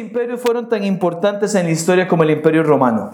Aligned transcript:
Imperios 0.00 0.40
fueron 0.40 0.68
tan 0.68 0.84
importantes 0.84 1.54
en 1.54 1.66
la 1.66 1.72
historia 1.72 2.08
como 2.08 2.22
el 2.22 2.30
imperio 2.30 2.62
romano. 2.62 3.12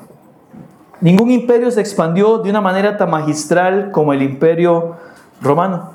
Ningún 1.01 1.31
imperio 1.31 1.71
se 1.71 1.81
expandió 1.81 2.39
de 2.39 2.49
una 2.51 2.61
manera 2.61 2.97
tan 2.97 3.11
magistral 3.11 3.91
como 3.91 4.13
el 4.13 4.23
imperio 4.23 4.97
romano. 5.43 5.93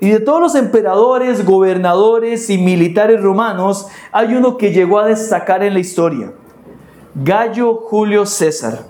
Y 0.00 0.08
de 0.08 0.20
todos 0.20 0.40
los 0.40 0.54
emperadores, 0.54 1.44
gobernadores 1.44 2.48
y 2.48 2.56
militares 2.56 3.20
romanos, 3.22 3.86
hay 4.12 4.34
uno 4.34 4.56
que 4.56 4.72
llegó 4.72 4.98
a 4.98 5.06
destacar 5.06 5.62
en 5.62 5.74
la 5.74 5.80
historia. 5.80 6.32
Gallo 7.14 7.74
Julio 7.74 8.24
César. 8.24 8.86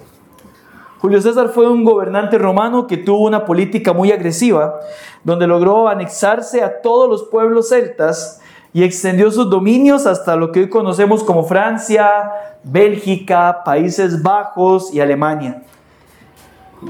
Julio 1.00 1.20
César 1.20 1.48
fue 1.48 1.68
un 1.68 1.82
gobernante 1.82 2.38
romano 2.38 2.86
que 2.86 2.98
tuvo 2.98 3.26
una 3.26 3.44
política 3.44 3.92
muy 3.92 4.12
agresiva, 4.12 4.78
donde 5.24 5.48
logró 5.48 5.88
anexarse 5.88 6.62
a 6.62 6.80
todos 6.80 7.08
los 7.08 7.24
pueblos 7.24 7.70
celtas 7.70 8.39
y 8.72 8.84
extendió 8.84 9.30
sus 9.30 9.50
dominios 9.50 10.06
hasta 10.06 10.36
lo 10.36 10.52
que 10.52 10.60
hoy 10.60 10.68
conocemos 10.68 11.24
como 11.24 11.44
Francia, 11.44 12.30
Bélgica, 12.62 13.62
Países 13.64 14.22
Bajos 14.22 14.94
y 14.94 15.00
Alemania. 15.00 15.62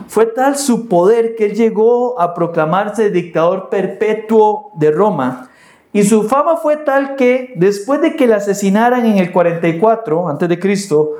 Fue 0.07 0.27
tal 0.27 0.57
su 0.57 0.89
poder 0.89 1.35
que 1.35 1.47
él 1.47 1.55
llegó 1.55 2.21
a 2.21 2.35
proclamarse 2.35 3.11
dictador 3.11 3.69
perpetuo 3.71 4.73
de 4.75 4.91
Roma. 4.91 5.49
Y 5.93 6.05
su 6.05 6.25
fama 6.25 6.57
fue 6.57 6.77
tal 6.77 7.17
que 7.17 7.55
después 7.57 8.01
de 8.01 8.15
que 8.15 8.27
le 8.27 8.35
asesinaran 8.35 9.05
en 9.05 9.19
el 9.19 9.33
44 9.33 10.29
antes 10.29 10.49
de 10.49 10.61
Cristo, 10.61 11.15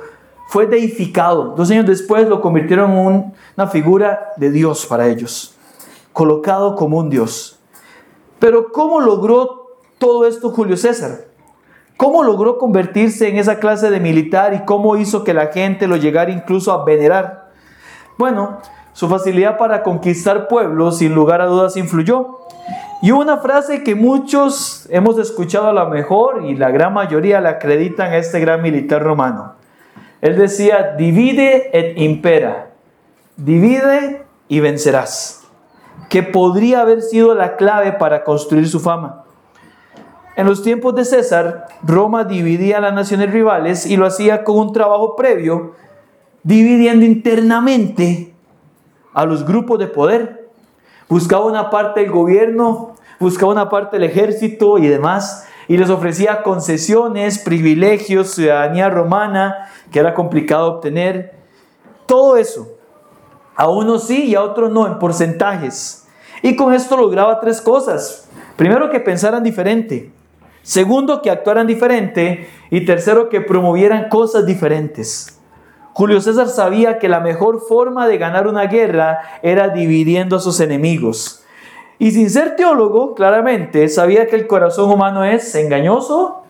fue 0.47 0.67
deificado. 0.67 1.55
Dos 1.55 1.69
años 1.71 1.85
después 1.85 2.27
lo 2.27 2.39
convirtieron 2.39 2.91
en 2.91 3.33
una 3.57 3.67
figura 3.67 4.31
de 4.37 4.51
Dios 4.51 4.85
para 4.85 5.07
ellos, 5.07 5.55
colocado 6.13 6.75
como 6.75 6.97
un 6.97 7.09
Dios. 7.09 7.59
Pero 8.39 8.71
¿cómo 8.71 9.01
logró 9.01 9.60
todo 10.01 10.25
esto 10.25 10.49
Julio 10.49 10.75
César? 10.77 11.25
¿Cómo 11.95 12.23
logró 12.23 12.57
convertirse 12.57 13.29
en 13.29 13.37
esa 13.37 13.59
clase 13.59 13.91
de 13.91 13.99
militar 13.99 14.55
y 14.55 14.65
cómo 14.65 14.97
hizo 14.97 15.23
que 15.23 15.35
la 15.35 15.47
gente 15.47 15.87
lo 15.87 15.95
llegara 15.95 16.31
incluso 16.31 16.71
a 16.71 16.83
venerar? 16.83 17.51
Bueno, 18.17 18.57
su 18.93 19.07
facilidad 19.07 19.59
para 19.59 19.83
conquistar 19.83 20.47
pueblos 20.47 20.97
sin 20.97 21.13
lugar 21.13 21.39
a 21.39 21.45
dudas 21.45 21.77
influyó. 21.77 22.39
Y 23.03 23.11
una 23.11 23.37
frase 23.37 23.83
que 23.83 23.93
muchos 23.93 24.87
hemos 24.89 25.19
escuchado 25.19 25.67
a 25.67 25.73
lo 25.73 25.87
mejor 25.89 26.45
y 26.45 26.55
la 26.55 26.71
gran 26.71 26.93
mayoría 26.93 27.39
la 27.39 27.51
acreditan 27.51 28.11
a 28.11 28.17
este 28.17 28.39
gran 28.39 28.63
militar 28.63 29.03
romano. 29.03 29.53
Él 30.21 30.35
decía, 30.35 30.95
divide 30.97 31.69
et 31.77 31.99
impera, 31.99 32.71
divide 33.37 34.23
y 34.47 34.61
vencerás, 34.61 35.47
que 36.09 36.23
podría 36.23 36.81
haber 36.81 37.03
sido 37.03 37.35
la 37.35 37.55
clave 37.55 37.91
para 37.91 38.23
construir 38.23 38.67
su 38.67 38.79
fama. 38.79 39.20
En 40.35 40.45
los 40.45 40.63
tiempos 40.63 40.95
de 40.95 41.05
César, 41.05 41.67
Roma 41.83 42.23
dividía 42.23 42.77
a 42.77 42.81
las 42.81 42.93
naciones 42.93 43.31
rivales 43.31 43.85
y 43.85 43.97
lo 43.97 44.05
hacía 44.05 44.43
con 44.43 44.57
un 44.57 44.73
trabajo 44.73 45.15
previo 45.15 45.73
dividiendo 46.43 47.05
internamente 47.05 48.33
a 49.13 49.25
los 49.25 49.45
grupos 49.45 49.79
de 49.79 49.87
poder. 49.87 50.49
Buscaba 51.09 51.45
una 51.45 51.69
parte 51.69 52.03
el 52.03 52.11
gobierno, 52.11 52.95
buscaba 53.19 53.51
una 53.51 53.69
parte 53.69 53.97
el 53.97 54.03
ejército 54.03 54.77
y 54.77 54.87
demás, 54.87 55.47
y 55.67 55.77
les 55.77 55.89
ofrecía 55.89 56.43
concesiones, 56.43 57.39
privilegios, 57.39 58.31
ciudadanía 58.31 58.89
romana, 58.89 59.69
que 59.91 59.99
era 59.99 60.13
complicado 60.13 60.73
obtener. 60.73 61.35
Todo 62.05 62.37
eso. 62.37 62.77
A 63.55 63.69
unos 63.69 64.07
sí 64.07 64.25
y 64.25 64.35
a 64.35 64.41
otros 64.41 64.71
no, 64.71 64.87
en 64.87 64.97
porcentajes. 64.97 66.07
Y 66.41 66.55
con 66.55 66.73
esto 66.73 66.97
lograba 66.97 67.39
tres 67.39 67.61
cosas. 67.61 68.29
Primero, 68.55 68.89
que 68.89 68.99
pensaran 68.99 69.43
diferente. 69.43 70.11
Segundo, 70.63 71.21
que 71.21 71.31
actuaran 71.31 71.67
diferente. 71.67 72.49
Y 72.69 72.85
tercero, 72.85 73.29
que 73.29 73.41
promovieran 73.41 74.09
cosas 74.09 74.45
diferentes. 74.45 75.39
Julio 75.93 76.21
César 76.21 76.47
sabía 76.47 76.99
que 76.99 77.09
la 77.09 77.19
mejor 77.19 77.61
forma 77.67 78.07
de 78.07 78.17
ganar 78.17 78.47
una 78.47 78.65
guerra 78.65 79.19
era 79.41 79.69
dividiendo 79.69 80.37
a 80.37 80.39
sus 80.39 80.59
enemigos. 80.59 81.43
Y 81.99 82.11
sin 82.11 82.29
ser 82.29 82.55
teólogo, 82.55 83.13
claramente 83.13 83.87
sabía 83.89 84.27
que 84.27 84.35
el 84.35 84.47
corazón 84.47 84.89
humano 84.89 85.23
es 85.23 85.53
engañoso 85.53 86.43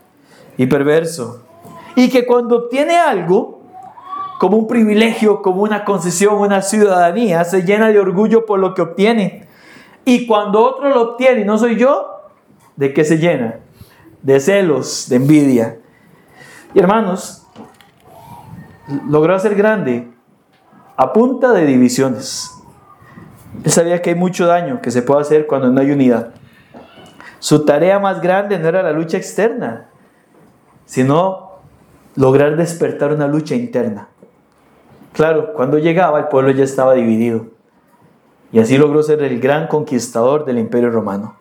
y 0.58 0.68
perverso. 0.68 1.44
Y 1.96 2.10
que 2.10 2.26
cuando 2.26 2.58
obtiene 2.58 2.98
algo, 2.98 3.62
como 4.40 4.58
un 4.58 4.68
privilegio, 4.68 5.42
como 5.42 5.64
una 5.64 5.84
concesión, 5.84 6.36
una 6.36 6.62
ciudadanía, 6.62 7.44
se 7.44 7.64
llena 7.64 7.90
de 7.90 8.00
orgullo 8.00 8.46
por 8.46 8.60
lo 8.60 8.74
que 8.74 8.82
obtiene. 8.82 9.48
Y 10.06 10.26
cuando 10.26 10.64
otro 10.64 10.90
lo 10.90 11.02
obtiene 11.02 11.42
y 11.42 11.46
no 11.46 11.58
soy 11.58 11.76
yo, 11.76 12.22
¿de 12.76 12.94
qué 12.94 13.04
se 13.04 13.18
llena? 13.18 13.60
De 14.22 14.40
celos, 14.40 15.08
de 15.10 15.16
envidia. 15.16 15.80
Y 16.74 16.80
hermanos, 16.80 17.48
logró 19.08 19.38
ser 19.40 19.56
grande 19.56 20.12
a 20.96 21.14
punta 21.14 21.52
de 21.54 21.66
divisiones. 21.66 22.52
Él 23.64 23.72
sabía 23.72 24.02
que 24.02 24.12
hay 24.12 24.16
mucho 24.16 24.46
daño 24.46 24.82
que 24.82 24.92
se 24.92 25.02
puede 25.02 25.22
hacer 25.22 25.48
cuando 25.48 25.72
no 25.72 25.82
hay 25.82 25.92
unidad. 25.92 26.34
Su 27.40 27.66
tarea 27.66 28.00
más 28.00 28.22
grande 28.22 28.60
no 28.60 28.68
era 28.68 28.84
la 28.84 28.92
lucha 28.92 29.18
externa, 29.18 29.90
sino 30.86 31.60
lograr 32.16 32.56
despertar 32.56 33.14
una 33.14 33.28
lucha 33.28 33.56
interna. 33.56 34.10
Claro, 35.14 35.54
cuando 35.54 35.78
llegaba 35.78 36.20
el 36.20 36.28
pueblo 36.28 36.52
ya 36.52 36.64
estaba 36.64 36.94
dividido. 36.94 37.48
Y 38.52 38.60
así 38.60 38.78
logró 38.78 39.02
ser 39.02 39.24
el 39.24 39.40
gran 39.40 39.68
conquistador 39.68 40.46
del 40.46 40.60
imperio 40.60 40.90
romano. 40.90 41.36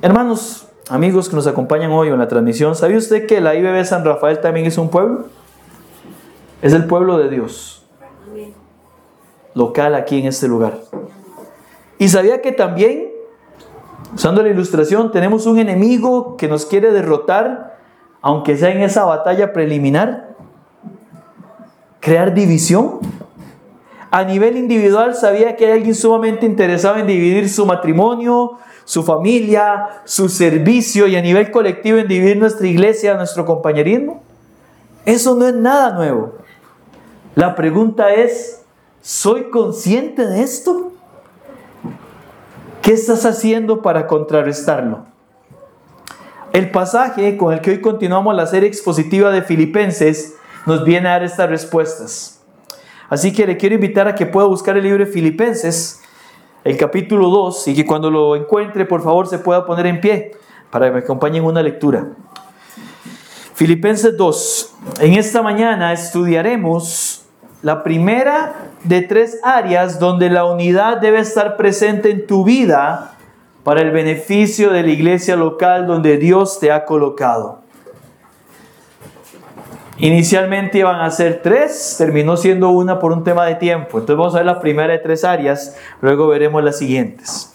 Hermanos, 0.00 0.68
amigos 0.88 1.28
que 1.28 1.34
nos 1.34 1.48
acompañan 1.48 1.90
hoy 1.90 2.06
en 2.06 2.18
la 2.20 2.28
transmisión, 2.28 2.76
¿sabía 2.76 2.98
usted 2.98 3.26
que 3.26 3.40
la 3.40 3.56
IBB 3.56 3.84
San 3.84 4.04
Rafael 4.04 4.40
también 4.40 4.64
es 4.64 4.78
un 4.78 4.90
pueblo? 4.90 5.24
Es 6.62 6.72
el 6.72 6.84
pueblo 6.84 7.18
de 7.18 7.28
Dios. 7.28 7.84
Local 9.54 9.96
aquí 9.96 10.20
en 10.20 10.26
este 10.26 10.46
lugar. 10.46 10.78
Y 11.98 12.08
sabía 12.10 12.40
que 12.40 12.52
también, 12.52 13.08
usando 14.14 14.40
la 14.40 14.50
ilustración, 14.50 15.10
tenemos 15.10 15.46
un 15.46 15.58
enemigo 15.58 16.36
que 16.36 16.46
nos 16.46 16.64
quiere 16.64 16.92
derrotar, 16.92 17.76
aunque 18.22 18.56
sea 18.56 18.70
en 18.70 18.82
esa 18.82 19.04
batalla 19.04 19.52
preliminar. 19.52 20.36
Crear 21.98 22.34
división. 22.34 23.00
A 24.12 24.22
nivel 24.22 24.56
individual 24.56 25.16
sabía 25.16 25.56
que 25.56 25.66
hay 25.66 25.72
alguien 25.72 25.96
sumamente 25.96 26.46
interesado 26.46 26.98
en 26.98 27.08
dividir 27.08 27.50
su 27.50 27.66
matrimonio, 27.66 28.58
su 28.88 29.02
familia, 29.02 30.00
su 30.06 30.30
servicio 30.30 31.06
y 31.08 31.14
a 31.14 31.20
nivel 31.20 31.50
colectivo 31.50 31.98
en 31.98 32.08
dividir 32.08 32.38
nuestra 32.38 32.66
iglesia, 32.66 33.12
nuestro 33.12 33.44
compañerismo. 33.44 34.22
Eso 35.04 35.34
no 35.34 35.46
es 35.46 35.52
nada 35.52 35.90
nuevo. 35.90 36.36
La 37.34 37.54
pregunta 37.54 38.14
es, 38.14 38.62
¿soy 39.02 39.50
consciente 39.50 40.26
de 40.26 40.40
esto? 40.40 40.92
¿Qué 42.80 42.94
estás 42.94 43.26
haciendo 43.26 43.82
para 43.82 44.06
contrarrestarlo? 44.06 45.04
El 46.54 46.70
pasaje 46.70 47.36
con 47.36 47.52
el 47.52 47.60
que 47.60 47.72
hoy 47.72 47.82
continuamos 47.82 48.34
la 48.34 48.46
serie 48.46 48.70
expositiva 48.70 49.30
de 49.30 49.42
Filipenses 49.42 50.32
nos 50.64 50.82
viene 50.82 51.08
a 51.08 51.12
dar 51.12 51.24
estas 51.24 51.50
respuestas. 51.50 52.40
Así 53.10 53.34
que 53.34 53.46
le 53.46 53.58
quiero 53.58 53.74
invitar 53.74 54.08
a 54.08 54.14
que 54.14 54.24
pueda 54.24 54.46
buscar 54.46 54.78
el 54.78 54.84
libro 54.84 55.04
de 55.04 55.12
Filipenses 55.12 56.00
el 56.68 56.76
capítulo 56.76 57.30
2 57.30 57.68
y 57.68 57.74
que 57.74 57.86
cuando 57.86 58.10
lo 58.10 58.36
encuentre, 58.36 58.84
por 58.84 59.02
favor, 59.02 59.26
se 59.26 59.38
pueda 59.38 59.64
poner 59.64 59.86
en 59.86 60.02
pie 60.02 60.32
para 60.70 60.88
que 60.88 60.92
me 60.92 60.98
acompañen 60.98 61.42
una 61.42 61.62
lectura. 61.62 62.08
Filipenses 63.54 64.18
2. 64.18 64.74
En 65.00 65.14
esta 65.14 65.40
mañana 65.40 65.94
estudiaremos 65.94 67.24
la 67.62 67.82
primera 67.82 68.66
de 68.84 69.00
tres 69.00 69.40
áreas 69.42 69.98
donde 69.98 70.28
la 70.28 70.44
unidad 70.44 70.98
debe 70.98 71.20
estar 71.20 71.56
presente 71.56 72.10
en 72.10 72.26
tu 72.26 72.44
vida 72.44 73.14
para 73.64 73.80
el 73.80 73.90
beneficio 73.90 74.70
de 74.70 74.82
la 74.82 74.90
iglesia 74.90 75.36
local 75.36 75.86
donde 75.86 76.18
Dios 76.18 76.60
te 76.60 76.70
ha 76.70 76.84
colocado. 76.84 77.62
Inicialmente 80.00 80.78
iban 80.78 81.00
a 81.00 81.10
ser 81.10 81.40
tres, 81.42 81.96
terminó 81.98 82.36
siendo 82.36 82.70
una 82.70 83.00
por 83.00 83.12
un 83.12 83.24
tema 83.24 83.44
de 83.46 83.56
tiempo. 83.56 83.98
Entonces 83.98 84.16
vamos 84.16 84.34
a 84.34 84.38
ver 84.38 84.46
la 84.46 84.60
primera 84.60 84.92
de 84.92 84.98
tres 85.00 85.24
áreas, 85.24 85.76
luego 86.00 86.28
veremos 86.28 86.62
las 86.62 86.78
siguientes. 86.78 87.52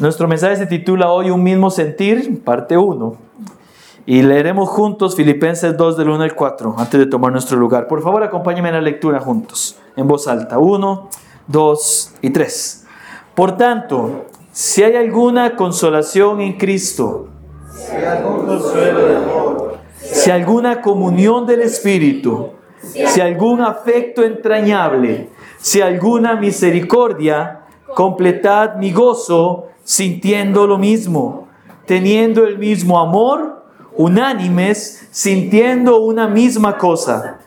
Nuestro 0.00 0.26
mensaje 0.26 0.56
se 0.56 0.66
titula 0.66 1.10
hoy 1.10 1.30
Un 1.30 1.42
mismo 1.42 1.70
sentir, 1.70 2.42
parte 2.42 2.76
1. 2.76 3.16
Y 4.06 4.22
leeremos 4.22 4.68
juntos 4.68 5.16
Filipenses 5.16 5.76
2 5.76 5.96
del 5.96 6.10
1 6.10 6.24
al 6.24 6.34
4 6.34 6.74
antes 6.78 7.00
de 7.00 7.06
tomar 7.06 7.32
nuestro 7.32 7.58
lugar. 7.58 7.86
Por 7.86 8.02
favor, 8.02 8.22
acompáñenme 8.22 8.68
en 8.68 8.74
la 8.74 8.80
lectura 8.80 9.20
juntos, 9.20 9.78
en 9.96 10.06
voz 10.06 10.28
alta. 10.28 10.58
1, 10.58 11.08
2 11.46 12.14
y 12.22 12.30
3. 12.30 12.86
Por 13.34 13.56
tanto, 13.56 14.26
si 14.52 14.82
hay 14.82 14.96
alguna 14.96 15.56
consolación 15.56 16.40
en 16.40 16.54
Cristo, 16.58 17.28
Si 17.70 17.94
hay 17.94 18.04
algún 18.04 18.46
consuelo 18.46 19.06
de 19.06 19.16
amor, 19.16 19.65
si 20.12 20.30
alguna 20.30 20.80
comunión 20.80 21.46
del 21.46 21.62
Espíritu, 21.62 22.50
si 22.80 23.20
algún 23.20 23.60
afecto 23.60 24.22
entrañable, 24.22 25.30
si 25.58 25.80
alguna 25.80 26.36
misericordia, 26.36 27.60
completad 27.94 28.76
mi 28.76 28.92
gozo 28.92 29.68
sintiendo 29.82 30.66
lo 30.66 30.78
mismo, 30.78 31.48
teniendo 31.86 32.46
el 32.46 32.58
mismo 32.58 32.98
amor, 32.98 33.64
unánimes, 33.96 35.08
sintiendo 35.10 36.00
una 36.00 36.28
misma 36.28 36.76
cosa. 36.76 37.38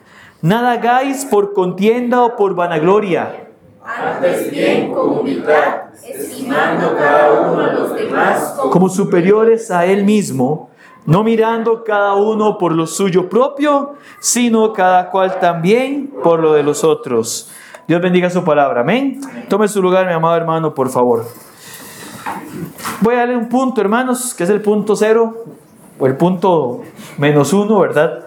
Nada 0.41 0.71
hagáis 0.73 1.25
por 1.25 1.53
contienda 1.53 2.23
o 2.23 2.35
por 2.35 2.55
vanagloria, 2.55 3.49
antes 3.83 4.51
bien 4.51 4.93
con 4.93 5.19
humildad, 5.19 5.91
estimando 6.03 6.95
cada 6.95 7.51
uno 7.51 7.61
a 7.61 7.73
los 7.73 7.95
demás 7.95 8.53
como 8.57 8.71
como 8.71 8.89
superiores 8.89 9.71
a 9.71 9.85
él 9.85 10.03
mismo, 10.03 10.68
no 11.09 11.23
mirando 11.23 11.83
cada 11.83 12.13
uno 12.13 12.59
por 12.59 12.71
lo 12.71 12.85
suyo 12.85 13.27
propio, 13.27 13.95
sino 14.19 14.71
cada 14.73 15.09
cual 15.09 15.39
también 15.39 16.13
por 16.23 16.39
lo 16.39 16.53
de 16.53 16.61
los 16.61 16.83
otros. 16.83 17.49
Dios 17.87 17.99
bendiga 17.99 18.29
su 18.29 18.43
palabra, 18.43 18.81
amén. 18.81 19.19
Tome 19.49 19.67
su 19.67 19.81
lugar, 19.81 20.05
mi 20.05 20.13
amado 20.13 20.35
hermano, 20.35 20.75
por 20.75 20.89
favor. 20.89 21.25
Voy 23.01 23.15
a 23.15 23.19
darle 23.19 23.37
un 23.37 23.49
punto, 23.49 23.81
hermanos, 23.81 24.35
que 24.35 24.43
es 24.43 24.51
el 24.51 24.61
punto 24.61 24.95
cero, 24.95 25.45
o 25.97 26.05
el 26.05 26.15
punto 26.15 26.81
menos 27.17 27.53
uno, 27.53 27.79
¿verdad? 27.79 28.25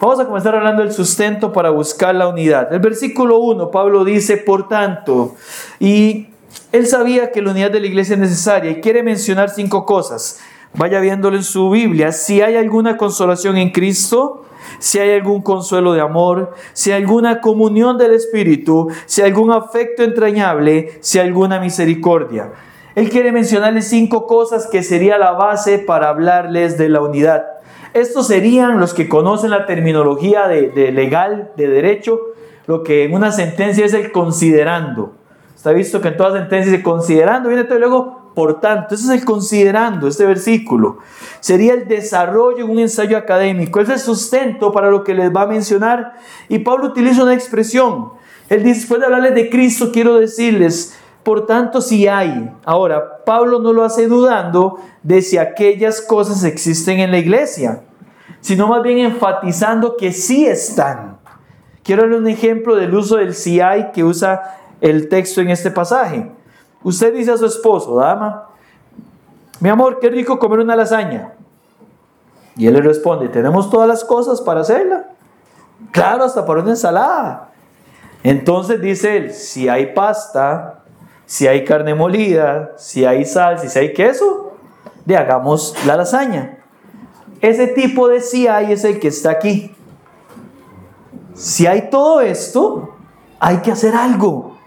Vamos 0.00 0.18
a 0.18 0.26
comenzar 0.26 0.56
hablando 0.56 0.82
del 0.82 0.92
sustento 0.92 1.52
para 1.52 1.70
buscar 1.70 2.16
la 2.16 2.26
unidad. 2.26 2.72
El 2.72 2.80
versículo 2.80 3.38
1, 3.38 3.70
Pablo 3.70 4.04
dice, 4.04 4.38
por 4.38 4.66
tanto, 4.66 5.36
y 5.78 6.26
él 6.72 6.88
sabía 6.88 7.30
que 7.30 7.42
la 7.42 7.52
unidad 7.52 7.70
de 7.70 7.78
la 7.78 7.86
iglesia 7.86 8.14
es 8.14 8.20
necesaria 8.20 8.72
y 8.72 8.80
quiere 8.80 9.04
mencionar 9.04 9.50
cinco 9.50 9.86
cosas. 9.86 10.40
Vaya 10.74 11.00
viéndolo 11.00 11.36
en 11.36 11.42
su 11.42 11.70
Biblia. 11.70 12.12
Si 12.12 12.40
hay 12.40 12.56
alguna 12.56 12.96
consolación 12.96 13.56
en 13.56 13.70
Cristo, 13.70 14.44
si 14.78 14.98
hay 14.98 15.12
algún 15.12 15.42
consuelo 15.42 15.92
de 15.92 16.00
amor, 16.00 16.54
si 16.72 16.92
alguna 16.92 17.40
comunión 17.40 17.98
del 17.98 18.12
Espíritu, 18.12 18.88
si 19.06 19.22
algún 19.22 19.50
afecto 19.50 20.02
entrañable, 20.02 20.98
si 21.00 21.18
alguna 21.18 21.58
misericordia. 21.58 22.52
Él 22.94 23.10
quiere 23.10 23.32
mencionarles 23.32 23.88
cinco 23.88 24.26
cosas 24.26 24.66
que 24.66 24.82
sería 24.82 25.18
la 25.18 25.32
base 25.32 25.78
para 25.78 26.08
hablarles 26.08 26.78
de 26.78 26.88
la 26.88 27.00
unidad. 27.00 27.46
Estos 27.94 28.26
serían 28.26 28.80
los 28.80 28.92
que 28.92 29.08
conocen 29.08 29.50
la 29.50 29.66
terminología 29.66 30.48
de, 30.48 30.68
de 30.68 30.92
legal, 30.92 31.52
de 31.56 31.68
derecho, 31.68 32.20
lo 32.66 32.82
que 32.82 33.04
en 33.04 33.14
una 33.14 33.32
sentencia 33.32 33.86
es 33.86 33.94
el 33.94 34.12
considerando. 34.12 35.14
Está 35.54 35.72
visto 35.72 36.00
que 36.00 36.08
en 36.08 36.16
todas 36.16 36.34
sentencias 36.34 36.72
dice 36.72 36.82
considerando, 36.82 37.48
viene 37.48 37.64
todo 37.64 37.78
y 37.78 37.80
luego 37.80 38.17
por 38.34 38.60
tanto. 38.60 38.94
Ese 38.94 39.04
es 39.04 39.20
el 39.20 39.24
considerando, 39.24 40.08
este 40.08 40.24
versículo. 40.24 40.98
Sería 41.40 41.74
el 41.74 41.88
desarrollo 41.88 42.64
en 42.64 42.70
un 42.70 42.78
ensayo 42.78 43.16
académico. 43.16 43.80
Es 43.80 43.88
el 43.88 43.98
sustento 43.98 44.72
para 44.72 44.90
lo 44.90 45.04
que 45.04 45.14
les 45.14 45.34
va 45.34 45.42
a 45.42 45.46
mencionar. 45.46 46.14
Y 46.48 46.60
Pablo 46.60 46.86
utiliza 46.86 47.22
una 47.22 47.34
expresión. 47.34 48.12
Él 48.48 48.62
dice, 48.62 48.80
después 48.80 49.00
de 49.00 49.06
hablarles 49.06 49.34
de 49.34 49.50
Cristo, 49.50 49.90
quiero 49.92 50.18
decirles, 50.18 50.98
por 51.22 51.46
tanto, 51.46 51.80
si 51.80 52.08
hay. 52.08 52.50
Ahora, 52.64 53.24
Pablo 53.24 53.60
no 53.60 53.72
lo 53.72 53.84
hace 53.84 54.06
dudando 54.06 54.78
de 55.02 55.20
si 55.20 55.36
aquellas 55.36 56.00
cosas 56.00 56.42
existen 56.44 57.00
en 57.00 57.10
la 57.10 57.18
iglesia, 57.18 57.82
sino 58.40 58.68
más 58.68 58.82
bien 58.82 58.98
enfatizando 58.98 59.96
que 59.96 60.12
sí 60.12 60.46
están. 60.46 61.18
Quiero 61.82 62.02
darle 62.02 62.18
un 62.18 62.28
ejemplo 62.28 62.76
del 62.76 62.94
uso 62.94 63.16
del 63.16 63.34
si 63.34 63.60
hay 63.60 63.90
que 63.92 64.04
usa 64.04 64.58
el 64.80 65.08
texto 65.08 65.40
en 65.40 65.50
este 65.50 65.70
pasaje. 65.70 66.30
Usted 66.82 67.14
dice 67.14 67.32
a 67.32 67.36
su 67.36 67.46
esposo, 67.46 67.96
dama, 67.96 68.48
mi 69.60 69.68
amor, 69.68 69.98
qué 69.98 70.08
rico 70.08 70.38
comer 70.38 70.60
una 70.60 70.76
lasaña. 70.76 71.32
Y 72.56 72.66
él 72.66 72.74
le 72.74 72.80
responde, 72.80 73.28
¿tenemos 73.28 73.70
todas 73.70 73.88
las 73.88 74.04
cosas 74.04 74.40
para 74.40 74.60
hacerla? 74.60 75.10
Claro, 75.92 76.24
hasta 76.24 76.44
para 76.44 76.60
una 76.60 76.70
ensalada. 76.70 77.50
Entonces 78.22 78.80
dice 78.80 79.16
él, 79.16 79.32
si 79.32 79.68
hay 79.68 79.94
pasta, 79.94 80.82
si 81.24 81.46
hay 81.46 81.64
carne 81.64 81.94
molida, 81.94 82.72
si 82.76 83.04
hay 83.04 83.24
sal, 83.24 83.58
si 83.58 83.78
hay 83.78 83.92
queso, 83.92 84.54
le 85.06 85.16
hagamos 85.16 85.74
la 85.86 85.96
lasaña. 85.96 86.58
Ese 87.40 87.68
tipo 87.68 88.08
de 88.08 88.20
si 88.20 88.48
hay 88.48 88.72
es 88.72 88.84
el 88.84 88.98
que 88.98 89.08
está 89.08 89.30
aquí. 89.30 89.74
Si 91.34 91.66
hay 91.66 91.90
todo 91.90 92.20
esto, 92.20 92.96
hay 93.38 93.58
que 93.58 93.70
hacer 93.70 93.94
algo. 93.94 94.57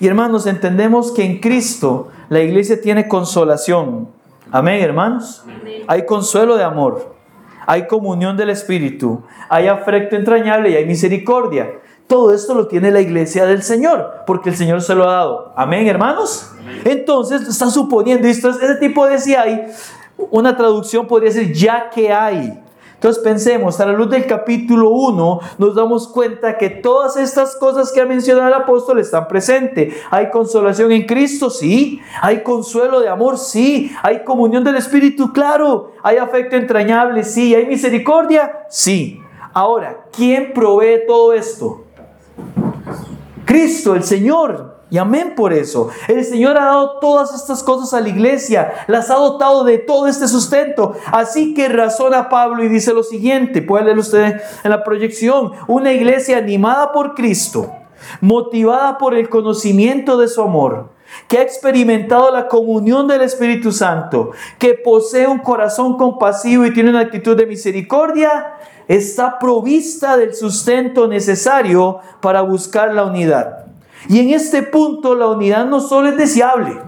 Y 0.00 0.06
hermanos, 0.06 0.46
entendemos 0.46 1.12
que 1.12 1.24
en 1.24 1.40
Cristo 1.40 2.08
la 2.30 2.40
iglesia 2.40 2.80
tiene 2.80 3.06
consolación. 3.06 4.08
Amén, 4.50 4.82
hermanos. 4.82 5.44
Hay 5.86 6.06
consuelo 6.06 6.56
de 6.56 6.64
amor. 6.64 7.14
Hay 7.66 7.86
comunión 7.86 8.36
del 8.36 8.48
Espíritu. 8.48 9.22
Hay 9.50 9.68
afecto 9.68 10.16
entrañable 10.16 10.70
y 10.70 10.74
hay 10.74 10.86
misericordia. 10.86 11.70
Todo 12.06 12.34
esto 12.34 12.54
lo 12.54 12.66
tiene 12.66 12.90
la 12.90 13.00
iglesia 13.00 13.46
del 13.46 13.62
Señor, 13.62 14.24
porque 14.26 14.48
el 14.48 14.56
Señor 14.56 14.82
se 14.82 14.94
lo 14.94 15.08
ha 15.08 15.12
dado. 15.12 15.52
Amén, 15.54 15.86
hermanos. 15.86 16.50
Entonces, 16.84 17.42
está 17.42 17.66
suponiendo 17.70 18.26
esto, 18.26 18.48
ese 18.48 18.76
tipo 18.76 19.06
de 19.06 19.18
si 19.18 19.34
hay, 19.34 19.66
una 20.30 20.56
traducción 20.56 21.06
podría 21.06 21.30
ser 21.30 21.52
ya 21.52 21.90
que 21.90 22.12
hay. 22.12 22.60
Entonces 23.00 23.22
pensemos, 23.24 23.80
a 23.80 23.86
la 23.86 23.92
luz 23.94 24.10
del 24.10 24.26
capítulo 24.26 24.90
1 24.90 25.40
nos 25.56 25.74
damos 25.74 26.06
cuenta 26.06 26.58
que 26.58 26.68
todas 26.68 27.16
estas 27.16 27.56
cosas 27.56 27.92
que 27.92 28.02
ha 28.02 28.04
mencionado 28.04 28.48
el 28.48 28.52
apóstol 28.52 28.98
están 28.98 29.26
presentes. 29.26 29.94
Hay 30.10 30.28
consolación 30.28 30.92
en 30.92 31.06
Cristo, 31.06 31.48
sí. 31.48 31.98
Hay 32.20 32.42
consuelo 32.42 33.00
de 33.00 33.08
amor, 33.08 33.38
sí. 33.38 33.90
Hay 34.02 34.22
comunión 34.22 34.64
del 34.64 34.76
Espíritu, 34.76 35.32
claro. 35.32 35.92
Hay 36.02 36.18
afecto 36.18 36.56
entrañable, 36.56 37.24
sí. 37.24 37.54
Hay 37.54 37.64
misericordia, 37.64 38.66
sí. 38.68 39.18
Ahora, 39.54 40.04
¿quién 40.12 40.52
provee 40.52 41.06
todo 41.06 41.32
esto? 41.32 41.84
Cristo, 43.46 43.94
el 43.94 44.04
Señor. 44.04 44.69
Y 44.90 44.98
amén 44.98 45.34
por 45.36 45.52
eso. 45.52 45.88
El 46.08 46.24
Señor 46.24 46.58
ha 46.58 46.64
dado 46.64 46.98
todas 46.98 47.32
estas 47.32 47.62
cosas 47.62 47.94
a 47.94 48.00
la 48.00 48.08
iglesia, 48.08 48.72
las 48.88 49.08
ha 49.08 49.14
dotado 49.14 49.62
de 49.62 49.78
todo 49.78 50.08
este 50.08 50.26
sustento. 50.26 50.94
Así 51.12 51.54
que 51.54 51.68
razona 51.68 52.28
Pablo 52.28 52.64
y 52.64 52.68
dice 52.68 52.92
lo 52.92 53.04
siguiente, 53.04 53.62
puede 53.62 53.84
leer 53.84 53.98
usted 53.98 54.40
en 54.64 54.70
la 54.70 54.82
proyección, 54.82 55.52
una 55.68 55.92
iglesia 55.92 56.38
animada 56.38 56.90
por 56.90 57.14
Cristo, 57.14 57.72
motivada 58.20 58.98
por 58.98 59.14
el 59.14 59.28
conocimiento 59.28 60.18
de 60.18 60.26
su 60.26 60.42
amor, 60.42 60.90
que 61.28 61.38
ha 61.38 61.42
experimentado 61.42 62.32
la 62.32 62.48
comunión 62.48 63.06
del 63.06 63.22
Espíritu 63.22 63.70
Santo, 63.70 64.32
que 64.58 64.74
posee 64.74 65.28
un 65.28 65.38
corazón 65.38 65.96
compasivo 65.96 66.66
y 66.66 66.74
tiene 66.74 66.90
una 66.90 67.00
actitud 67.00 67.36
de 67.36 67.46
misericordia, 67.46 68.54
está 68.88 69.38
provista 69.38 70.16
del 70.16 70.34
sustento 70.34 71.06
necesario 71.06 72.00
para 72.20 72.40
buscar 72.40 72.92
la 72.92 73.04
unidad. 73.04 73.59
Y 74.08 74.20
en 74.20 74.30
este 74.30 74.62
punto 74.62 75.14
la 75.14 75.28
unidad 75.28 75.66
no 75.66 75.80
solo 75.80 76.08
es 76.08 76.16
deseable, 76.16 76.80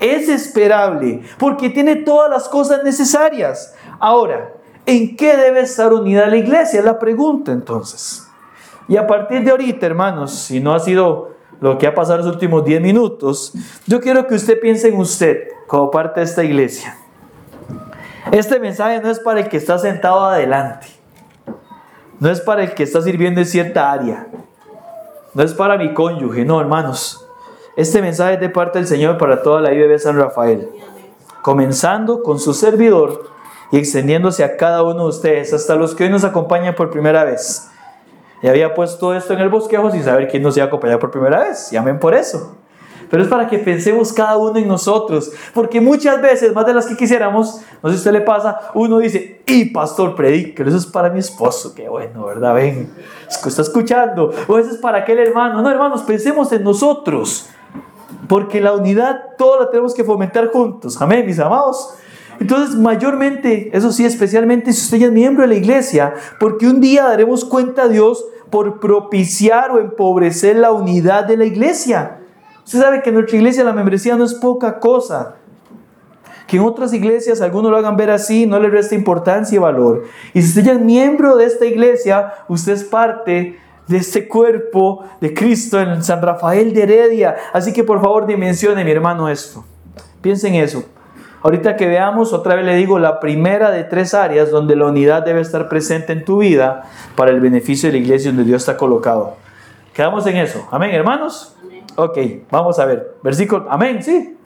es 0.00 0.28
esperable, 0.28 1.22
porque 1.38 1.70
tiene 1.70 1.96
todas 1.96 2.30
las 2.30 2.48
cosas 2.48 2.82
necesarias. 2.84 3.74
Ahora, 3.98 4.52
¿en 4.86 5.16
qué 5.16 5.36
debe 5.36 5.60
estar 5.60 5.92
unida 5.92 6.26
la 6.26 6.36
iglesia? 6.36 6.80
Es 6.80 6.84
la 6.84 6.98
pregunta 6.98 7.52
entonces. 7.52 8.26
Y 8.88 8.96
a 8.96 9.06
partir 9.06 9.44
de 9.44 9.50
ahorita, 9.50 9.86
hermanos, 9.86 10.32
si 10.32 10.60
no 10.60 10.74
ha 10.74 10.80
sido 10.80 11.32
lo 11.60 11.78
que 11.78 11.86
ha 11.86 11.94
pasado 11.94 12.18
los 12.18 12.26
últimos 12.26 12.64
10 12.64 12.82
minutos, 12.82 13.54
yo 13.86 14.00
quiero 14.00 14.26
que 14.26 14.34
usted 14.34 14.60
piense 14.60 14.88
en 14.88 14.98
usted 14.98 15.48
como 15.68 15.90
parte 15.90 16.20
de 16.20 16.26
esta 16.26 16.42
iglesia. 16.42 16.98
Este 18.32 18.58
mensaje 18.58 19.00
no 19.00 19.10
es 19.10 19.20
para 19.20 19.40
el 19.40 19.48
que 19.48 19.56
está 19.56 19.78
sentado 19.78 20.24
adelante, 20.24 20.88
no 22.18 22.30
es 22.30 22.40
para 22.40 22.64
el 22.64 22.74
que 22.74 22.82
está 22.82 23.00
sirviendo 23.00 23.40
en 23.40 23.46
cierta 23.46 23.92
área, 23.92 24.26
no 25.34 25.42
es 25.42 25.54
para 25.54 25.78
mi 25.78 25.94
cónyuge, 25.94 26.44
no, 26.44 26.60
hermanos. 26.60 27.26
Este 27.74 28.02
mensaje 28.02 28.34
es 28.34 28.40
de 28.40 28.50
parte 28.50 28.78
del 28.78 28.86
Señor 28.86 29.16
para 29.16 29.42
toda 29.42 29.60
la 29.60 29.72
IBB 29.72 29.98
San 29.98 30.18
Rafael. 30.18 30.68
Comenzando 31.40 32.22
con 32.22 32.38
su 32.38 32.52
servidor 32.52 33.24
y 33.70 33.78
extendiéndose 33.78 34.44
a 34.44 34.56
cada 34.56 34.82
uno 34.82 35.04
de 35.04 35.08
ustedes, 35.08 35.54
hasta 35.54 35.74
los 35.74 35.94
que 35.94 36.04
hoy 36.04 36.10
nos 36.10 36.24
acompañan 36.24 36.74
por 36.74 36.90
primera 36.90 37.24
vez. 37.24 37.70
Y 38.42 38.48
había 38.48 38.74
puesto 38.74 39.14
esto 39.14 39.32
en 39.32 39.40
el 39.40 39.48
bosquejo 39.48 39.90
sin 39.90 40.02
saber 40.02 40.28
quién 40.28 40.42
nos 40.42 40.56
iba 40.56 40.64
a 40.64 40.66
acompañar 40.66 40.98
por 40.98 41.10
primera 41.10 41.44
vez. 41.44 41.70
Llamen 41.70 41.98
por 41.98 42.14
eso. 42.14 42.56
Pero 43.12 43.24
es 43.24 43.28
para 43.28 43.46
que 43.46 43.58
pensemos 43.58 44.10
cada 44.10 44.38
uno 44.38 44.56
en 44.56 44.66
nosotros. 44.66 45.32
Porque 45.52 45.82
muchas 45.82 46.22
veces, 46.22 46.54
más 46.54 46.64
de 46.64 46.72
las 46.72 46.86
que 46.86 46.96
quisiéramos, 46.96 47.60
no 47.82 47.90
sé 47.90 47.96
si 47.96 47.96
a 47.96 47.96
usted 47.98 48.12
le 48.12 48.22
pasa, 48.22 48.58
uno 48.72 49.00
dice, 49.00 49.42
y 49.46 49.66
pastor, 49.66 50.14
predique, 50.14 50.62
eso 50.62 50.78
es 50.78 50.86
para 50.86 51.10
mi 51.10 51.18
esposo. 51.18 51.74
Qué 51.74 51.90
bueno, 51.90 52.24
¿verdad? 52.24 52.54
Ven, 52.54 52.90
está 53.28 53.60
escuchando. 53.60 54.32
O 54.48 54.56
eso 54.56 54.70
es 54.70 54.78
para 54.78 55.00
aquel 55.00 55.18
hermano. 55.18 55.60
No, 55.60 55.70
hermanos, 55.70 56.00
pensemos 56.04 56.50
en 56.52 56.64
nosotros. 56.64 57.50
Porque 58.30 58.62
la 58.62 58.72
unidad, 58.72 59.20
todo 59.36 59.60
la 59.60 59.70
tenemos 59.70 59.92
que 59.92 60.04
fomentar 60.04 60.50
juntos. 60.50 60.98
Amén, 61.02 61.26
mis 61.26 61.38
amados. 61.38 61.92
Entonces, 62.40 62.76
mayormente, 62.76 63.76
eso 63.76 63.92
sí, 63.92 64.06
especialmente 64.06 64.72
si 64.72 64.84
usted 64.84 64.96
ya 64.96 65.06
es 65.08 65.12
miembro 65.12 65.42
de 65.42 65.48
la 65.48 65.56
iglesia, 65.56 66.14
porque 66.40 66.66
un 66.66 66.80
día 66.80 67.04
daremos 67.04 67.44
cuenta 67.44 67.82
a 67.82 67.88
Dios 67.88 68.24
por 68.48 68.80
propiciar 68.80 69.70
o 69.70 69.80
empobrecer 69.80 70.56
la 70.56 70.72
unidad 70.72 71.26
de 71.26 71.36
la 71.36 71.44
iglesia. 71.44 72.20
Usted 72.64 72.80
sabe 72.80 73.02
que 73.02 73.10
en 73.10 73.16
nuestra 73.16 73.36
iglesia 73.36 73.64
la 73.64 73.72
membresía 73.72 74.16
no 74.16 74.24
es 74.24 74.34
poca 74.34 74.78
cosa. 74.78 75.36
Que 76.46 76.56
en 76.56 76.64
otras 76.64 76.92
iglesias 76.92 77.40
algunos 77.40 77.70
lo 77.70 77.76
hagan 77.76 77.96
ver 77.96 78.10
así, 78.10 78.46
no 78.46 78.58
le 78.60 78.68
resta 78.68 78.94
importancia 78.94 79.56
y 79.56 79.58
valor. 79.58 80.04
Y 80.34 80.42
si 80.42 80.48
usted 80.48 80.64
ya 80.64 80.72
es 80.72 80.80
miembro 80.80 81.36
de 81.36 81.46
esta 81.46 81.64
iglesia, 81.64 82.34
usted 82.48 82.72
es 82.72 82.84
parte 82.84 83.58
de 83.86 83.96
este 83.96 84.28
cuerpo 84.28 85.04
de 85.20 85.34
Cristo 85.34 85.80
en 85.80 86.02
San 86.02 86.22
Rafael 86.22 86.72
de 86.72 86.82
Heredia. 86.82 87.36
Así 87.52 87.72
que 87.72 87.84
por 87.84 88.00
favor 88.00 88.26
dimensione, 88.26 88.84
mi 88.84 88.90
hermano, 88.90 89.28
esto. 89.28 89.64
Piensen 90.20 90.54
en 90.54 90.64
eso. 90.64 90.84
Ahorita 91.42 91.74
que 91.76 91.88
veamos, 91.88 92.32
otra 92.32 92.54
vez 92.54 92.64
le 92.64 92.76
digo, 92.76 93.00
la 93.00 93.18
primera 93.18 93.72
de 93.72 93.82
tres 93.82 94.14
áreas 94.14 94.50
donde 94.50 94.76
la 94.76 94.86
unidad 94.86 95.24
debe 95.24 95.40
estar 95.40 95.68
presente 95.68 96.12
en 96.12 96.24
tu 96.24 96.38
vida 96.38 96.84
para 97.16 97.32
el 97.32 97.40
beneficio 97.40 97.88
de 97.88 97.98
la 97.98 98.04
iglesia 98.04 98.30
donde 98.30 98.44
Dios 98.44 98.62
está 98.62 98.76
colocado. 98.76 99.34
Quedamos 99.92 100.24
en 100.26 100.36
eso. 100.36 100.68
Amén, 100.70 100.90
hermanos. 100.92 101.56
Ok, 101.96 102.18
vamos 102.50 102.78
a 102.78 102.84
ver. 102.86 103.16
Versículo, 103.22 103.66
amén, 103.68 104.02
sí. 104.02 104.36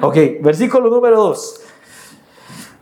Ok, 0.00 0.16
versículo 0.42 0.90
número 0.90 1.16
2. 1.16 1.60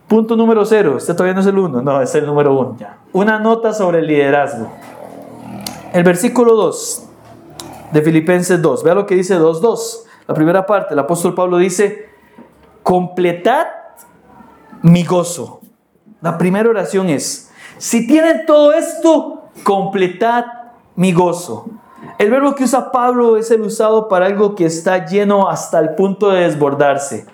Punto 0.07 0.35
número 0.35 0.65
0. 0.65 0.97
Este 0.97 1.13
todavía 1.13 1.33
no 1.33 1.41
es 1.41 1.47
el 1.47 1.57
1, 1.57 1.81
no, 1.81 2.01
es 2.01 2.13
el 2.15 2.25
número 2.25 2.57
1. 2.57 2.77
Una 3.13 3.39
nota 3.39 3.73
sobre 3.73 3.99
el 3.99 4.07
liderazgo. 4.07 4.71
El 5.93 6.03
versículo 6.03 6.55
2 6.55 7.03
de 7.91 8.01
Filipenses 8.01 8.61
2. 8.61 8.83
Vea 8.83 8.95
lo 8.95 9.05
que 9.05 9.15
dice 9.15 9.37
2.2. 9.37 10.03
La 10.27 10.33
primera 10.33 10.65
parte, 10.65 10.93
el 10.93 10.99
apóstol 10.99 11.33
Pablo 11.33 11.57
dice, 11.57 12.09
completad 12.83 13.67
mi 14.81 15.03
gozo. 15.03 15.61
La 16.21 16.37
primera 16.37 16.69
oración 16.69 17.09
es, 17.09 17.51
si 17.77 18.07
tienen 18.07 18.45
todo 18.45 18.73
esto, 18.73 19.49
completad 19.63 20.45
mi 20.95 21.13
gozo. 21.13 21.67
El 22.17 22.29
verbo 22.29 22.55
que 22.55 22.63
usa 22.63 22.91
Pablo 22.91 23.37
es 23.37 23.51
el 23.51 23.61
usado 23.61 24.07
para 24.07 24.25
algo 24.25 24.55
que 24.55 24.65
está 24.65 25.05
lleno 25.05 25.49
hasta 25.49 25.79
el 25.79 25.95
punto 25.95 26.29
de 26.29 26.41
desbordarse. 26.41 27.25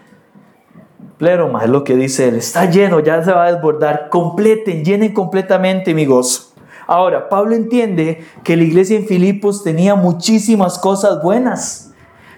Pleroma 1.18 1.64
es 1.64 1.70
lo 1.70 1.84
que 1.84 1.96
dice 1.96 2.30
él. 2.30 2.36
Está 2.36 2.66
lleno, 2.66 3.00
ya 3.00 3.24
se 3.24 3.32
va 3.32 3.46
a 3.46 3.52
desbordar. 3.52 4.10
Completen, 4.10 4.84
llenen 4.84 5.14
completamente 5.14 5.94
mi 5.94 6.06
gozo. 6.06 6.54
Ahora, 6.88 7.30
Pablo 7.30 7.56
entiende 7.56 8.26
que 8.44 8.58
la 8.58 8.64
iglesia 8.64 8.98
en 8.98 9.06
Filipos 9.06 9.64
tenía 9.64 9.96
muchísimas 9.96 10.80
cosas 10.80 11.22
buenas. 11.22 11.94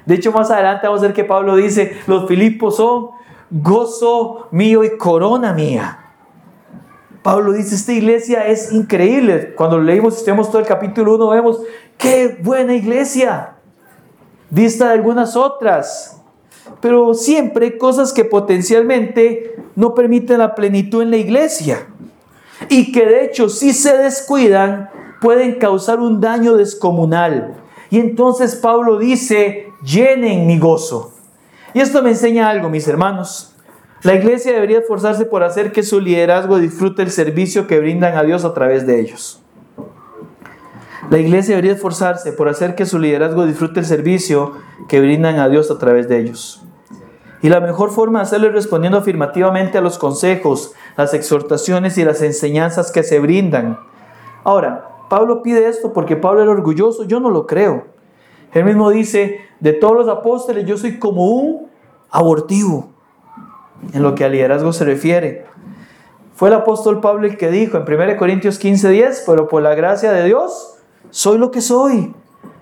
De 0.05 0.15
hecho, 0.15 0.31
más 0.31 0.51
adelante 0.51 0.85
vamos 0.85 1.01
a 1.01 1.07
ver 1.07 1.13
que 1.13 1.23
Pablo 1.23 1.55
dice, 1.55 1.97
los 2.07 2.27
Filipos 2.27 2.75
son 2.75 3.11
gozo 3.49 4.47
mío 4.51 4.83
y 4.83 4.97
corona 4.97 5.53
mía. 5.53 5.99
Pablo 7.23 7.53
dice, 7.53 7.75
esta 7.75 7.93
iglesia 7.93 8.47
es 8.47 8.73
increíble. 8.73 9.55
Cuando 9.55 9.79
leímos, 9.79 10.15
estudiamos 10.15 10.49
todo 10.49 10.59
el 10.59 10.67
capítulo 10.67 11.15
1, 11.15 11.29
vemos, 11.29 11.61
qué 11.97 12.37
buena 12.41 12.75
iglesia. 12.75 13.55
Vista 14.49 14.87
de 14.87 14.93
algunas 14.93 15.35
otras. 15.35 16.21
Pero 16.81 17.13
siempre 17.13 17.77
cosas 17.77 18.13
que 18.13 18.25
potencialmente 18.25 19.55
no 19.75 19.93
permiten 19.93 20.39
la 20.39 20.55
plenitud 20.55 21.01
en 21.01 21.11
la 21.11 21.17
iglesia. 21.17 21.87
Y 22.69 22.91
que 22.91 23.05
de 23.05 23.25
hecho, 23.25 23.49
si 23.49 23.73
se 23.73 23.97
descuidan, 23.97 24.89
pueden 25.21 25.55
causar 25.55 25.99
un 25.99 26.19
daño 26.21 26.55
descomunal. 26.55 27.55
Y 27.89 27.99
entonces 27.99 28.55
Pablo 28.55 28.97
dice, 28.97 29.67
llenen 29.83 30.47
mi 30.47 30.57
gozo. 30.57 31.13
Y 31.73 31.79
esto 31.79 32.01
me 32.01 32.09
enseña 32.09 32.49
algo, 32.49 32.69
mis 32.69 32.87
hermanos. 32.87 33.53
La 34.03 34.15
iglesia 34.15 34.51
debería 34.51 34.79
esforzarse 34.79 35.25
por 35.25 35.43
hacer 35.43 35.71
que 35.71 35.83
su 35.83 36.01
liderazgo 36.01 36.59
disfrute 36.59 37.01
el 37.03 37.11
servicio 37.11 37.67
que 37.67 37.79
brindan 37.79 38.17
a 38.17 38.23
Dios 38.23 38.45
a 38.45 38.53
través 38.53 38.85
de 38.85 38.99
ellos. 38.99 39.42
La 41.13 41.19
iglesia 41.19 41.53
debería 41.53 41.73
esforzarse 41.73 42.33
por 42.33 42.49
hacer 42.49 42.73
que 42.73 42.87
su 42.87 42.97
liderazgo 42.97 43.45
disfrute 43.45 43.81
el 43.81 43.85
servicio 43.85 44.53
que 44.87 44.99
brindan 44.99 45.37
a 45.37 45.47
Dios 45.47 45.69
a 45.69 45.77
través 45.77 46.09
de 46.09 46.17
ellos. 46.17 46.65
Y 47.43 47.49
la 47.49 47.59
mejor 47.59 47.91
forma 47.91 48.17
de 48.17 48.23
hacerlo 48.23 48.47
es 48.47 48.53
respondiendo 48.53 48.97
afirmativamente 48.97 49.77
a 49.77 49.81
los 49.81 49.99
consejos, 49.99 50.73
las 50.97 51.13
exhortaciones 51.13 51.99
y 51.99 52.03
las 52.03 52.23
enseñanzas 52.23 52.91
que 52.91 53.03
se 53.03 53.19
brindan. 53.19 53.77
Ahora, 54.43 54.89
Pablo 55.07 55.43
pide 55.43 55.67
esto 55.67 55.93
porque 55.93 56.15
Pablo 56.15 56.41
era 56.41 56.49
orgulloso, 56.49 57.03
yo 57.03 57.19
no 57.19 57.29
lo 57.29 57.45
creo. 57.45 57.85
Él 58.51 58.65
mismo 58.65 58.89
dice, 58.89 59.39
de 59.59 59.73
todos 59.73 59.95
los 59.95 60.07
apóstoles 60.07 60.65
yo 60.65 60.79
soy 60.79 60.97
como 60.97 61.27
un 61.27 61.67
abortivo 62.09 62.89
en 63.93 64.01
lo 64.01 64.15
que 64.15 64.25
al 64.25 64.31
liderazgo 64.31 64.73
se 64.73 64.83
refiere. 64.83 65.45
Fue 66.33 66.49
el 66.49 66.55
apóstol 66.55 67.01
Pablo 67.01 67.27
el 67.27 67.37
que 67.37 67.51
dijo 67.51 67.77
en 67.77 67.83
1 67.83 68.17
Corintios 68.17 68.59
15:10, 68.59 69.25
pero 69.27 69.47
por 69.47 69.61
la 69.61 69.75
gracia 69.75 70.11
de 70.11 70.23
Dios 70.23 70.72
soy 71.13 71.37
lo 71.37 71.51
que 71.51 71.61
soy. 71.61 72.15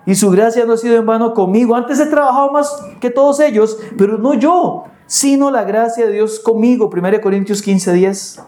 Y 0.04 0.14
su 0.14 0.30
gracia 0.30 0.66
no 0.66 0.74
ha 0.74 0.76
sido 0.76 0.96
en 0.96 1.06
vano 1.06 1.32
conmigo. 1.32 1.74
Antes 1.74 1.98
he 2.00 2.06
trabajado 2.06 2.52
más 2.52 2.70
que 3.00 3.08
todos 3.08 3.40
ellos, 3.40 3.78
pero 3.96 4.18
no 4.18 4.34
yo, 4.34 4.84
sino 5.06 5.50
la 5.50 5.64
gracia 5.64 6.06
de 6.06 6.12
Dios 6.12 6.38
conmigo. 6.38 6.90
1 6.90 7.20
Corintios 7.22 7.64
15:10. 7.64 8.44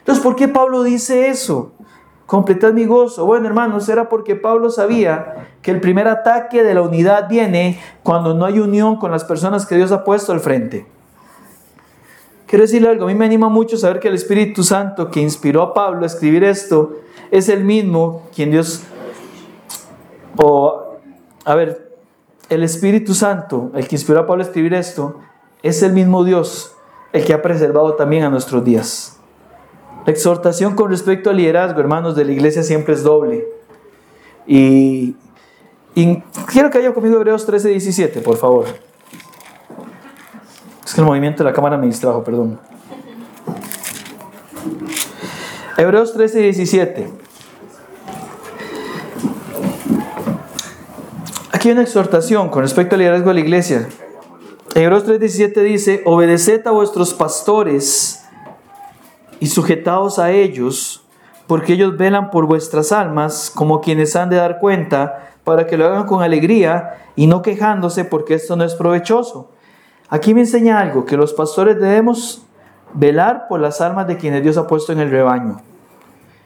Entonces, 0.00 0.22
¿por 0.22 0.36
qué 0.36 0.46
Pablo 0.46 0.82
dice 0.82 1.28
eso? 1.28 1.72
Completad 2.26 2.74
mi 2.74 2.84
gozo. 2.84 3.24
Bueno, 3.24 3.46
hermanos, 3.46 3.88
era 3.88 4.10
porque 4.10 4.36
Pablo 4.36 4.68
sabía 4.68 5.48
que 5.62 5.70
el 5.70 5.80
primer 5.80 6.06
ataque 6.06 6.62
de 6.62 6.74
la 6.74 6.82
unidad 6.82 7.28
viene 7.28 7.80
cuando 8.02 8.34
no 8.34 8.44
hay 8.44 8.58
unión 8.58 8.96
con 8.96 9.10
las 9.10 9.24
personas 9.24 9.64
que 9.64 9.76
Dios 9.76 9.90
ha 9.90 10.04
puesto 10.04 10.32
al 10.32 10.40
frente. 10.40 10.86
Quiero 12.46 12.64
decirle 12.64 12.88
algo, 12.88 13.04
a 13.04 13.08
mí 13.08 13.14
me 13.14 13.24
anima 13.24 13.48
mucho 13.48 13.76
saber 13.76 14.00
que 14.00 14.08
el 14.08 14.14
Espíritu 14.14 14.64
Santo 14.64 15.08
que 15.10 15.20
inspiró 15.20 15.62
a 15.62 15.72
Pablo 15.72 16.02
a 16.02 16.06
escribir 16.06 16.44
esto 16.44 16.96
es 17.30 17.48
el 17.48 17.64
mismo 17.64 18.22
quien 18.34 18.50
Dios, 18.50 18.82
o, 20.36 20.96
a 21.44 21.54
ver, 21.54 21.90
el 22.48 22.62
Espíritu 22.62 23.14
Santo, 23.14 23.70
el 23.74 23.86
que 23.86 23.94
inspiró 23.94 24.20
a 24.20 24.26
Pablo 24.26 24.42
a 24.42 24.46
escribir 24.46 24.74
esto, 24.74 25.20
es 25.62 25.82
el 25.82 25.92
mismo 25.92 26.24
Dios, 26.24 26.74
el 27.12 27.24
que 27.24 27.32
ha 27.32 27.42
preservado 27.42 27.94
también 27.94 28.24
a 28.24 28.30
nuestros 28.30 28.64
días. 28.64 29.18
La 30.06 30.12
exhortación 30.12 30.74
con 30.74 30.90
respecto 30.90 31.30
al 31.30 31.36
liderazgo, 31.36 31.78
hermanos, 31.80 32.16
de 32.16 32.24
la 32.24 32.32
iglesia 32.32 32.62
siempre 32.62 32.94
es 32.94 33.02
doble. 33.02 33.46
Y, 34.46 35.14
quiero 36.46 36.70
que 36.70 36.78
haya 36.78 36.92
conmigo 36.92 37.16
Hebreos 37.16 37.44
13, 37.46 37.68
17, 37.68 38.20
por 38.20 38.36
favor. 38.36 38.66
Es 40.84 40.94
que 40.94 41.00
el 41.00 41.06
movimiento 41.06 41.44
de 41.44 41.50
la 41.50 41.54
cámara 41.54 41.76
me 41.76 41.86
distrajo, 41.86 42.24
perdón. 42.24 42.58
Hebreos 45.76 46.12
13 46.12 46.40
y 46.40 46.42
17. 46.42 47.19
Aquí 51.60 51.68
hay 51.68 51.72
una 51.74 51.82
exhortación 51.82 52.48
con 52.48 52.62
respecto 52.62 52.94
al 52.94 53.00
liderazgo 53.00 53.28
de 53.28 53.34
la 53.34 53.40
iglesia. 53.40 53.86
Hebreos 54.74 55.04
3, 55.04 55.20
17 55.20 55.62
dice, 55.62 56.02
obedeced 56.06 56.66
a 56.66 56.70
vuestros 56.70 57.12
pastores 57.12 58.24
y 59.40 59.46
sujetaos 59.46 60.18
a 60.18 60.30
ellos, 60.30 61.04
porque 61.46 61.74
ellos 61.74 61.98
velan 61.98 62.30
por 62.30 62.46
vuestras 62.46 62.92
almas 62.92 63.52
como 63.54 63.82
quienes 63.82 64.16
han 64.16 64.30
de 64.30 64.36
dar 64.36 64.58
cuenta, 64.58 65.34
para 65.44 65.66
que 65.66 65.76
lo 65.76 65.84
hagan 65.84 66.06
con 66.06 66.22
alegría 66.22 66.94
y 67.14 67.26
no 67.26 67.42
quejándose, 67.42 68.06
porque 68.06 68.32
esto 68.32 68.56
no 68.56 68.64
es 68.64 68.74
provechoso 68.74 69.50
Aquí 70.08 70.32
me 70.32 70.40
enseña 70.40 70.80
algo, 70.80 71.04
que 71.04 71.18
los 71.18 71.34
pastores 71.34 71.78
debemos 71.78 72.42
velar 72.94 73.48
por 73.48 73.60
las 73.60 73.82
almas 73.82 74.06
de 74.06 74.16
quienes 74.16 74.42
Dios 74.42 74.56
ha 74.56 74.66
puesto 74.66 74.92
en 74.92 75.00
el 75.00 75.10
rebaño. 75.10 75.60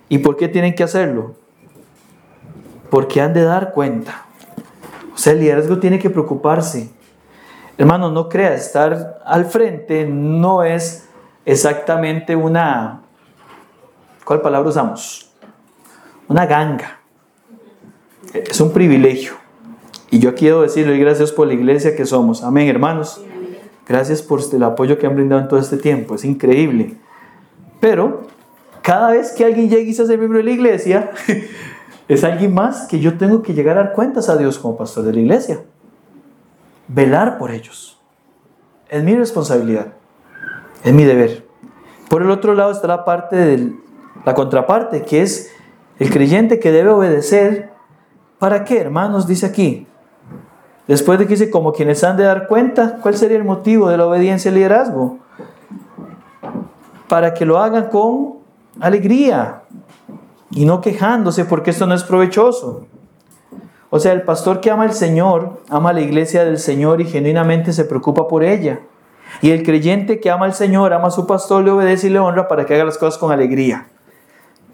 ¿Y 0.09 0.19
por 0.19 0.37
qué 0.37 0.49
tienen 0.49 0.75
que 0.75 0.83
hacerlo? 0.83 1.37
Porque 2.91 3.21
han 3.21 3.33
de 3.33 3.45
dar 3.45 3.71
cuenta. 3.71 4.27
O 5.15 5.19
sea, 5.19 5.33
el 5.33 5.41
liderazgo 5.41 5.79
tiene 5.79 5.99
que 5.99 6.11
preocuparse. 6.11 6.91
Hermano, 7.79 8.11
no 8.11 8.29
crea, 8.29 8.55
estar 8.55 9.21
al 9.25 9.47
frente 9.47 10.07
no 10.07 10.63
es 10.63 11.09
exactamente 11.45 12.37
una... 12.37 13.03
¿Cuál 14.25 14.41
palabra 14.41 14.71
usamos? 14.71 15.31
Una 16.29 16.47
ganga. 16.47 17.01
Es 18.33 18.61
un 18.61 18.73
privilegio. 18.73 19.35
Y 20.11 20.19
yo 20.19 20.35
quiero 20.35 20.63
decirle 20.63 20.97
gracias 20.99 21.33
por 21.33 21.47
la 21.47 21.55
iglesia 21.55 21.95
que 21.95 22.07
somos. 22.07 22.43
Amén, 22.43 22.69
hermanos. 22.69 23.21
Gracias 23.87 24.23
por 24.23 24.41
el 24.53 24.63
apoyo 24.63 24.99
que 24.99 25.07
han 25.07 25.15
brindado 25.15 25.43
en 25.43 25.49
todo 25.49 25.61
este 25.61 25.77
tiempo. 25.77 26.15
Es 26.15 26.25
increíble. 26.25 26.97
Pero 27.81 28.23
cada 28.83 29.11
vez 29.11 29.33
que 29.33 29.45
alguien 29.45 29.69
llegue 29.69 29.91
y 29.91 29.95
se 29.95 30.03
hace 30.03 30.17
miembro 30.17 30.39
de 30.39 30.45
la 30.45 30.51
iglesia, 30.53 31.11
es 32.09 32.25
alguien 32.25 32.53
más 32.53 32.87
que 32.87 33.01
yo 33.01 33.17
tengo 33.17 33.43
que 33.43 33.55
llegar 33.55 33.79
a 33.79 33.85
dar 33.85 33.93
cuentas 33.93 34.29
a 34.29 34.37
Dios 34.37 34.59
como 34.59 34.77
pastor 34.77 35.05
de 35.05 35.13
la 35.13 35.21
iglesia. 35.21 35.63
Velar 36.89 37.39
por 37.39 37.51
ellos. 37.51 37.99
Es 38.89 39.03
mi 39.03 39.15
responsabilidad. 39.15 39.95
Es 40.83 40.93
mi 40.93 41.05
deber. 41.05 41.47
Por 42.09 42.23
el 42.23 42.31
otro 42.31 42.55
lado 42.55 42.73
está 42.73 42.87
la 42.87 43.05
parte 43.05 43.37
de 43.37 43.73
la 44.25 44.35
contraparte, 44.35 45.03
que 45.03 45.23
es 45.23 45.51
el 45.99 46.11
creyente 46.11 46.61
que 46.61 46.73
debe 46.73 46.91
obedecer. 46.91 47.73
¿Para 48.39 48.65
qué, 48.65 48.81
hermanos? 48.81 49.27
Dice 49.27 49.47
aquí. 49.47 49.87
Después 50.87 51.19
de 51.19 51.27
que 51.27 51.35
dice, 51.35 51.51
como 51.51 51.73
quienes 51.73 52.05
han 52.05 52.19
de 52.19 52.25
dar 52.25 52.47
cuenta, 52.47 52.99
¿cuál 53.01 53.17
sería 53.17 53.39
el 53.39 53.45
motivo 53.45 53.89
de 53.89 53.97
la 53.97 54.07
obediencia 54.07 54.51
al 54.51 54.57
liderazgo? 54.57 55.19
para 57.09 57.35
que 57.35 57.45
lo 57.45 57.59
hagan 57.59 57.91
con 57.91 58.39
alegría 58.81 59.63
y 60.55 60.65
no 60.65 60.81
quejándose 60.81 61.45
porque 61.45 61.71
esto 61.71 61.87
no 61.87 61.95
es 61.95 62.05
provechoso. 62.05 62.87
O 63.91 64.01
sea, 64.01 64.13
el 64.13 64.23
pastor 64.23 64.61
que 64.61 64.71
ama 64.71 64.85
al 64.85 64.95
Señor, 64.95 65.61
ama 65.69 65.91
a 65.91 65.93
la 65.93 66.01
iglesia 66.01 66.45
del 66.45 66.59
Señor 66.59 67.01
y 67.01 67.05
genuinamente 67.05 67.73
se 67.73 67.85
preocupa 67.85 68.27
por 68.27 68.43
ella. 68.43 68.81
Y 69.43 69.51
el 69.51 69.63
creyente 69.63 70.21
que 70.21 70.31
ama 70.31 70.47
al 70.47 70.55
Señor, 70.55 70.93
ama 70.93 71.09
a 71.09 71.11
su 71.11 71.27
pastor, 71.27 71.65
le 71.65 71.71
obedece 71.71 72.07
y 72.07 72.11
le 72.11 72.19
honra 72.19 72.49
para 72.49 72.65
que 72.67 72.75
haga 72.75 72.85
las 72.85 72.99
cosas 72.99 73.19
con 73.19 73.33
alegría. 73.33 73.89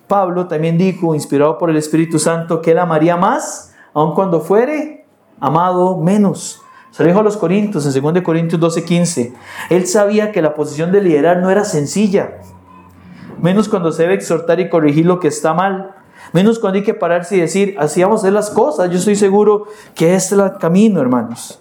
Pablo 0.06 0.48
también 0.48 0.76
dijo, 0.76 1.14
inspirado 1.14 1.58
por 1.58 1.70
el 1.70 1.76
Espíritu 1.76 2.18
Santo, 2.18 2.60
que 2.60 2.72
él 2.72 2.78
amaría 2.78 3.16
más, 3.16 3.74
aun 3.94 4.14
cuando 4.14 4.40
fuere 4.40 5.06
amado 5.38 5.96
menos. 5.98 6.62
Se 6.90 7.02
lo 7.02 7.08
dijo 7.08 7.20
a 7.20 7.22
los 7.22 7.36
Corintios 7.36 7.86
en 7.86 8.02
2 8.02 8.22
Corintios 8.22 8.60
12:15. 8.60 9.32
Él 9.70 9.86
sabía 9.86 10.32
que 10.32 10.42
la 10.42 10.54
posición 10.54 10.92
de 10.92 11.00
liderar 11.00 11.38
no 11.38 11.50
era 11.50 11.64
sencilla, 11.64 12.38
menos 13.42 13.68
cuando 13.68 13.92
se 13.92 14.02
debe 14.02 14.14
exhortar 14.14 14.60
y 14.60 14.68
corregir 14.68 15.06
lo 15.06 15.20
que 15.20 15.28
está 15.28 15.54
mal, 15.54 15.94
menos 16.32 16.58
cuando 16.58 16.78
hay 16.78 16.84
que 16.84 16.94
pararse 16.94 17.36
y 17.36 17.40
decir, 17.40 17.76
así 17.78 18.02
vamos 18.02 18.20
a 18.20 18.22
hacer 18.22 18.32
las 18.32 18.50
cosas. 18.50 18.90
Yo 18.90 18.98
estoy 18.98 19.16
seguro 19.16 19.66
que 19.94 20.14
este 20.14 20.34
es 20.34 20.40
el 20.40 20.52
camino, 20.58 21.00
hermanos. 21.00 21.60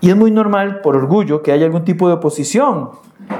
Y 0.00 0.10
es 0.10 0.16
muy 0.16 0.30
normal, 0.30 0.80
por 0.80 0.96
orgullo, 0.96 1.42
que 1.42 1.52
haya 1.52 1.64
algún 1.64 1.84
tipo 1.84 2.08
de 2.08 2.14
oposición. 2.14 2.90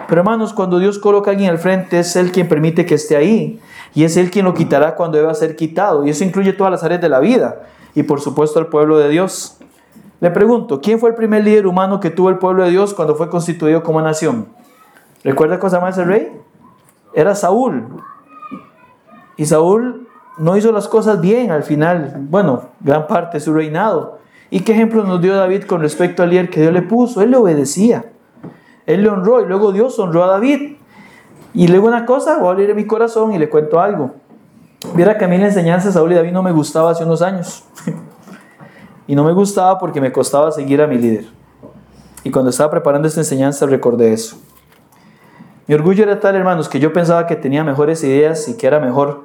Pero 0.09 0.21
hermanos, 0.21 0.52
cuando 0.52 0.78
Dios 0.78 0.99
coloca 0.99 1.31
a 1.31 1.33
alguien 1.33 1.50
al 1.50 1.59
frente, 1.59 1.99
es 1.99 2.14
Él 2.14 2.31
quien 2.31 2.49
permite 2.49 2.87
que 2.87 2.95
esté 2.95 3.16
ahí. 3.16 3.61
Y 3.95 4.04
es 4.04 4.16
Él 4.16 4.31
quien 4.31 4.45
lo 4.45 4.54
quitará 4.54 4.95
cuando 4.95 5.19
deba 5.19 5.35
ser 5.35 5.57
quitado. 5.57 6.07
Y 6.07 6.11
eso 6.11 6.23
incluye 6.23 6.52
todas 6.52 6.71
las 6.71 6.85
áreas 6.85 7.00
de 7.00 7.09
la 7.09 7.19
vida. 7.19 7.62
Y 7.95 8.04
por 8.04 8.21
supuesto 8.21 8.61
al 8.61 8.69
pueblo 8.69 8.99
de 8.99 9.09
Dios. 9.09 9.59
Le 10.21 10.31
pregunto, 10.31 10.81
¿quién 10.81 11.00
fue 11.00 11.11
el 11.11 11.16
primer 11.16 11.42
líder 11.42 11.66
humano 11.66 11.99
que 11.99 12.11
tuvo 12.11 12.28
el 12.28 12.38
pueblo 12.38 12.62
de 12.62 12.71
Dios 12.71 12.95
cuando 12.95 13.16
fue 13.16 13.28
constituido 13.28 13.83
como 13.83 14.00
nación? 14.00 14.47
¿Recuerda 15.25 15.61
se 15.61 15.76
llama 15.76 15.88
ese 15.88 16.04
rey? 16.04 16.31
Era 17.14 17.35
Saúl. 17.35 17.88
Y 19.37 19.47
Saúl 19.47 20.09
no 20.38 20.57
hizo 20.57 20.73
las 20.73 20.88
cosas 20.88 21.21
bien 21.21 21.50
al 21.50 21.62
final, 21.62 22.14
bueno, 22.28 22.71
gran 22.81 23.07
parte 23.07 23.38
de 23.38 23.45
su 23.45 23.52
reinado. 23.52 24.19
¿Y 24.50 24.61
qué 24.61 24.73
ejemplo 24.73 25.04
nos 25.04 25.21
dio 25.21 25.35
David 25.35 25.64
con 25.64 25.81
respecto 25.81 26.23
al 26.23 26.31
líder 26.31 26.50
que 26.50 26.61
Dios 26.61 26.73
le 26.73 26.83
puso? 26.83 27.23
Él 27.23 27.31
le 27.31 27.37
obedecía. 27.38 28.04
Él 28.87 29.02
le 29.02 29.09
honró 29.09 29.40
y 29.40 29.47
luego 29.47 29.73
Dios 29.73 29.99
honró 29.99 30.25
a 30.25 30.26
David. 30.26 30.76
Y 31.54 31.69
luego 31.69 31.87
una 31.88 32.04
cosa, 32.04 32.38
voy 32.38 32.49
a 32.49 32.50
abrir 32.52 32.75
mi 32.75 32.87
corazón 32.87 33.33
y 33.33 33.38
le 33.38 33.49
cuento 33.49 33.81
algo. 33.81 34.12
Viera 34.95 35.16
que 35.16 35.25
a 35.25 35.28
mí 35.28 35.38
la 35.38 35.47
enseñanza 35.47 35.88
de 35.88 35.95
Saúl 35.95 36.12
y 36.12 36.16
David 36.16 36.33
no 36.33 36.42
me 36.42 36.52
gustaba 36.52 36.90
hace 36.90 37.04
unos 37.04 37.23
años. 37.23 37.64
Y 39.04 39.16
no 39.16 39.25
me 39.25 39.33
gustaba 39.33 39.78
porque 39.78 40.00
me 40.00 40.12
costaba 40.12 40.52
seguir 40.52 40.81
a 40.81 40.87
mi 40.87 40.97
líder. 40.97 41.26
Y 42.23 42.31
cuando 42.31 42.50
estaba 42.50 42.71
preparando 42.71 43.09
esta 43.09 43.21
enseñanza 43.21 43.66
recordé 43.66 44.12
eso. 44.12 44.37
Mi 45.73 45.76
orgullo 45.76 46.02
era 46.05 46.21
tal, 46.21 46.37
hermanos, 46.37 46.69
que 46.69 46.79
yo 46.81 46.93
pensaba 46.93 47.26
que 47.26 47.35
tenía 47.35 47.64
mejores 47.64 48.05
ideas 48.05 48.47
y 48.47 48.59
que 48.59 48.67
era 48.67 48.79
mejor 48.79 49.25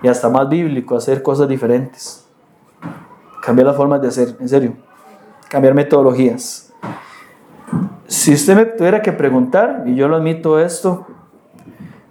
y 0.00 0.06
hasta 0.06 0.28
más 0.28 0.48
bíblico 0.48 0.96
hacer 0.96 1.24
cosas 1.24 1.48
diferentes. 1.48 2.24
Cambiar 3.42 3.66
las 3.66 3.76
formas 3.76 4.00
de 4.00 4.06
hacer, 4.06 4.36
en 4.38 4.48
serio. 4.48 4.76
Cambiar 5.48 5.74
metodologías. 5.74 6.72
Si 8.06 8.32
usted 8.32 8.54
me 8.54 8.64
tuviera 8.64 9.02
que 9.02 9.10
preguntar, 9.10 9.82
y 9.86 9.96
yo 9.96 10.06
lo 10.06 10.14
admito 10.14 10.60
esto, 10.60 11.04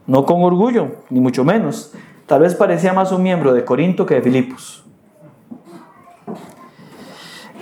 no 0.06 0.25
con 0.25 0.44
orgullo, 0.44 0.98
ni 1.10 1.22
mucho 1.22 1.46
menos, 1.46 1.94
tal 2.25 2.41
vez 2.41 2.56
parecía 2.56 2.91
más 2.91 3.13
un 3.13 3.24
miembro 3.24 3.53
de 3.53 3.63
Corinto 3.63 4.06
que 4.06 4.15
de 4.15 4.22
Filipos. 4.22 4.84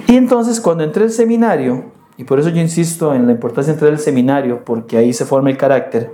Y 0.08 0.18
entonces 0.18 0.60
cuando 0.60 0.84
entré 0.84 1.04
al 1.04 1.12
seminario, 1.12 1.92
y 2.18 2.24
por 2.24 2.40
eso 2.40 2.50
yo 2.50 2.62
insisto 2.62 3.14
en 3.14 3.26
la 3.26 3.34
importancia 3.34 3.74
de 3.74 3.76
entrar 3.76 3.92
al 3.92 4.00
seminario, 4.00 4.64
porque 4.64 4.98
ahí 4.98 5.14
se 5.14 5.26
forma 5.26 5.50
el 5.50 5.58
carácter, 5.58 6.12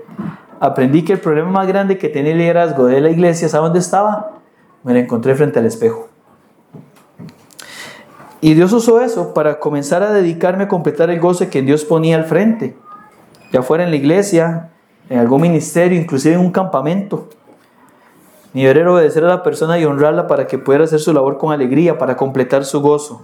aprendí 0.60 1.04
que 1.04 1.14
el 1.14 1.20
problema 1.20 1.50
más 1.50 1.68
grande 1.68 1.98
que 1.98 2.10
tenía 2.10 2.32
el 2.32 2.40
liderazgo 2.40 2.86
de 2.86 3.02
la 3.02 3.10
iglesia, 3.10 3.50
¿sabe 3.50 3.66
dónde 3.66 3.80
estaba? 3.80 4.40
Me 4.84 4.94
lo 4.94 5.00
encontré 5.00 5.36
frente 5.36 5.60
al 5.60 5.66
espejo. 5.66 6.08
Y 8.42 8.56
Dios 8.56 8.74
usó 8.74 9.02
eso 9.02 9.36
para 9.36 9.60
comenzar 9.60 10.02
a 10.02 10.12
dedicarme 10.12 10.64
a 10.64 10.68
completar 10.68 11.12
el 11.12 11.20
goce 11.20 11.50
que 11.50 11.62
Dios 11.62 11.86
ponía 11.86 12.16
al 12.16 12.26
frente, 12.26 12.76
ya 13.52 13.62
fuera 13.62 13.84
en 13.84 13.92
la 13.92 13.98
iglesia, 13.98 14.72
en 15.10 15.20
algún 15.20 15.42
ministerio, 15.42 16.00
inclusive 16.00 16.34
en 16.34 16.42
un 16.42 16.52
campamento. 16.52 17.30
Mi 18.54 18.64
deber 18.64 18.80
era 18.80 18.94
obedecer 18.94 19.24
a 19.24 19.28
la 19.28 19.44
persona 19.44 19.78
y 19.78 19.86
honrarla 19.86 20.28
para 20.28 20.48
que 20.48 20.58
pudiera 20.58 20.86
hacer 20.86 21.00
su 21.00 21.14
labor 21.14 21.38
con 21.38 21.54
alegría, 21.54 21.98
para 21.98 22.18
completar 22.18 22.66
su 22.66 22.82
gozo. 22.82 23.24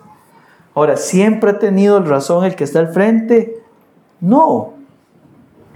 Ahora, 0.78 0.96
¿siempre 0.96 1.50
ha 1.50 1.58
tenido 1.58 2.00
razón 2.04 2.46
el 2.46 2.56
que 2.56 2.64
está 2.64 2.78
al 2.78 2.90
frente? 2.90 3.64
No. 4.22 4.76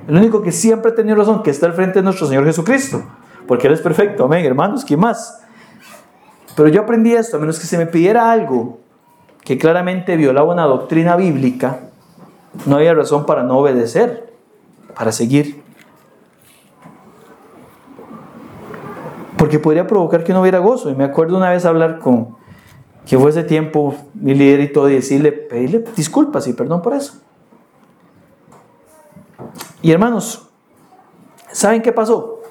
El 0.07 0.15
único 0.15 0.43
que 0.43 0.51
siempre 0.51 0.91
ha 0.91 0.95
tenido 0.95 1.15
razón 1.15 1.41
que 1.41 1.49
está 1.49 1.65
al 1.65 1.73
frente 1.73 1.97
es 1.97 2.05
nuestro 2.05 2.27
Señor 2.27 2.45
Jesucristo. 2.45 3.01
Porque 3.47 3.65
Él 3.65 3.73
es 3.73 3.81
perfecto. 3.81 4.25
Amén, 4.25 4.45
hermanos. 4.45 4.85
¿Quién 4.85 4.99
más? 4.99 5.41
Pero 6.55 6.69
yo 6.69 6.81
aprendí 6.81 7.13
esto. 7.13 7.37
A 7.37 7.39
menos 7.39 7.59
que 7.59 7.65
se 7.65 7.79
me 7.79 7.87
pidiera 7.87 8.31
algo 8.31 8.77
que 9.43 9.57
claramente 9.57 10.15
violaba 10.17 10.53
una 10.53 10.65
doctrina 10.65 11.15
bíblica, 11.15 11.79
no 12.67 12.75
había 12.75 12.93
razón 12.93 13.25
para 13.25 13.41
no 13.41 13.57
obedecer, 13.57 14.31
para 14.93 15.11
seguir. 15.11 15.63
Porque 19.35 19.57
podría 19.57 19.87
provocar 19.87 20.23
que 20.23 20.31
no 20.31 20.41
hubiera 20.41 20.59
gozo. 20.59 20.91
Y 20.91 20.95
me 20.95 21.05
acuerdo 21.05 21.37
una 21.37 21.49
vez 21.49 21.65
hablar 21.65 21.97
con, 21.97 22.39
que 23.05 23.17
fue 23.17 23.29
ese 23.29 23.43
tiempo 23.43 23.95
mi 24.13 24.33
líder 24.35 24.61
y 24.61 24.71
todo, 24.71 24.89
y 24.89 24.93
decirle, 24.93 25.31
pedirle 25.31 25.83
disculpas 25.95 26.47
y 26.47 26.53
perdón 26.53 26.81
por 26.81 26.93
eso. 26.93 27.21
Y 29.81 29.91
hermanos, 29.91 30.47
¿saben 31.51 31.81
qué 31.81 31.91
pasó? 31.91 32.41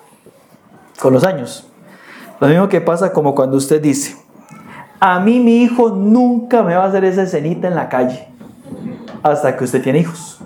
Con 1.01 1.13
los 1.13 1.25
años. 1.25 1.67
Lo 2.41 2.49
mismo 2.49 2.69
que 2.69 2.81
pasa 2.81 3.13
como 3.13 3.35
cuando 3.35 3.57
usted 3.57 3.81
dice, 3.81 4.17
a 4.99 5.21
mí 5.21 5.41
mi 5.41 5.63
hijo 5.63 5.91
nunca 5.91 6.63
me 6.63 6.75
va 6.75 6.85
a 6.85 6.89
hacer 6.89 7.05
esa 7.05 7.23
escenita 7.23 7.69
en 7.69 7.75
la 7.75 7.89
calle, 7.89 8.29
hasta 9.23 9.57
que 9.57 9.65
usted 9.65 9.83
tiene 9.83 10.01
hijos. 10.01 10.41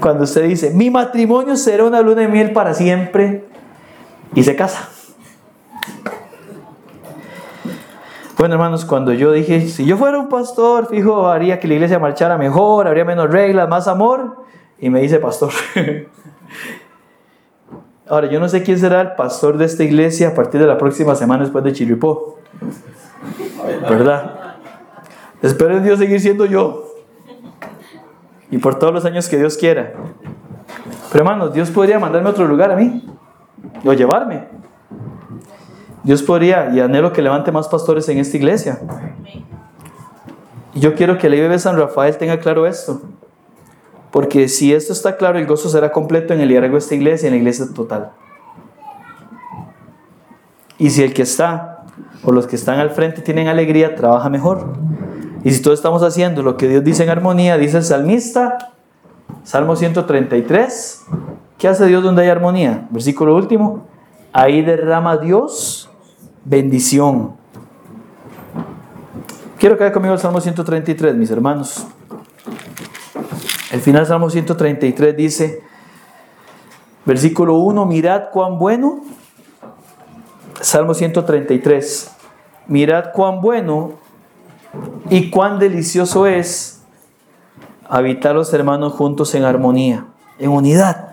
Cuando 0.00 0.24
usted 0.24 0.46
dice, 0.46 0.70
mi 0.70 0.90
matrimonio 0.90 1.56
será 1.56 1.84
una 1.84 2.02
luna 2.02 2.20
de 2.22 2.28
miel 2.28 2.52
para 2.52 2.74
siempre, 2.74 3.48
y 4.34 4.44
se 4.44 4.54
casa. 4.54 4.90
Bueno, 8.38 8.54
hermanos, 8.54 8.84
cuando 8.84 9.14
yo 9.14 9.32
dije, 9.32 9.62
si 9.62 9.86
yo 9.86 9.96
fuera 9.96 10.18
un 10.18 10.28
pastor, 10.28 10.88
fijo, 10.88 11.26
haría 11.28 11.58
que 11.58 11.66
la 11.66 11.74
iglesia 11.74 11.98
marchara 11.98 12.36
mejor, 12.36 12.86
habría 12.86 13.06
menos 13.06 13.30
reglas, 13.30 13.66
más 13.66 13.88
amor, 13.88 14.44
y 14.78 14.90
me 14.90 15.00
dice 15.00 15.18
pastor. 15.18 15.52
Ahora, 18.08 18.28
yo 18.28 18.38
no 18.38 18.48
sé 18.48 18.62
quién 18.62 18.78
será 18.78 19.00
el 19.00 19.12
pastor 19.14 19.56
de 19.56 19.64
esta 19.64 19.84
iglesia 19.84 20.28
a 20.28 20.34
partir 20.34 20.60
de 20.60 20.66
la 20.66 20.76
próxima 20.76 21.14
semana 21.14 21.44
después 21.44 21.64
de 21.64 21.72
Chiripó. 21.72 22.38
¿Verdad? 23.88 24.56
Espero 25.40 25.78
en 25.78 25.84
Dios 25.84 25.98
seguir 25.98 26.20
siendo 26.20 26.44
yo. 26.44 26.84
Y 28.50 28.58
por 28.58 28.78
todos 28.78 28.92
los 28.92 29.04
años 29.06 29.28
que 29.28 29.38
Dios 29.38 29.56
quiera. 29.56 29.94
Pero 31.10 31.24
hermanos, 31.24 31.54
Dios 31.54 31.70
podría 31.70 31.98
mandarme 31.98 32.28
a 32.28 32.32
otro 32.32 32.46
lugar 32.46 32.70
a 32.70 32.76
mí. 32.76 33.02
O 33.84 33.92
llevarme. 33.94 34.55
Dios 36.06 36.22
podría, 36.22 36.70
y 36.72 36.78
anhelo 36.78 37.12
que 37.12 37.20
levante 37.20 37.50
más 37.50 37.66
pastores 37.66 38.08
en 38.08 38.18
esta 38.18 38.36
iglesia. 38.36 38.78
Y 40.72 40.78
yo 40.78 40.94
quiero 40.94 41.18
que 41.18 41.28
la 41.28 41.34
IBB 41.34 41.58
San 41.58 41.76
Rafael 41.76 42.16
tenga 42.16 42.38
claro 42.38 42.64
esto. 42.64 43.02
Porque 44.12 44.46
si 44.46 44.72
esto 44.72 44.92
está 44.92 45.16
claro, 45.16 45.36
el 45.36 45.48
gozo 45.48 45.68
será 45.68 45.90
completo 45.90 46.32
en 46.32 46.40
el 46.40 46.46
liderazgo 46.46 46.74
de 46.74 46.78
esta 46.78 46.94
iglesia, 46.94 47.26
en 47.26 47.32
la 47.32 47.38
iglesia 47.38 47.66
total. 47.74 48.12
Y 50.78 50.90
si 50.90 51.02
el 51.02 51.12
que 51.12 51.22
está 51.22 51.82
o 52.22 52.30
los 52.30 52.46
que 52.46 52.54
están 52.54 52.78
al 52.78 52.90
frente 52.90 53.20
tienen 53.20 53.48
alegría, 53.48 53.96
trabaja 53.96 54.30
mejor. 54.30 54.74
Y 55.42 55.50
si 55.50 55.60
todos 55.60 55.76
estamos 55.76 56.04
haciendo 56.04 56.44
lo 56.44 56.56
que 56.56 56.68
Dios 56.68 56.84
dice 56.84 57.02
en 57.02 57.10
armonía, 57.10 57.58
dice 57.58 57.78
el 57.78 57.84
salmista, 57.84 58.58
Salmo 59.42 59.74
133, 59.74 61.04
¿qué 61.58 61.66
hace 61.66 61.84
Dios 61.86 62.04
donde 62.04 62.22
hay 62.22 62.28
armonía? 62.28 62.86
Versículo 62.90 63.34
último, 63.34 63.88
ahí 64.32 64.62
derrama 64.62 65.16
Dios 65.16 65.90
bendición. 66.46 67.34
Quiero 69.58 69.76
que 69.76 69.84
vaya 69.84 69.92
conmigo 69.92 70.12
al 70.12 70.20
Salmo 70.20 70.40
133, 70.40 71.14
mis 71.16 71.30
hermanos. 71.30 71.86
El 73.72 73.80
final 73.80 74.02
del 74.02 74.08
Salmo 74.08 74.30
133 74.30 75.16
dice, 75.16 75.62
versículo 77.04 77.58
1, 77.58 77.84
mirad 77.86 78.30
cuán 78.32 78.58
bueno. 78.58 79.00
Salmo 80.60 80.94
133, 80.94 82.12
mirad 82.68 83.12
cuán 83.12 83.40
bueno 83.40 83.94
y 85.10 85.30
cuán 85.30 85.58
delicioso 85.58 86.26
es 86.26 86.82
habitar 87.88 88.34
los 88.34 88.52
hermanos 88.54 88.94
juntos 88.94 89.34
en 89.34 89.44
armonía, 89.44 90.06
en 90.38 90.50
unidad. 90.50 91.12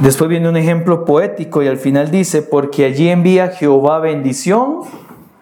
Después 0.00 0.30
viene 0.30 0.48
un 0.48 0.56
ejemplo 0.56 1.04
poético 1.04 1.62
y 1.62 1.66
al 1.66 1.76
final 1.76 2.10
dice, 2.12 2.42
porque 2.42 2.84
allí 2.84 3.08
envía 3.08 3.48
Jehová 3.48 3.98
bendición 3.98 4.82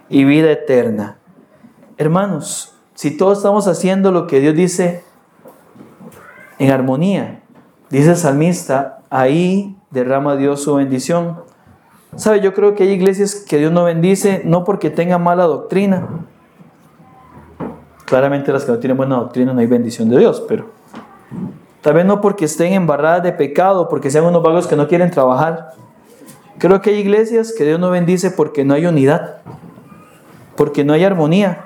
y 0.08 0.24
vida 0.24 0.50
eterna. 0.50 1.18
Hermanos, 1.98 2.74
si 2.94 3.14
todos 3.14 3.38
estamos 3.38 3.68
haciendo 3.68 4.12
lo 4.12 4.26
que 4.26 4.40
Dios 4.40 4.54
dice 4.54 5.04
en 6.58 6.70
armonía? 6.70 7.42
Dice 7.90 8.10
el 8.10 8.16
salmista, 8.16 9.00
ahí 9.10 9.76
derrama 9.90 10.36
Dios 10.36 10.62
su 10.62 10.74
bendición. 10.74 11.38
¿Sabe? 12.16 12.40
Yo 12.40 12.54
creo 12.54 12.74
que 12.74 12.84
hay 12.84 12.90
iglesias 12.90 13.34
que 13.34 13.58
Dios 13.58 13.72
no 13.72 13.84
bendice 13.84 14.40
no 14.44 14.64
porque 14.64 14.88
tengan 14.88 15.22
mala 15.22 15.44
doctrina. 15.44 16.08
Claramente 18.06 18.52
las 18.52 18.64
que 18.64 18.72
no 18.72 18.78
tienen 18.78 18.96
buena 18.96 19.16
doctrina 19.16 19.52
no 19.52 19.60
hay 19.60 19.66
bendición 19.66 20.08
de 20.08 20.18
Dios, 20.18 20.42
pero 20.48 20.70
tal 21.86 21.94
vez 21.94 22.04
no 22.04 22.20
porque 22.20 22.46
estén 22.46 22.72
embarradas 22.72 23.22
de 23.22 23.30
pecado, 23.30 23.88
porque 23.88 24.10
sean 24.10 24.24
unos 24.24 24.42
vagos 24.42 24.66
que 24.66 24.74
no 24.74 24.88
quieren 24.88 25.08
trabajar. 25.12 25.74
Creo 26.58 26.82
que 26.82 26.90
hay 26.90 26.96
iglesias 26.96 27.54
que 27.56 27.64
Dios 27.64 27.78
no 27.78 27.90
bendice 27.90 28.32
porque 28.32 28.64
no 28.64 28.74
hay 28.74 28.86
unidad, 28.86 29.36
porque 30.56 30.82
no 30.82 30.94
hay 30.94 31.04
armonía. 31.04 31.64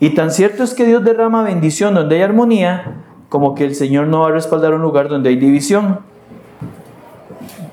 Y 0.00 0.14
tan 0.14 0.30
cierto 0.30 0.62
es 0.62 0.72
que 0.72 0.86
Dios 0.86 1.04
derrama 1.04 1.42
bendición 1.42 1.94
donde 1.94 2.16
hay 2.16 2.22
armonía, 2.22 3.02
como 3.28 3.54
que 3.54 3.66
el 3.66 3.74
Señor 3.74 4.06
no 4.06 4.20
va 4.20 4.28
a 4.28 4.30
respaldar 4.30 4.72
un 4.72 4.80
lugar 4.80 5.10
donde 5.10 5.28
hay 5.28 5.36
división. 5.36 5.98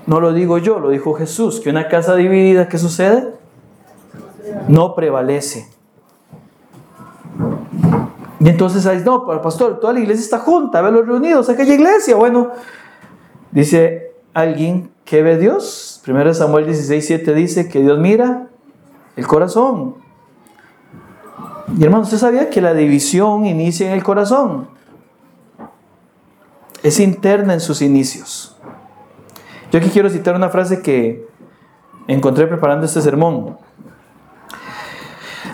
No 0.07 0.19
lo 0.19 0.33
digo 0.33 0.57
yo, 0.57 0.79
lo 0.79 0.89
dijo 0.89 1.13
Jesús, 1.13 1.61
que 1.61 1.69
una 1.69 1.87
casa 1.87 2.15
dividida, 2.15 2.67
¿qué 2.67 2.77
sucede? 2.77 3.35
No 4.67 4.95
prevalece. 4.95 5.69
Y 8.43 8.49
entonces 8.49 8.87
ahí, 8.87 9.03
no, 9.05 9.27
pastor, 9.43 9.79
toda 9.79 9.93
la 9.93 9.99
iglesia 9.99 10.23
está 10.23 10.39
junta, 10.39 10.81
los 10.89 11.05
reunidos, 11.05 11.47
aquella 11.47 11.75
iglesia. 11.75 12.15
Bueno, 12.15 12.49
dice 13.51 14.13
alguien, 14.33 14.89
¿qué 15.05 15.21
ve 15.21 15.37
Dios? 15.37 16.01
1 16.07 16.33
Samuel 16.33 16.65
16, 16.65 17.05
7 17.05 17.33
dice 17.35 17.69
que 17.69 17.81
Dios 17.81 17.99
mira 17.99 18.47
el 19.15 19.27
corazón. 19.27 19.93
Y 21.77 21.83
hermano, 21.83 22.01
¿usted 22.01 22.17
sabía 22.17 22.49
que 22.49 22.61
la 22.61 22.73
división 22.73 23.45
inicia 23.45 23.85
en 23.85 23.93
el 23.93 24.03
corazón? 24.03 24.69
Es 26.81 26.99
interna 26.99 27.53
en 27.53 27.59
sus 27.59 27.83
inicios. 27.83 28.57
Yo 29.71 29.77
aquí 29.77 29.89
quiero 29.89 30.09
citar 30.09 30.35
una 30.35 30.49
frase 30.49 30.81
que 30.81 31.27
encontré 32.07 32.47
preparando 32.47 32.87
este 32.87 33.01
sermón. 33.01 33.59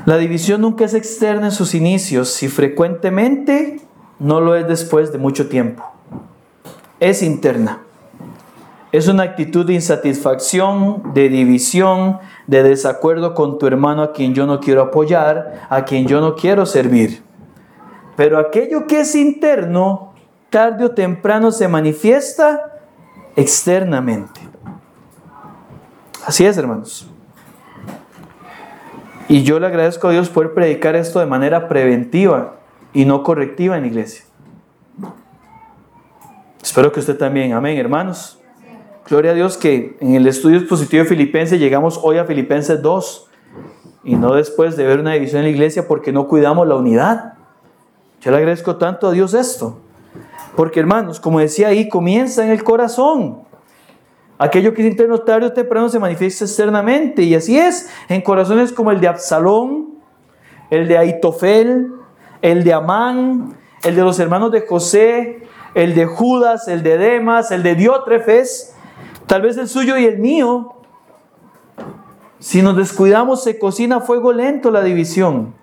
La 0.08 0.16
división 0.16 0.62
nunca 0.62 0.86
es 0.86 0.94
externa 0.94 1.48
en 1.48 1.52
sus 1.52 1.76
inicios 1.76 2.42
y 2.42 2.48
frecuentemente 2.48 3.82
no 4.20 4.40
lo 4.40 4.56
es 4.56 4.66
después 4.66 5.12
de 5.12 5.18
mucho 5.18 5.50
tiempo. 5.50 5.84
Es 7.02 7.22
interna. 7.22 7.82
Es 8.94 9.10
una 9.10 9.24
actitud 9.24 9.66
de 9.66 9.74
insatisfacción, 9.74 11.12
de 11.14 11.28
división, 11.28 12.20
de 12.48 12.64
desacuerdo 12.64 13.34
con 13.34 13.60
tu 13.60 13.68
hermano 13.68 14.02
a 14.02 14.14
quien 14.14 14.34
yo 14.34 14.48
no 14.48 14.62
quiero 14.62 14.82
apoyar, 14.82 15.68
a 15.70 15.84
quien 15.84 16.08
yo 16.08 16.22
no 16.22 16.36
quiero 16.36 16.66
servir. 16.66 17.22
Pero 18.16 18.40
aquello 18.40 18.88
que 18.88 19.02
es 19.02 19.14
interno, 19.14 20.14
tarde 20.50 20.86
o 20.86 20.92
temprano 20.92 21.52
se 21.52 21.68
manifiesta 21.68 22.80
externamente. 23.36 24.40
Así 26.26 26.46
es, 26.46 26.58
hermanos. 26.58 27.12
Y 29.30 29.44
yo 29.44 29.60
le 29.60 29.68
agradezco 29.68 30.08
a 30.08 30.12
Dios 30.12 30.30
por 30.30 30.54
predicar 30.54 30.96
esto 30.96 31.20
de 31.20 31.26
manera 31.26 31.68
preventiva 31.68 32.56
y 32.94 33.06
no 33.06 33.24
correctiva 33.24 33.76
en 33.76 33.82
la 33.82 33.88
iglesia. 33.88 34.24
Espero 36.62 36.92
que 36.92 37.02
usted 37.02 37.18
también. 37.18 37.54
Amén, 37.54 37.78
hermanos. 37.78 38.40
Gloria 39.10 39.32
a 39.32 39.34
Dios 39.34 39.58
que 39.58 39.98
en 40.00 40.16
el 40.16 40.28
estudio 40.28 40.58
expositivo 40.58 41.04
de 41.04 41.10
Filipenses 41.10 41.60
llegamos 41.60 42.00
hoy 42.04 42.18
a 42.18 42.26
Filipenses 42.26 42.82
2 42.82 43.30
y 44.04 44.16
no 44.16 44.34
después 44.34 44.76
de 44.78 44.86
ver 44.86 45.00
una 45.00 45.14
división 45.14 45.40
en 45.40 45.46
la 45.46 45.52
iglesia 45.52 45.88
porque 45.88 46.12
no 46.12 46.28
cuidamos 46.28 46.68
la 46.68 46.76
unidad. 46.76 47.34
Yo 48.22 48.32
le 48.32 48.38
agradezco 48.38 48.78
tanto 48.78 49.08
a 49.08 49.12
Dios 49.12 49.34
esto. 49.34 49.80
Porque 50.56 50.80
hermanos, 50.80 51.20
como 51.20 51.40
decía 51.40 51.68
ahí, 51.68 51.88
comienza 51.88 52.44
en 52.44 52.52
el 52.52 52.64
corazón. 52.64 53.47
Aquello 54.40 54.74
que 54.74 54.84
es 54.84 54.88
interno 54.88 55.20
tarde 55.20 55.48
o 55.48 55.54
temprano 55.54 55.90
se 55.90 56.00
manifiesta 56.00 56.46
externamente. 56.46 57.24
Y 57.24 57.34
así 57.34 57.58
es, 57.58 57.90
en 58.08 58.22
corazones 58.22 58.72
como 58.72 58.92
el 58.92 59.00
de 59.00 59.08
Absalón, 59.08 59.96
el 60.70 60.88
de 60.88 60.98
Aitofel, 60.98 61.92
el 62.42 62.64
de 62.64 62.74
Amán, 62.74 63.58
el 63.84 63.96
de 63.96 64.02
los 64.02 64.20
hermanos 64.20 64.52
de 64.52 64.62
José, 64.62 65.44
el 65.74 65.96
de 65.96 66.06
Judas, 66.06 66.68
el 66.68 66.84
de 66.84 66.98
Demas, 66.98 67.52
el 67.52 67.64
de 67.64 67.76
Diótrefes, 67.76 68.76
tal 69.26 69.42
vez 69.42 69.58
el 69.58 69.68
suyo 69.68 69.98
y 69.98 70.06
el 70.06 70.20
mío. 70.20 70.74
Si 72.40 72.62
nos 72.62 72.78
descuidamos 72.78 73.44
se 73.44 73.58
cocina 73.58 73.98
a 73.98 74.02
fuego 74.02 74.34
lento 74.34 74.70
la 74.70 74.84
división. 74.84 75.56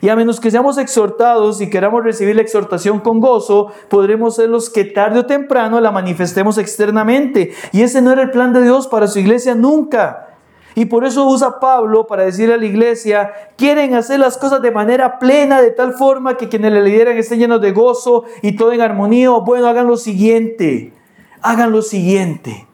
Y 0.00 0.08
a 0.08 0.16
menos 0.16 0.40
que 0.40 0.50
seamos 0.50 0.78
exhortados 0.78 1.60
y 1.60 1.70
queramos 1.70 2.04
recibir 2.04 2.36
la 2.36 2.42
exhortación 2.42 3.00
con 3.00 3.20
gozo, 3.20 3.72
podremos 3.88 4.36
ser 4.36 4.48
los 4.48 4.70
que 4.70 4.84
tarde 4.84 5.20
o 5.20 5.26
temprano 5.26 5.80
la 5.80 5.90
manifestemos 5.90 6.58
externamente. 6.58 7.52
Y 7.72 7.82
ese 7.82 8.00
no 8.00 8.12
era 8.12 8.22
el 8.22 8.30
plan 8.30 8.52
de 8.52 8.62
Dios 8.62 8.86
para 8.86 9.08
su 9.08 9.18
iglesia 9.18 9.54
nunca. 9.54 10.28
Y 10.78 10.84
por 10.84 11.04
eso 11.04 11.26
usa 11.26 11.58
Pablo 11.58 12.06
para 12.06 12.24
decirle 12.24 12.54
a 12.54 12.58
la 12.58 12.66
iglesia, 12.66 13.32
quieren 13.56 13.94
hacer 13.94 14.20
las 14.20 14.38
cosas 14.38 14.62
de 14.62 14.70
manera 14.70 15.18
plena, 15.18 15.60
de 15.60 15.72
tal 15.72 15.94
forma 15.94 16.36
que 16.36 16.48
quienes 16.48 16.72
le 16.72 16.82
lideran 16.82 17.16
estén 17.16 17.40
llenos 17.40 17.60
de 17.60 17.72
gozo 17.72 18.24
y 18.42 18.54
todo 18.54 18.72
en 18.72 18.80
armonía. 18.80 19.30
Bueno, 19.30 19.66
hagan 19.66 19.88
lo 19.88 19.96
siguiente, 19.96 20.92
hagan 21.42 21.72
lo 21.72 21.82
siguiente. 21.82 22.68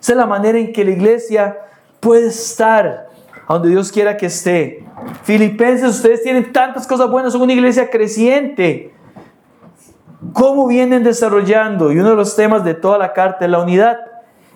Esa 0.00 0.12
es 0.12 0.16
la 0.16 0.24
manera 0.24 0.58
en 0.58 0.72
que 0.72 0.82
la 0.86 0.92
iglesia 0.92 1.58
puede 2.00 2.28
estar 2.28 3.09
a 3.50 3.54
donde 3.54 3.70
Dios 3.70 3.90
quiera 3.90 4.16
que 4.16 4.26
esté. 4.26 4.84
Filipenses, 5.24 5.96
ustedes 5.96 6.22
tienen 6.22 6.52
tantas 6.52 6.86
cosas 6.86 7.10
buenas, 7.10 7.32
son 7.32 7.42
una 7.42 7.52
iglesia 7.52 7.90
creciente. 7.90 8.94
¿Cómo 10.32 10.68
vienen 10.68 11.02
desarrollando? 11.02 11.90
Y 11.90 11.98
uno 11.98 12.10
de 12.10 12.14
los 12.14 12.36
temas 12.36 12.62
de 12.62 12.74
toda 12.74 12.96
la 12.96 13.12
carta 13.12 13.46
es 13.46 13.50
la 13.50 13.58
unidad. 13.58 13.98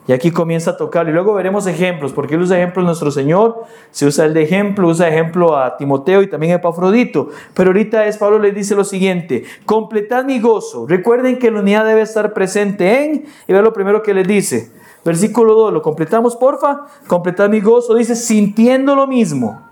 Y 0.07 0.13
aquí 0.13 0.31
comienza 0.31 0.73
a 0.73 0.77
tocar. 0.77 1.09
Y 1.09 1.13
luego 1.13 1.35
veremos 1.35 1.67
ejemplos, 1.67 2.13
porque 2.13 2.37
él 2.37 2.43
usa 2.43 2.57
ejemplos 2.57 2.85
nuestro 2.85 3.11
Señor, 3.11 3.65
se 3.91 4.07
usa 4.07 4.27
el 4.27 4.35
de 4.35 4.43
ejemplo, 4.43 4.87
usa 4.87 5.09
ejemplo 5.09 5.57
a 5.57 5.77
Timoteo 5.77 6.23
y 6.23 6.29
también 6.29 6.53
a 6.53 6.57
Epafrodito. 6.57 7.31
Pero 7.53 7.71
ahorita 7.71 8.07
es 8.07 8.17
Pablo 8.17 8.39
le 8.39 8.53
dice 8.53 8.77
lo 8.77 8.85
siguiente: 8.85 9.43
completad 9.67 10.25
mi 10.25 10.39
gozo. 10.39 10.87
Recuerden 10.87 11.41
que 11.41 11.51
la 11.51 11.59
unidad 11.59 11.85
debe 11.85 12.03
estar 12.03 12.33
presente 12.33 13.05
en, 13.05 13.25
y 13.49 13.53
ve 13.53 13.61
lo 13.61 13.73
primero 13.73 14.05
que 14.05 14.15
les 14.15 14.29
dice 14.29 14.84
Versículo 15.05 15.55
2, 15.55 15.73
lo 15.73 15.83
completamos, 15.83 16.37
porfa. 16.37 16.87
Completar 17.07 17.51
mi 17.51 17.61
gozo, 17.61 17.95
dice, 17.95 18.17
sintiendo 18.17 18.95
lo 18.95 19.07
mismo, 19.07 19.63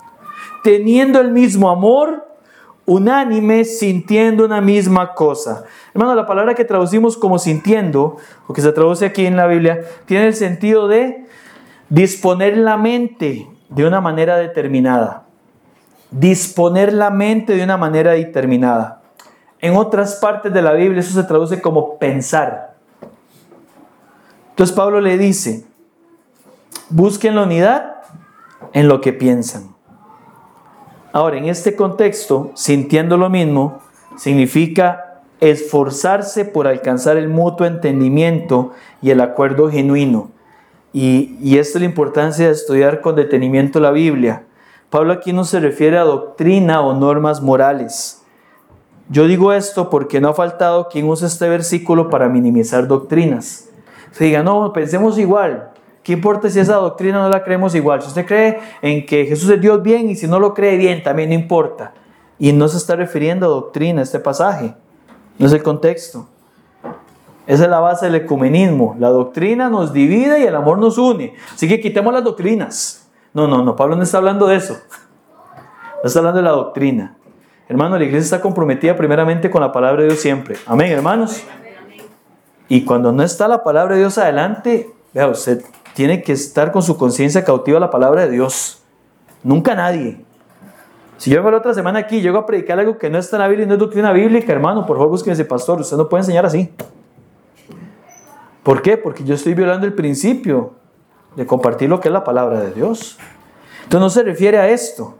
teniendo 0.62 1.20
el 1.20 1.32
mismo 1.32 1.70
amor, 1.70 2.26
unánime, 2.84 3.64
sintiendo 3.64 4.44
una 4.44 4.60
misma 4.60 5.14
cosa. 5.14 5.64
Hermano, 5.94 6.14
la 6.14 6.26
palabra 6.26 6.54
que 6.54 6.64
traducimos 6.64 7.16
como 7.16 7.38
sintiendo, 7.38 8.16
o 8.46 8.52
que 8.52 8.60
se 8.60 8.72
traduce 8.72 9.06
aquí 9.06 9.24
en 9.24 9.36
la 9.36 9.46
Biblia, 9.46 9.80
tiene 10.04 10.26
el 10.26 10.34
sentido 10.34 10.88
de 10.88 11.26
disponer 11.88 12.56
la 12.58 12.76
mente 12.76 13.48
de 13.68 13.86
una 13.86 14.00
manera 14.00 14.36
determinada. 14.36 15.26
Disponer 16.10 16.92
la 16.92 17.10
mente 17.10 17.56
de 17.56 17.64
una 17.64 17.78
manera 17.78 18.12
determinada. 18.12 19.02
En 19.60 19.76
otras 19.76 20.16
partes 20.16 20.52
de 20.52 20.60
la 20.60 20.72
Biblia 20.72 21.00
eso 21.00 21.14
se 21.14 21.26
traduce 21.26 21.62
como 21.62 21.98
pensar. 21.98 22.71
Entonces 24.52 24.76
Pablo 24.76 25.00
le 25.00 25.16
dice, 25.16 25.64
busquen 26.90 27.36
la 27.36 27.44
unidad 27.44 28.02
en 28.74 28.86
lo 28.86 29.00
que 29.00 29.14
piensan. 29.14 29.74
Ahora, 31.10 31.38
en 31.38 31.46
este 31.46 31.74
contexto, 31.74 32.52
sintiendo 32.54 33.16
lo 33.16 33.30
mismo, 33.30 33.80
significa 34.16 35.22
esforzarse 35.40 36.44
por 36.44 36.66
alcanzar 36.66 37.16
el 37.16 37.28
mutuo 37.28 37.66
entendimiento 37.66 38.72
y 39.00 39.10
el 39.10 39.22
acuerdo 39.22 39.70
genuino. 39.70 40.30
Y, 40.92 41.38
y 41.40 41.56
esta 41.56 41.78
es 41.78 41.82
la 41.82 41.86
importancia 41.86 42.46
de 42.46 42.52
estudiar 42.52 43.00
con 43.00 43.16
detenimiento 43.16 43.80
la 43.80 43.90
Biblia. 43.90 44.44
Pablo 44.90 45.14
aquí 45.14 45.32
no 45.32 45.44
se 45.44 45.60
refiere 45.60 45.96
a 45.96 46.04
doctrina 46.04 46.82
o 46.82 46.92
normas 46.92 47.40
morales. 47.40 48.22
Yo 49.08 49.26
digo 49.26 49.54
esto 49.54 49.88
porque 49.88 50.20
no 50.20 50.28
ha 50.28 50.34
faltado 50.34 50.88
quien 50.90 51.08
use 51.08 51.24
este 51.24 51.48
versículo 51.48 52.10
para 52.10 52.28
minimizar 52.28 52.86
doctrinas 52.86 53.71
se 54.12 54.24
diga, 54.24 54.42
no, 54.42 54.72
pensemos 54.72 55.18
igual. 55.18 55.70
¿Qué 56.02 56.12
importa 56.12 56.50
si 56.50 56.58
esa 56.58 56.76
doctrina 56.76 57.22
no 57.22 57.28
la 57.28 57.44
creemos 57.44 57.74
igual? 57.74 58.02
Si 58.02 58.08
usted 58.08 58.26
cree 58.26 58.58
en 58.80 59.06
que 59.06 59.24
Jesús 59.26 59.50
es 59.50 59.60
Dios 59.60 59.82
bien 59.82 60.10
y 60.10 60.16
si 60.16 60.26
no 60.26 60.40
lo 60.40 60.52
cree 60.52 60.76
bien, 60.76 61.02
también 61.02 61.28
no 61.28 61.34
importa. 61.34 61.94
Y 62.38 62.52
no 62.52 62.66
se 62.68 62.76
está 62.76 62.96
refiriendo 62.96 63.46
a 63.46 63.50
doctrina 63.50 64.02
este 64.02 64.18
pasaje. 64.18 64.74
No 65.38 65.46
es 65.46 65.52
el 65.52 65.62
contexto. 65.62 66.26
Esa 67.46 67.64
es 67.64 67.70
la 67.70 67.80
base 67.80 68.06
del 68.06 68.16
ecumenismo. 68.16 68.96
La 68.98 69.10
doctrina 69.10 69.68
nos 69.68 69.92
divide 69.92 70.40
y 70.40 70.44
el 70.44 70.56
amor 70.56 70.78
nos 70.78 70.98
une. 70.98 71.34
Así 71.54 71.68
que 71.68 71.80
quitemos 71.80 72.12
las 72.12 72.24
doctrinas. 72.24 73.08
No, 73.32 73.46
no, 73.46 73.62
no. 73.62 73.76
Pablo 73.76 73.96
no 73.96 74.02
está 74.02 74.18
hablando 74.18 74.46
de 74.46 74.56
eso. 74.56 74.76
No 76.02 76.06
está 76.06 76.18
hablando 76.18 76.38
de 76.38 76.44
la 76.44 76.50
doctrina. 76.50 77.16
Hermano, 77.68 77.96
la 77.96 78.04
iglesia 78.04 78.24
está 78.24 78.40
comprometida 78.40 78.96
primeramente 78.96 79.50
con 79.50 79.60
la 79.60 79.72
palabra 79.72 80.02
de 80.02 80.08
Dios 80.08 80.20
siempre. 80.20 80.56
Amén, 80.66 80.90
hermanos. 80.92 81.44
Y 82.72 82.86
cuando 82.86 83.12
no 83.12 83.22
está 83.22 83.48
la 83.48 83.64
palabra 83.64 83.96
de 83.96 84.00
Dios 84.00 84.16
adelante, 84.16 84.90
vea, 85.12 85.28
usted 85.28 85.62
tiene 85.92 86.22
que 86.22 86.32
estar 86.32 86.72
con 86.72 86.82
su 86.82 86.96
conciencia 86.96 87.44
cautiva 87.44 87.76
a 87.76 87.80
la 87.82 87.90
palabra 87.90 88.22
de 88.22 88.30
Dios. 88.30 88.82
Nunca 89.42 89.74
nadie. 89.74 90.24
Si 91.18 91.28
yo 91.28 91.36
vengo 91.36 91.50
la 91.50 91.58
otra 91.58 91.74
semana 91.74 91.98
aquí 91.98 92.16
y 92.16 92.22
llego 92.22 92.38
a 92.38 92.46
predicar 92.46 92.80
algo 92.80 92.96
que 92.96 93.10
no 93.10 93.18
está 93.18 93.36
en 93.36 93.42
la 93.42 93.48
Biblia 93.48 93.64
y 93.64 93.68
no 93.68 93.74
es 93.74 93.78
doctrina 93.78 94.10
bíblica, 94.10 94.50
hermano, 94.54 94.86
por 94.86 94.96
favor 94.96 95.10
búsqueme 95.10 95.34
ese 95.34 95.44
pastor. 95.44 95.82
Usted 95.82 95.98
no 95.98 96.08
puede 96.08 96.22
enseñar 96.22 96.46
así. 96.46 96.72
¿Por 98.62 98.80
qué? 98.80 98.96
Porque 98.96 99.22
yo 99.22 99.34
estoy 99.34 99.52
violando 99.52 99.86
el 99.86 99.92
principio 99.92 100.72
de 101.36 101.44
compartir 101.44 101.90
lo 101.90 102.00
que 102.00 102.08
es 102.08 102.12
la 102.14 102.24
palabra 102.24 102.58
de 102.58 102.72
Dios. 102.72 103.18
Entonces 103.82 104.00
no 104.00 104.08
se 104.08 104.22
refiere 104.22 104.56
a 104.56 104.70
esto. 104.70 105.18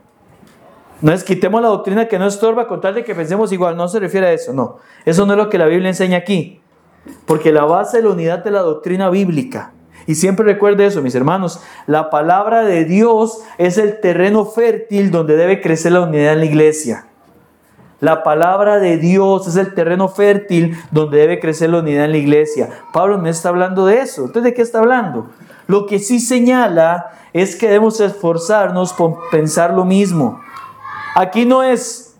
No 1.01 1.11
es 1.11 1.23
quitemos 1.23 1.61
la 1.61 1.67
doctrina 1.67 2.07
que 2.07 2.17
no 2.17 2.25
estorba 2.25 2.67
con 2.67 2.81
tal 2.81 2.95
de 2.95 3.03
que 3.03 3.13
pensemos 3.13 3.51
igual. 3.51 3.77
No 3.77 3.87
se 3.89 3.99
refiere 3.99 4.25
a 4.25 4.33
eso, 4.33 4.53
no. 4.53 4.79
Eso 5.05 5.27
no 5.27 5.33
es 5.33 5.37
lo 5.37 5.51
que 5.51 5.59
la 5.59 5.67
Biblia 5.67 5.89
enseña 5.89 6.17
aquí. 6.17 6.62
Porque 7.25 7.51
la 7.51 7.65
base 7.65 7.97
de 7.97 8.03
la 8.03 8.09
unidad 8.09 8.43
de 8.43 8.51
la 8.51 8.61
doctrina 8.61 9.09
bíblica. 9.09 9.71
Y 10.05 10.15
siempre 10.15 10.45
recuerde 10.45 10.85
eso, 10.85 11.01
mis 11.01 11.15
hermanos. 11.15 11.61
La 11.87 12.09
palabra 12.09 12.63
de 12.63 12.85
Dios 12.85 13.39
es 13.57 13.77
el 13.77 13.99
terreno 13.99 14.45
fértil 14.45 15.11
donde 15.11 15.37
debe 15.37 15.61
crecer 15.61 15.93
la 15.93 16.01
unidad 16.01 16.33
en 16.33 16.39
la 16.39 16.45
iglesia. 16.45 17.05
La 18.03 18.21
palabra 18.21 18.79
de 18.79 18.97
Dios 18.97 19.47
es 19.47 19.55
el 19.55 19.73
terreno 19.73 20.09
fértil 20.09 20.77
donde 20.91 21.19
debe 21.19 21.39
crecer 21.39 21.69
la 21.69 21.79
unidad 21.79 22.03
en 22.03 22.11
la 22.11 22.17
iglesia. 22.17 22.69
Pablo 22.91 23.17
no 23.17 23.29
está 23.29 23.47
hablando 23.47 23.85
de 23.85 24.01
eso. 24.01 24.25
Entonces, 24.25 24.43
¿de 24.43 24.53
qué 24.53 24.61
está 24.61 24.79
hablando? 24.79 25.29
Lo 25.67 25.85
que 25.85 25.99
sí 25.99 26.19
señala 26.19 27.11
es 27.31 27.55
que 27.55 27.67
debemos 27.67 28.01
esforzarnos 28.01 28.91
por 28.91 29.29
pensar 29.31 29.73
lo 29.73 29.85
mismo. 29.85 30.41
Aquí 31.15 31.45
no 31.45 31.63
es, 31.63 32.17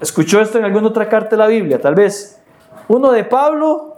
escuchó 0.00 0.40
esto 0.40 0.58
en 0.58 0.64
alguna 0.64 0.88
otra 0.88 1.08
carta 1.08 1.30
de 1.30 1.36
la 1.36 1.46
Biblia, 1.46 1.80
tal 1.80 1.94
vez, 1.94 2.40
uno 2.88 3.12
de 3.12 3.22
Pablo, 3.22 3.89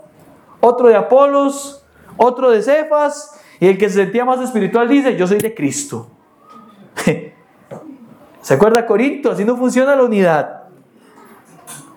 otro 0.63 0.89
de 0.89 0.95
Apolos, 0.95 1.85
otro 2.17 2.51
de 2.51 2.63
Cefas, 2.63 3.39
y 3.59 3.67
el 3.67 3.79
que 3.79 3.89
se 3.89 3.97
sentía 3.97 4.25
más 4.25 4.41
espiritual 4.41 4.89
dice, 4.89 5.17
yo 5.17 5.27
soy 5.27 5.39
de 5.39 5.55
Cristo. 5.55 6.09
¿Se 8.43 8.55
acuerda 8.55 8.87
Corinto? 8.87 9.33
Así 9.33 9.45
no 9.45 9.57
funciona 9.57 9.97
la 9.97 10.05
unidad. 10.05 10.63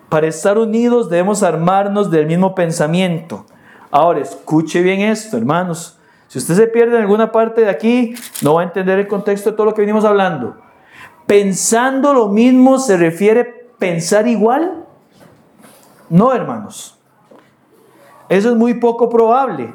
Para 0.08 0.26
estar 0.26 0.58
unidos 0.58 1.08
debemos 1.08 1.42
armarnos 1.42 2.10
del 2.10 2.26
mismo 2.26 2.54
pensamiento. 2.54 3.46
Ahora, 3.90 4.20
escuche 4.20 4.82
bien 4.82 5.00
esto, 5.00 5.36
hermanos. 5.36 5.98
Si 6.26 6.38
usted 6.38 6.54
se 6.54 6.66
pierde 6.66 6.96
en 6.96 7.02
alguna 7.02 7.30
parte 7.30 7.60
de 7.60 7.70
aquí, 7.70 8.14
no 8.42 8.54
va 8.54 8.62
a 8.62 8.64
entender 8.64 8.98
el 8.98 9.06
contexto 9.06 9.50
de 9.50 9.56
todo 9.56 9.66
lo 9.66 9.74
que 9.74 9.82
venimos 9.82 10.04
hablando. 10.04 10.56
Pensando 11.26 12.12
lo 12.12 12.28
mismo 12.28 12.78
se 12.78 12.96
refiere 12.96 13.70
pensar 13.78 14.26
igual. 14.26 14.84
No, 16.10 16.32
hermanos. 16.32 16.95
Eso 18.28 18.50
es 18.50 18.56
muy 18.56 18.74
poco 18.74 19.08
probable. 19.08 19.74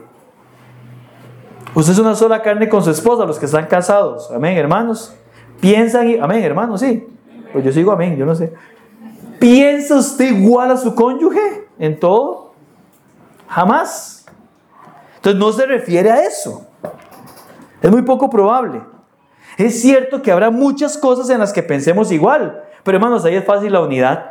Usted 1.73 1.93
es 1.93 1.99
una 1.99 2.15
sola 2.15 2.41
carne 2.41 2.67
con 2.67 2.83
su 2.83 2.91
esposa, 2.91 3.25
los 3.25 3.39
que 3.39 3.45
están 3.45 3.67
casados. 3.67 4.29
Amén, 4.31 4.57
hermanos. 4.57 5.15
Piensan, 5.61 6.09
y, 6.09 6.17
amén, 6.17 6.43
hermanos, 6.43 6.81
sí. 6.81 7.07
Pues 7.53 7.63
yo 7.63 7.71
sigo 7.71 7.91
amén, 7.91 8.17
yo 8.17 8.25
no 8.25 8.35
sé. 8.35 8.53
¿Piensa 9.39 9.95
usted 9.95 10.35
igual 10.35 10.71
a 10.71 10.77
su 10.77 10.93
cónyuge 10.93 11.67
en 11.79 11.99
todo? 11.99 12.53
Jamás. 13.47 14.25
Entonces 15.15 15.39
no 15.39 15.51
se 15.51 15.65
refiere 15.65 16.11
a 16.11 16.23
eso. 16.25 16.67
Es 17.81 17.89
muy 17.89 18.01
poco 18.01 18.29
probable. 18.29 18.81
Es 19.57 19.81
cierto 19.81 20.21
que 20.21 20.31
habrá 20.31 20.49
muchas 20.49 20.97
cosas 20.97 21.29
en 21.29 21.39
las 21.39 21.53
que 21.53 21.63
pensemos 21.63 22.11
igual, 22.11 22.63
pero 22.83 22.97
hermanos, 22.97 23.25
ahí 23.25 23.35
es 23.35 23.45
fácil 23.45 23.73
la 23.73 23.81
unidad. 23.81 24.30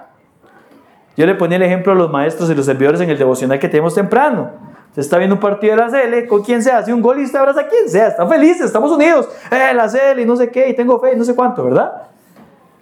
Yo 1.21 1.27
le 1.27 1.35
ponía 1.35 1.59
el 1.59 1.63
ejemplo 1.65 1.93
a 1.93 1.95
los 1.95 2.11
maestros 2.11 2.49
y 2.49 2.55
los 2.55 2.65
servidores 2.65 2.99
en 3.03 3.11
el 3.11 3.19
devocional 3.19 3.59
que 3.59 3.69
tenemos 3.69 3.95
temprano. 3.95 4.53
Se 4.95 5.03
está 5.03 5.19
viendo 5.19 5.35
un 5.35 5.41
partido 5.41 5.77
de 5.77 5.83
la 5.83 5.91
CL, 5.91 6.27
con 6.27 6.43
quien 6.43 6.63
sea, 6.63 6.79
hace 6.79 6.95
un 6.95 7.03
gol 7.03 7.21
y 7.21 7.37
abraza 7.37 7.61
a 7.61 7.69
quien 7.69 7.91
sea, 7.91 8.09
están 8.09 8.27
felices, 8.27 8.63
estamos 8.63 8.91
unidos, 8.91 9.29
eh, 9.51 9.75
la 9.75 9.87
CL 9.87 10.19
y 10.19 10.25
no 10.25 10.35
sé 10.35 10.51
qué, 10.51 10.71
y 10.71 10.75
tengo 10.75 10.99
fe 10.99 11.13
y 11.13 11.17
no 11.17 11.25
sé 11.25 11.35
cuánto, 11.35 11.63
¿verdad? 11.63 11.93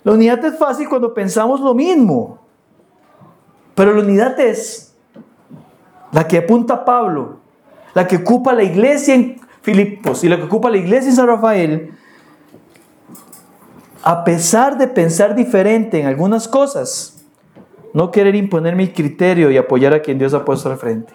La 0.05 0.13
unidad 0.13 0.45
es 0.45 0.57
fácil 0.57 0.89
cuando 0.89 1.13
pensamos 1.13 1.61
lo 1.61 1.75
mismo, 1.75 2.39
pero 3.75 3.93
la 3.93 4.03
unidad 4.03 4.39
es 4.39 4.95
la 6.13 6.29
que 6.29 6.39
apunta 6.39 6.85
Pablo, 6.85 7.41
la 7.93 8.07
que 8.07 8.19
ocupa 8.19 8.53
la 8.53 8.63
iglesia 8.63 9.17
en 9.17 9.41
Filipos 9.63 10.23
y 10.23 10.29
la 10.29 10.37
que 10.37 10.45
ocupa 10.45 10.71
la 10.71 10.77
iglesia 10.77 11.11
en 11.11 11.17
San 11.17 11.27
Rafael, 11.27 11.93
a 14.05 14.23
pesar 14.23 14.79
de 14.79 14.87
pensar 14.87 15.35
diferente 15.35 16.01
en 16.01 16.07
algunas 16.07 16.47
cosas, 16.47 17.18
no 17.99 18.13
querer 18.13 18.37
imponer 18.37 18.77
mi 18.77 18.93
criterio 18.93 19.51
y 19.51 19.57
apoyar 19.57 19.93
a 19.93 20.03
quien 20.03 20.21
Dios 20.21 20.33
ha 20.33 20.45
puesto 20.45 20.71
al 20.71 20.79
frente. 20.79 21.13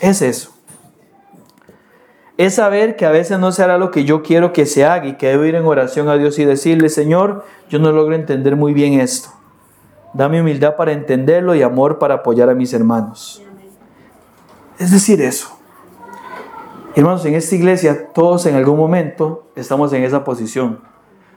Es 0.00 0.22
eso. 0.22 0.50
Es 2.38 2.54
saber 2.54 2.96
que 2.96 3.04
a 3.04 3.10
veces 3.10 3.38
no 3.38 3.52
se 3.52 3.62
hará 3.62 3.76
lo 3.76 3.90
que 3.90 4.06
yo 4.06 4.22
quiero 4.22 4.54
que 4.54 4.64
se 4.64 4.86
haga 4.86 5.04
y 5.04 5.18
que 5.18 5.28
debo 5.28 5.44
ir 5.44 5.54
en 5.54 5.66
oración 5.66 6.08
a 6.08 6.16
Dios 6.16 6.38
y 6.38 6.46
decirle, 6.46 6.88
Señor, 6.88 7.44
yo 7.68 7.78
no 7.78 7.92
logro 7.92 8.14
entender 8.14 8.56
muy 8.56 8.72
bien 8.72 9.00
esto. 9.00 9.28
Dame 10.14 10.40
humildad 10.40 10.76
para 10.76 10.92
entenderlo 10.92 11.54
y 11.54 11.60
amor 11.60 11.98
para 11.98 12.14
apoyar 12.14 12.48
a 12.48 12.54
mis 12.54 12.72
hermanos. 12.72 13.42
Es 14.78 14.92
decir, 14.92 15.20
eso. 15.20 15.58
Hermanos, 16.94 17.22
en 17.26 17.34
esta 17.34 17.54
iglesia 17.54 18.08
todos 18.14 18.46
en 18.46 18.54
algún 18.54 18.78
momento 18.78 19.44
estamos 19.56 19.92
en 19.92 20.04
esa 20.04 20.24
posición. 20.24 20.80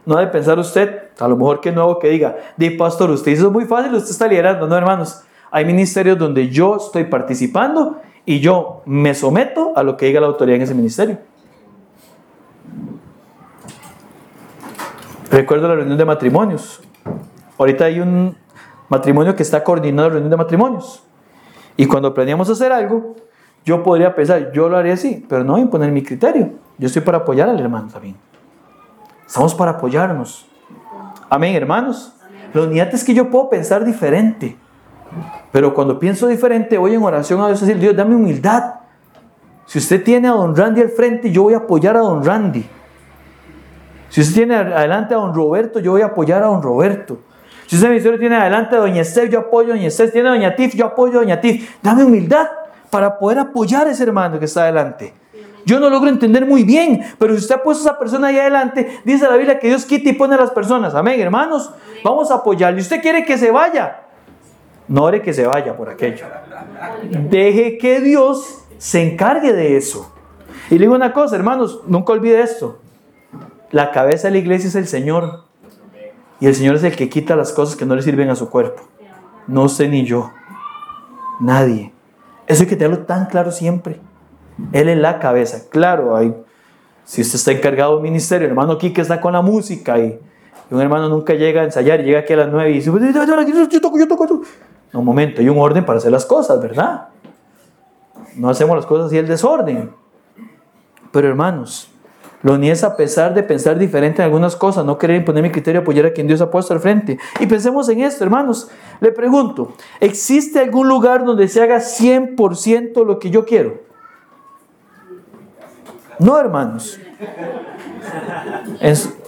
No 0.05 0.15
de 0.15 0.27
pensar 0.27 0.57
usted, 0.59 1.04
a 1.19 1.27
lo 1.27 1.37
mejor 1.37 1.61
que 1.61 1.71
nuevo 1.71 1.99
que 1.99 2.09
diga, 2.09 2.35
de 2.57 2.71
pastor, 2.71 3.09
usted 3.11 3.31
hizo 3.31 3.51
muy 3.51 3.65
fácil, 3.65 3.93
usted 3.93 4.11
está 4.11 4.27
liderando. 4.27 4.67
No, 4.67 4.75
hermanos, 4.75 5.23
hay 5.51 5.65
ministerios 5.65 6.17
donde 6.17 6.49
yo 6.49 6.77
estoy 6.77 7.05
participando 7.05 8.01
y 8.25 8.39
yo 8.39 8.81
me 8.85 9.13
someto 9.13 9.73
a 9.75 9.83
lo 9.83 9.95
que 9.95 10.07
diga 10.07 10.19
la 10.19 10.27
autoridad 10.27 10.57
en 10.57 10.61
ese 10.63 10.75
ministerio. 10.75 11.17
Recuerdo 15.31 15.67
la 15.67 15.75
reunión 15.75 15.97
de 15.97 16.05
matrimonios. 16.05 16.81
Ahorita 17.57 17.85
hay 17.85 17.99
un 17.99 18.37
matrimonio 18.89 19.35
que 19.35 19.43
está 19.43 19.63
coordinando 19.63 20.03
la 20.03 20.09
reunión 20.09 20.31
de 20.31 20.37
matrimonios. 20.37 21.03
Y 21.77 21.87
cuando 21.87 22.13
planeamos 22.13 22.49
hacer 22.49 22.71
algo, 22.71 23.15
yo 23.65 23.83
podría 23.83 24.15
pensar, 24.15 24.51
yo 24.53 24.69
lo 24.69 24.77
haría 24.77 24.93
así, 24.93 25.25
pero 25.27 25.43
no 25.43 25.57
imponer 25.57 25.91
mi 25.91 26.03
criterio. 26.03 26.51
Yo 26.77 26.87
estoy 26.87 27.01
para 27.01 27.19
apoyar 27.19 27.49
al 27.49 27.59
hermano 27.59 27.89
también. 27.91 28.15
Estamos 29.25 29.55
para 29.55 29.71
apoyarnos. 29.71 30.47
Amén, 31.35 31.53
hermanos. 31.53 32.13
La 32.53 32.61
unidad 32.61 32.93
es 32.93 33.03
que 33.03 33.13
yo 33.13 33.29
puedo 33.29 33.49
pensar 33.49 33.83
diferente. 33.83 34.55
Pero 35.51 35.73
cuando 35.73 35.99
pienso 35.99 36.27
diferente, 36.27 36.77
voy 36.77 36.95
en 36.95 37.03
oración 37.03 37.41
a 37.41 37.47
Dios 37.47 37.61
a 37.61 37.65
decir, 37.65 37.77
Dios, 37.77 37.93
dame 37.93 38.15
humildad. 38.15 38.75
Si 39.65 39.79
usted 39.79 40.01
tiene 40.01 40.29
a 40.29 40.31
don 40.31 40.55
Randy 40.55 40.79
al 40.79 40.87
frente, 40.91 41.29
yo 41.31 41.43
voy 41.43 41.53
a 41.53 41.57
apoyar 41.57 41.97
a 41.97 41.99
don 41.99 42.23
Randy. 42.23 42.65
Si 44.07 44.21
usted 44.21 44.33
tiene 44.33 44.55
adelante 44.55 45.13
a 45.13 45.17
don 45.17 45.35
Roberto, 45.35 45.81
yo 45.81 45.91
voy 45.91 46.03
a 46.03 46.05
apoyar 46.05 46.41
a 46.41 46.45
don 46.45 46.61
Roberto. 46.61 47.19
Si 47.65 47.75
usted 47.75 47.89
me 47.89 48.17
tiene 48.17 48.37
adelante 48.37 48.77
a 48.77 48.79
doña 48.79 49.01
Esther, 49.01 49.29
yo 49.29 49.39
apoyo 49.39 49.73
a 49.73 49.75
doña 49.75 49.89
Esther. 49.89 50.07
Si 50.07 50.13
tiene 50.13 50.29
doña 50.29 50.55
Tif, 50.55 50.73
yo 50.73 50.85
apoyo 50.85 51.19
a 51.19 51.23
doña 51.23 51.41
Tif. 51.41 51.75
Dame 51.83 52.05
humildad 52.05 52.47
para 52.89 53.19
poder 53.19 53.39
apoyar 53.39 53.87
a 53.87 53.91
ese 53.91 54.03
hermano 54.03 54.39
que 54.39 54.45
está 54.45 54.61
adelante. 54.63 55.13
Yo 55.65 55.79
no 55.79 55.89
logro 55.89 56.09
entender 56.09 56.45
muy 56.45 56.63
bien, 56.63 57.01
pero 57.17 57.33
si 57.33 57.39
usted 57.39 57.55
ha 57.55 57.63
puesto 57.63 57.87
a 57.87 57.91
esa 57.91 57.99
persona 57.99 58.27
ahí 58.27 58.37
adelante, 58.37 58.99
dice 59.03 59.27
la 59.27 59.35
Biblia 59.35 59.59
que 59.59 59.67
Dios 59.67 59.85
quita 59.85 60.09
y 60.09 60.13
pone 60.13 60.35
a 60.35 60.37
las 60.37 60.51
personas. 60.51 60.93
Amén, 60.93 61.19
hermanos. 61.19 61.71
Vamos 62.03 62.29
a 62.29 62.35
apoyarle. 62.35 62.81
Usted 62.81 63.01
quiere 63.01 63.25
que 63.25 63.37
se 63.37 63.49
vaya. 63.49 64.03
No 64.87 65.03
ore 65.03 65.23
que 65.23 65.33
se 65.33 65.47
vaya 65.47 65.75
por 65.75 65.89
aquello. 65.89 66.25
Deje 67.29 67.79
que 67.79 67.99
Dios 67.99 68.63
se 68.77 69.01
encargue 69.01 69.53
de 69.53 69.75
eso. 69.77 70.13
Y 70.69 70.75
le 70.75 70.81
digo 70.81 70.93
una 70.93 71.13
cosa, 71.13 71.35
hermanos, 71.35 71.81
nunca 71.87 72.13
olvide 72.13 72.41
esto. 72.41 72.79
La 73.71 73.91
cabeza 73.91 74.27
de 74.27 74.33
la 74.33 74.37
iglesia 74.37 74.67
es 74.67 74.75
el 74.75 74.87
Señor. 74.87 75.45
Y 76.39 76.45
el 76.45 76.53
Señor 76.53 76.75
es 76.75 76.83
el 76.83 76.95
que 76.95 77.09
quita 77.09 77.35
las 77.35 77.51
cosas 77.53 77.75
que 77.75 77.85
no 77.85 77.95
le 77.95 78.03
sirven 78.03 78.29
a 78.29 78.35
su 78.35 78.49
cuerpo. 78.49 78.83
No 79.47 79.67
sé 79.67 79.87
ni 79.87 80.05
yo. 80.05 80.31
Nadie. 81.39 81.91
Eso 82.45 82.63
hay 82.63 82.69
que 82.69 82.75
tenerlo 82.75 83.05
tan 83.05 83.25
claro 83.25 83.51
siempre. 83.51 83.99
Él 84.71 84.89
es 84.89 84.97
la 84.97 85.19
cabeza. 85.19 85.69
Claro, 85.69 86.15
hay, 86.15 86.35
si 87.03 87.21
usted 87.21 87.35
está 87.35 87.51
encargado 87.51 87.91
de 87.91 87.97
un 87.97 88.03
ministerio, 88.03 88.45
el 88.45 88.51
hermano 88.51 88.77
Kike 88.77 89.01
está 89.01 89.19
con 89.21 89.33
la 89.33 89.41
música 89.41 89.99
y, 89.99 90.19
un 90.71 90.81
hermano 90.81 91.07
nunca 91.09 91.33
llega 91.35 91.61
a 91.61 91.63
ensayar 91.65 91.99
y 92.01 92.05
llega 92.05 92.19
aquí 92.19 92.33
a 92.33 92.37
las 92.37 92.51
nueve 92.51 92.71
y 92.71 92.73
dice, 92.75 92.91
yo 92.91 93.81
toco, 93.81 93.99
yo 93.99 94.07
toco, 94.07 94.25
toco. 94.25 94.43
Un 94.93 95.05
momento, 95.05 95.41
hay 95.41 95.49
un 95.49 95.59
orden 95.59 95.85
para 95.85 95.99
hacer 95.99 96.11
las 96.11 96.25
cosas, 96.25 96.59
¿verdad? 96.59 97.09
No 98.35 98.49
hacemos 98.49 98.75
las 98.75 98.85
cosas 98.85 99.07
así 99.07 99.17
el 99.17 99.27
desorden. 99.27 99.91
Pero 101.11 101.27
hermanos, 101.27 101.91
lo 102.41 102.57
ni 102.57 102.69
es 102.69 102.83
a 102.83 102.95
pesar 102.95 103.33
de 103.33 103.43
pensar 103.43 103.77
diferente 103.77 104.21
en 104.21 104.25
algunas 104.25 104.55
cosas, 104.55 104.85
no 104.85 104.97
querer 104.97 105.17
imponer 105.17 105.43
mi 105.43 105.51
criterio, 105.51 105.81
apoyar 105.81 106.07
a 106.07 106.13
quien 106.13 106.27
Dios 106.27 106.41
ha 106.41 106.49
puesto 106.49 106.73
al 106.73 106.79
frente. 106.79 107.19
Y 107.39 107.45
pensemos 107.45 107.87
en 107.89 108.01
esto, 108.01 108.23
hermanos. 108.23 108.69
Le 108.99 109.11
pregunto, 109.11 109.73
¿existe 109.99 110.59
algún 110.59 110.87
lugar 110.87 111.25
donde 111.25 111.47
se 111.47 111.61
haga 111.61 111.77
100% 111.77 113.05
lo 113.05 113.19
que 113.19 113.29
yo 113.29 113.45
quiero? 113.45 113.84
No, 116.19 116.39
hermanos. 116.39 116.99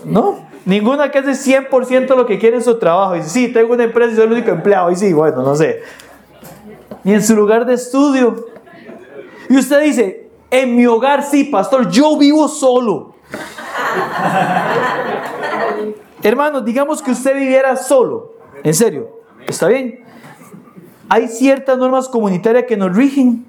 no, 0.05 0.47
Ninguna 0.67 1.09
que 1.11 1.19
hace 1.19 1.31
100% 1.31 2.13
lo 2.13 2.25
que 2.25 2.37
quiere 2.37 2.57
en 2.57 2.61
su 2.61 2.77
trabajo. 2.77 3.13
Dice, 3.13 3.29
sí, 3.29 3.47
tengo 3.53 3.73
una 3.73 3.85
empresa 3.85 4.11
y 4.11 4.15
soy 4.17 4.25
el 4.25 4.33
único 4.33 4.51
empleado. 4.51 4.91
Y 4.91 4.97
sí, 4.97 5.13
bueno, 5.13 5.41
no 5.41 5.55
sé. 5.55 5.81
Ni 7.05 7.13
en 7.13 7.23
su 7.23 7.37
lugar 7.37 7.65
de 7.65 7.75
estudio. 7.75 8.47
Y 9.49 9.55
usted 9.55 9.81
dice, 9.81 10.29
en 10.51 10.75
mi 10.75 10.85
hogar 10.85 11.23
sí, 11.23 11.45
pastor, 11.45 11.89
yo 11.89 12.17
vivo 12.17 12.49
solo. 12.49 13.15
Hermanos, 16.21 16.65
digamos 16.65 17.01
que 17.01 17.11
usted 17.11 17.33
viviera 17.33 17.77
solo. 17.77 18.33
En 18.61 18.73
serio, 18.73 19.21
¿está 19.47 19.67
bien? 19.67 20.03
Hay 21.07 21.29
ciertas 21.29 21.77
normas 21.77 22.09
comunitarias 22.09 22.65
que 22.65 22.75
nos 22.75 22.93
rigen. 22.93 23.46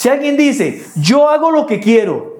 Si 0.00 0.08
alguien 0.08 0.38
dice, 0.38 0.82
yo 0.96 1.28
hago 1.28 1.50
lo 1.50 1.66
que 1.66 1.78
quiero, 1.78 2.38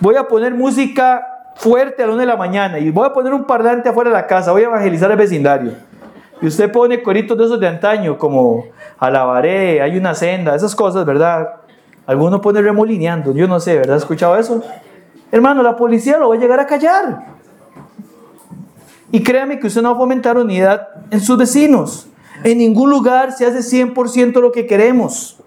voy 0.00 0.16
a 0.16 0.28
poner 0.28 0.54
música 0.54 1.50
fuerte 1.56 2.02
a 2.02 2.06
las 2.06 2.14
1 2.14 2.20
de 2.22 2.26
la 2.26 2.38
mañana 2.38 2.78
y 2.78 2.90
voy 2.90 3.06
a 3.06 3.12
poner 3.12 3.34
un 3.34 3.44
parlante 3.44 3.90
afuera 3.90 4.08
de 4.08 4.16
la 4.16 4.26
casa, 4.26 4.50
voy 4.50 4.62
a 4.62 4.64
evangelizar 4.64 5.10
el 5.10 5.18
vecindario. 5.18 5.72
Y 6.40 6.46
usted 6.46 6.72
pone 6.72 7.02
coritos 7.02 7.36
de 7.36 7.44
esos 7.44 7.60
de 7.60 7.68
antaño, 7.68 8.16
como 8.16 8.64
alabaré, 8.98 9.82
hay 9.82 9.98
una 9.98 10.14
senda, 10.14 10.54
esas 10.54 10.74
cosas, 10.74 11.04
¿verdad? 11.04 11.56
Alguno 12.06 12.40
pone 12.40 12.62
remolineando, 12.62 13.34
yo 13.34 13.46
no 13.46 13.60
sé, 13.60 13.76
¿verdad? 13.76 13.96
¿Has 13.96 14.04
escuchado 14.04 14.38
eso? 14.38 14.62
Hermano, 15.30 15.62
la 15.62 15.76
policía 15.76 16.16
lo 16.16 16.30
va 16.30 16.36
a 16.36 16.38
llegar 16.38 16.60
a 16.60 16.66
callar. 16.66 17.26
Y 19.10 19.22
créame 19.22 19.58
que 19.58 19.66
usted 19.66 19.82
no 19.82 19.90
va 19.90 19.96
a 19.96 19.98
fomentar 19.98 20.38
unidad 20.38 20.88
en 21.10 21.20
sus 21.20 21.36
vecinos. 21.36 22.08
En 22.42 22.56
ningún 22.56 22.88
lugar 22.88 23.32
se 23.32 23.44
hace 23.44 23.58
100% 23.58 24.40
lo 24.40 24.50
que 24.50 24.66
queremos. 24.66 25.41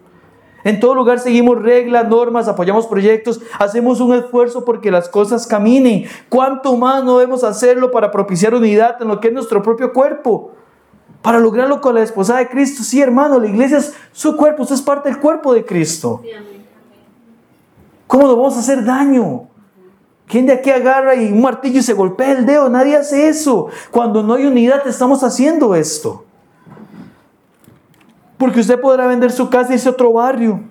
En 0.66 0.80
todo 0.80 0.96
lugar 0.96 1.20
seguimos 1.20 1.62
reglas, 1.62 2.10
normas, 2.10 2.48
apoyamos 2.48 2.88
proyectos, 2.88 3.40
hacemos 3.60 4.02
un 4.02 4.16
esfuerzo 4.16 4.66
porque 4.66 4.90
las 4.90 5.08
cosas 5.08 5.46
caminen. 5.46 6.06
¿Cuánto 6.28 6.76
más 6.76 7.04
no 7.04 7.20
debemos 7.20 7.44
hacerlo 7.44 7.92
para 7.92 8.10
propiciar 8.10 8.56
unidad 8.56 9.00
en 9.00 9.08
lo 9.08 9.20
que 9.20 9.28
es 9.28 9.34
nuestro 9.36 9.62
propio 9.62 9.94
cuerpo? 9.94 10.54
Para 11.22 11.38
lograrlo 11.38 11.82
con 11.82 11.94
la 11.94 12.02
esposa 12.02 12.38
de 12.38 12.50
Cristo. 12.50 12.82
Sí, 12.82 13.00
hermano, 13.00 13.40
la 13.40 13.46
iglesia 13.46 13.78
es 13.78 13.94
su 14.12 14.36
cuerpo, 14.36 14.64
usted 14.64 14.74
es 14.74 14.82
parte 14.82 15.08
del 15.08 15.20
cuerpo 15.20 15.54
de 15.54 15.64
Cristo. 15.64 16.24
¿Cómo 18.08 18.24
nos 18.24 18.36
vamos 18.36 18.56
a 18.56 18.60
hacer 18.62 18.84
daño? 18.84 19.48
¿Quién 20.26 20.48
de 20.48 20.54
aquí 20.54 20.72
agarra 20.72 21.14
y 21.14 21.32
un 21.32 21.42
martillo 21.44 21.80
y 21.80 21.84
se 21.84 21.94
golpea 21.94 22.32
el 22.32 22.48
dedo? 22.48 22.70
Nadie 22.70 22.96
hace 22.96 23.28
eso. 23.28 23.68
Cuando 23.92 24.24
no 24.24 24.34
hay 24.34 24.48
unidad 24.48 24.88
estamos 24.88 25.24
haciendo 25.24 25.76
esto. 25.76 26.25
Porque 28.38 28.60
usted 28.60 28.80
podrá 28.80 29.08
vender 29.08 29.32
su 29.32 29.50
casa 29.50 29.72
y 29.72 29.76
irse 29.76 29.88
a 29.88 29.92
otro 29.92 30.14
barrio. 30.14 30.62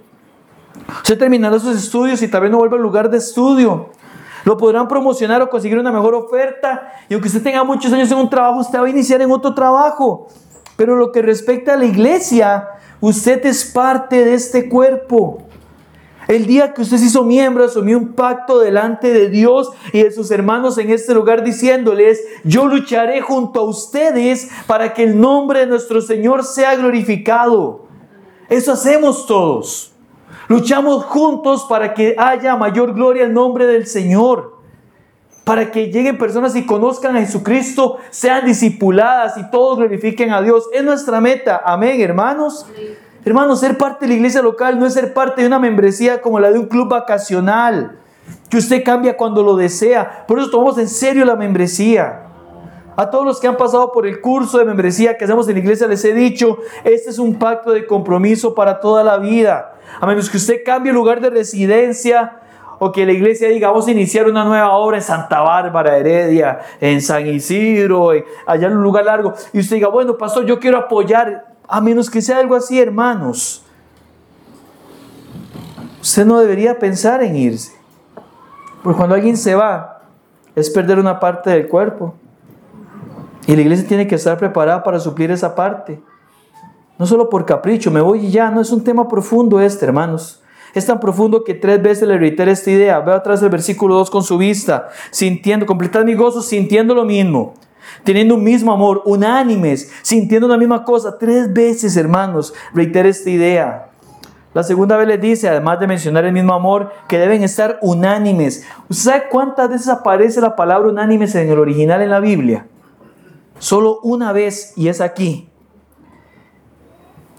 Usted 1.02 1.18
terminará 1.18 1.58
sus 1.58 1.76
estudios 1.76 2.22
y 2.22 2.28
tal 2.28 2.42
vez 2.42 2.50
no 2.50 2.58
vuelva 2.58 2.76
al 2.76 2.82
lugar 2.82 3.10
de 3.10 3.18
estudio. 3.18 3.90
Lo 4.44 4.58
podrán 4.58 4.86
promocionar 4.88 5.40
o 5.40 5.48
conseguir 5.48 5.78
una 5.78 5.90
mejor 5.90 6.14
oferta. 6.14 6.92
Y 7.08 7.14
aunque 7.14 7.28
usted 7.28 7.42
tenga 7.42 7.64
muchos 7.64 7.92
años 7.92 8.10
en 8.10 8.18
un 8.18 8.28
trabajo, 8.28 8.60
usted 8.60 8.78
va 8.78 8.86
a 8.86 8.90
iniciar 8.90 9.22
en 9.22 9.30
otro 9.30 9.54
trabajo. 9.54 10.28
Pero 10.76 10.96
lo 10.96 11.12
que 11.12 11.22
respecta 11.22 11.74
a 11.74 11.76
la 11.76 11.86
iglesia, 11.86 12.68
usted 13.00 13.44
es 13.46 13.64
parte 13.64 14.24
de 14.24 14.34
este 14.34 14.68
cuerpo. 14.68 15.38
El 16.28 16.46
día 16.46 16.72
que 16.72 16.82
usted 16.82 16.96
se 16.96 17.06
hizo 17.06 17.24
miembro, 17.24 17.64
asumió 17.64 17.98
un 17.98 18.12
pacto 18.14 18.58
delante 18.58 19.12
de 19.12 19.28
Dios 19.28 19.70
y 19.92 20.02
de 20.02 20.10
sus 20.10 20.30
hermanos 20.30 20.78
en 20.78 20.90
este 20.90 21.14
lugar 21.14 21.44
diciéndoles, 21.44 22.22
yo 22.44 22.66
lucharé 22.66 23.20
junto 23.20 23.60
a 23.60 23.64
ustedes 23.64 24.50
para 24.66 24.94
que 24.94 25.04
el 25.04 25.20
nombre 25.20 25.60
de 25.60 25.66
nuestro 25.66 26.00
Señor 26.00 26.44
sea 26.44 26.76
glorificado. 26.76 27.84
Eso 28.48 28.72
hacemos 28.72 29.26
todos. 29.26 29.92
Luchamos 30.48 31.04
juntos 31.04 31.66
para 31.68 31.94
que 31.94 32.14
haya 32.18 32.56
mayor 32.56 32.94
gloria 32.94 33.24
al 33.24 33.32
nombre 33.32 33.66
del 33.66 33.86
Señor. 33.86 34.54
Para 35.44 35.70
que 35.70 35.90
lleguen 35.90 36.16
personas 36.16 36.56
y 36.56 36.64
conozcan 36.64 37.16
a 37.16 37.20
Jesucristo, 37.20 37.98
sean 38.10 38.46
discipuladas 38.46 39.36
y 39.36 39.50
todos 39.50 39.76
glorifiquen 39.76 40.32
a 40.32 40.40
Dios. 40.40 40.64
Es 40.72 40.82
nuestra 40.82 41.20
meta. 41.20 41.60
Amén, 41.64 42.00
hermanos. 42.00 42.66
Hermano, 43.24 43.56
ser 43.56 43.78
parte 43.78 44.04
de 44.04 44.08
la 44.10 44.14
iglesia 44.16 44.42
local 44.42 44.78
no 44.78 44.86
es 44.86 44.92
ser 44.92 45.14
parte 45.14 45.40
de 45.40 45.46
una 45.46 45.58
membresía 45.58 46.20
como 46.20 46.38
la 46.38 46.50
de 46.50 46.58
un 46.58 46.66
club 46.66 46.88
vacacional, 46.88 47.98
que 48.50 48.58
usted 48.58 48.84
cambia 48.84 49.16
cuando 49.16 49.42
lo 49.42 49.56
desea. 49.56 50.24
Por 50.26 50.38
eso 50.38 50.50
tomamos 50.50 50.76
en 50.78 50.88
serio 50.88 51.24
la 51.24 51.34
membresía. 51.34 52.24
A 52.96 53.10
todos 53.10 53.24
los 53.24 53.40
que 53.40 53.48
han 53.48 53.56
pasado 53.56 53.90
por 53.92 54.06
el 54.06 54.20
curso 54.20 54.58
de 54.58 54.64
membresía 54.64 55.16
que 55.16 55.24
hacemos 55.24 55.48
en 55.48 55.54
la 55.54 55.60
iglesia 55.60 55.86
les 55.86 56.04
he 56.04 56.14
dicho, 56.14 56.58
este 56.84 57.10
es 57.10 57.18
un 57.18 57.38
pacto 57.38 57.72
de 57.72 57.86
compromiso 57.86 58.54
para 58.54 58.78
toda 58.78 59.02
la 59.02 59.16
vida. 59.16 59.74
A 60.00 60.06
menos 60.06 60.30
que 60.30 60.36
usted 60.36 60.62
cambie 60.64 60.90
el 60.90 60.94
lugar 60.94 61.20
de 61.20 61.30
residencia 61.30 62.40
o 62.78 62.92
que 62.92 63.06
la 63.06 63.12
iglesia 63.12 63.48
diga, 63.48 63.68
vamos 63.68 63.88
a 63.88 63.90
iniciar 63.90 64.28
una 64.28 64.44
nueva 64.44 64.72
obra 64.72 64.98
en 64.98 65.02
Santa 65.02 65.40
Bárbara, 65.40 65.96
Heredia, 65.96 66.60
en 66.80 67.00
San 67.00 67.26
Isidro, 67.26 68.10
allá 68.46 68.66
en 68.66 68.76
un 68.76 68.82
lugar 68.82 69.06
largo, 69.06 69.32
y 69.52 69.60
usted 69.60 69.76
diga, 69.76 69.88
bueno, 69.88 70.16
pastor, 70.18 70.44
yo 70.44 70.58
quiero 70.58 70.78
apoyar 70.78 71.53
a 71.68 71.80
menos 71.80 72.10
que 72.10 72.22
sea 72.22 72.38
algo 72.38 72.54
así, 72.54 72.80
hermanos. 72.80 73.62
Usted 76.00 76.26
no 76.26 76.38
debería 76.38 76.78
pensar 76.78 77.22
en 77.22 77.36
irse. 77.36 77.72
Porque 78.82 78.96
cuando 78.96 79.14
alguien 79.14 79.36
se 79.36 79.54
va, 79.54 80.02
es 80.54 80.68
perder 80.70 80.98
una 80.98 81.18
parte 81.18 81.50
del 81.50 81.68
cuerpo. 81.68 82.14
Y 83.46 83.56
la 83.56 83.62
iglesia 83.62 83.86
tiene 83.88 84.06
que 84.06 84.14
estar 84.14 84.36
preparada 84.38 84.82
para 84.82 85.00
suplir 85.00 85.30
esa 85.30 85.54
parte. 85.54 86.02
No 86.98 87.06
solo 87.06 87.28
por 87.28 87.44
capricho, 87.44 87.90
me 87.90 88.00
voy 88.00 88.26
y 88.26 88.30
ya, 88.30 88.50
no 88.50 88.60
es 88.60 88.70
un 88.70 88.84
tema 88.84 89.08
profundo 89.08 89.60
este, 89.60 89.86
hermanos. 89.86 90.42
Es 90.74 90.86
tan 90.86 91.00
profundo 91.00 91.44
que 91.44 91.54
tres 91.54 91.82
veces 91.82 92.06
le 92.08 92.18
reitero 92.18 92.50
esta 92.50 92.70
idea. 92.70 93.00
Veo 93.00 93.14
atrás 93.14 93.40
del 93.40 93.50
versículo 93.50 93.94
2 93.96 94.10
con 94.10 94.22
su 94.22 94.38
vista, 94.38 94.88
sintiendo, 95.10 95.66
completar 95.66 96.04
mi 96.04 96.14
gozo, 96.14 96.42
sintiendo 96.42 96.94
lo 96.94 97.04
mismo 97.04 97.54
teniendo 98.02 98.34
un 98.34 98.42
mismo 98.42 98.72
amor, 98.72 99.02
unánimes, 99.04 99.90
sintiendo 100.02 100.48
la 100.48 100.56
misma 100.56 100.84
cosa. 100.84 101.18
Tres 101.18 101.52
veces, 101.52 101.96
hermanos, 101.96 102.52
reitera 102.72 103.08
esta 103.08 103.30
idea. 103.30 103.90
La 104.54 104.62
segunda 104.62 104.96
vez 104.96 105.08
les 105.08 105.20
dice, 105.20 105.48
además 105.48 105.80
de 105.80 105.88
mencionar 105.88 106.24
el 106.24 106.32
mismo 106.32 106.54
amor, 106.54 106.92
que 107.08 107.18
deben 107.18 107.42
estar 107.42 107.78
unánimes. 107.82 108.64
¿Usted 108.88 109.10
sabe 109.10 109.24
cuántas 109.28 109.68
veces 109.68 109.88
aparece 109.88 110.40
la 110.40 110.54
palabra 110.54 110.88
unánimes 110.88 111.34
en 111.34 111.50
el 111.50 111.58
original 111.58 112.00
en 112.02 112.10
la 112.10 112.20
Biblia? 112.20 112.66
Solo 113.58 113.98
una 114.02 114.32
vez 114.32 114.72
y 114.76 114.88
es 114.88 115.00
aquí. 115.00 115.50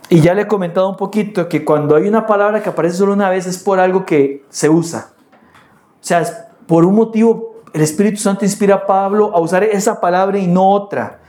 Y 0.10 0.20
ya 0.20 0.34
le 0.34 0.44
he 0.44 0.48
comentado 0.48 0.90
un 0.90 0.98
poquito 0.98 1.48
que 1.48 1.64
cuando 1.66 1.96
hay 1.96 2.08
una 2.08 2.28
palabra 2.28 2.62
que 2.62 2.70
aparece 2.70 2.98
solo 2.98 3.14
una 3.14 3.30
vez 3.30 3.48
es 3.48 3.58
por 3.58 3.80
algo 3.80 4.06
que 4.06 4.44
se 4.50 4.70
usa. 4.70 5.14
O 5.14 6.08
sea, 6.08 6.22
es 6.22 6.36
por 6.68 6.86
un 6.86 6.96
motivo 6.96 7.55
el 7.76 7.82
Espíritu 7.82 8.22
Santo 8.22 8.46
inspira 8.46 8.76
a 8.76 8.86
Pablo 8.86 9.36
a 9.36 9.42
usar 9.42 9.62
esa 9.66 10.00
palabra 10.00 10.40
y 10.40 10.48
no 10.48 10.70
otra. 10.70 11.20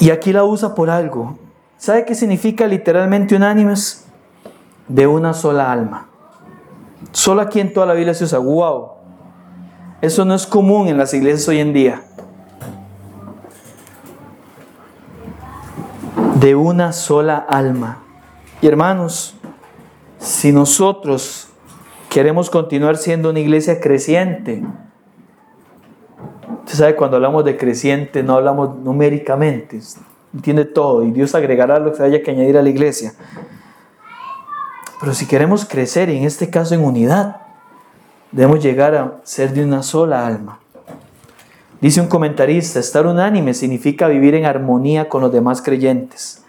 Y 0.00 0.08
aquí 0.08 0.32
la 0.32 0.44
usa 0.44 0.74
por 0.74 0.88
algo. 0.88 1.38
¿Sabe 1.76 2.06
qué 2.06 2.14
significa 2.14 2.66
literalmente 2.66 3.36
unánimes? 3.36 4.06
De 4.88 5.06
una 5.06 5.34
sola 5.34 5.70
alma. 5.70 6.08
Solo 7.12 7.42
aquí 7.42 7.60
en 7.60 7.74
toda 7.74 7.84
la 7.84 7.92
Biblia 7.92 8.14
se 8.14 8.24
usa. 8.24 8.38
¡Wow! 8.38 8.92
Eso 10.00 10.24
no 10.24 10.34
es 10.34 10.46
común 10.46 10.88
en 10.88 10.96
las 10.96 11.12
iglesias 11.12 11.46
hoy 11.46 11.58
en 11.58 11.74
día. 11.74 12.02
De 16.36 16.54
una 16.54 16.94
sola 16.94 17.44
alma. 17.46 17.98
Y 18.62 18.68
hermanos, 18.68 19.34
si 20.18 20.50
nosotros 20.50 21.50
Queremos 22.14 22.48
continuar 22.48 22.96
siendo 22.96 23.30
una 23.30 23.40
iglesia 23.40 23.80
creciente. 23.80 24.62
Usted 26.60 26.74
sabe, 26.74 26.94
cuando 26.94 27.16
hablamos 27.16 27.44
de 27.44 27.56
creciente 27.56 28.22
no 28.22 28.34
hablamos 28.34 28.76
numéricamente, 28.76 29.80
entiende 30.32 30.64
todo 30.64 31.02
y 31.02 31.10
Dios 31.10 31.34
agregará 31.34 31.80
lo 31.80 31.92
que 31.92 32.04
haya 32.04 32.22
que 32.22 32.30
añadir 32.30 32.56
a 32.56 32.62
la 32.62 32.68
iglesia. 32.68 33.14
Pero 35.00 35.12
si 35.12 35.26
queremos 35.26 35.64
crecer, 35.64 36.08
en 36.08 36.22
este 36.22 36.50
caso 36.50 36.76
en 36.76 36.84
unidad, 36.84 37.38
debemos 38.30 38.62
llegar 38.62 38.94
a 38.94 39.14
ser 39.24 39.52
de 39.52 39.64
una 39.64 39.82
sola 39.82 40.24
alma. 40.24 40.60
Dice 41.80 42.00
un 42.00 42.06
comentarista, 42.06 42.78
estar 42.78 43.08
unánime 43.08 43.54
significa 43.54 44.06
vivir 44.06 44.36
en 44.36 44.44
armonía 44.44 45.08
con 45.08 45.20
los 45.20 45.32
demás 45.32 45.62
creyentes. 45.62 46.44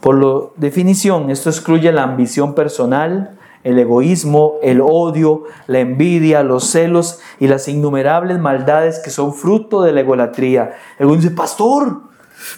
Por 0.00 0.14
lo 0.14 0.52
definición, 0.54 1.30
esto 1.30 1.50
excluye 1.50 1.90
la 1.90 2.04
ambición 2.04 2.54
personal, 2.54 3.40
el 3.64 3.78
egoísmo, 3.78 4.58
el 4.62 4.80
odio, 4.80 5.44
la 5.66 5.80
envidia, 5.80 6.42
los 6.42 6.64
celos 6.64 7.18
y 7.40 7.48
las 7.48 7.66
innumerables 7.66 8.38
maldades 8.38 9.00
que 9.00 9.10
son 9.10 9.34
fruto 9.34 9.82
de 9.82 9.92
la 9.92 10.00
egolatría. 10.00 10.74
El 10.98 11.08
dice, 11.16 11.30
pastor, 11.30 12.02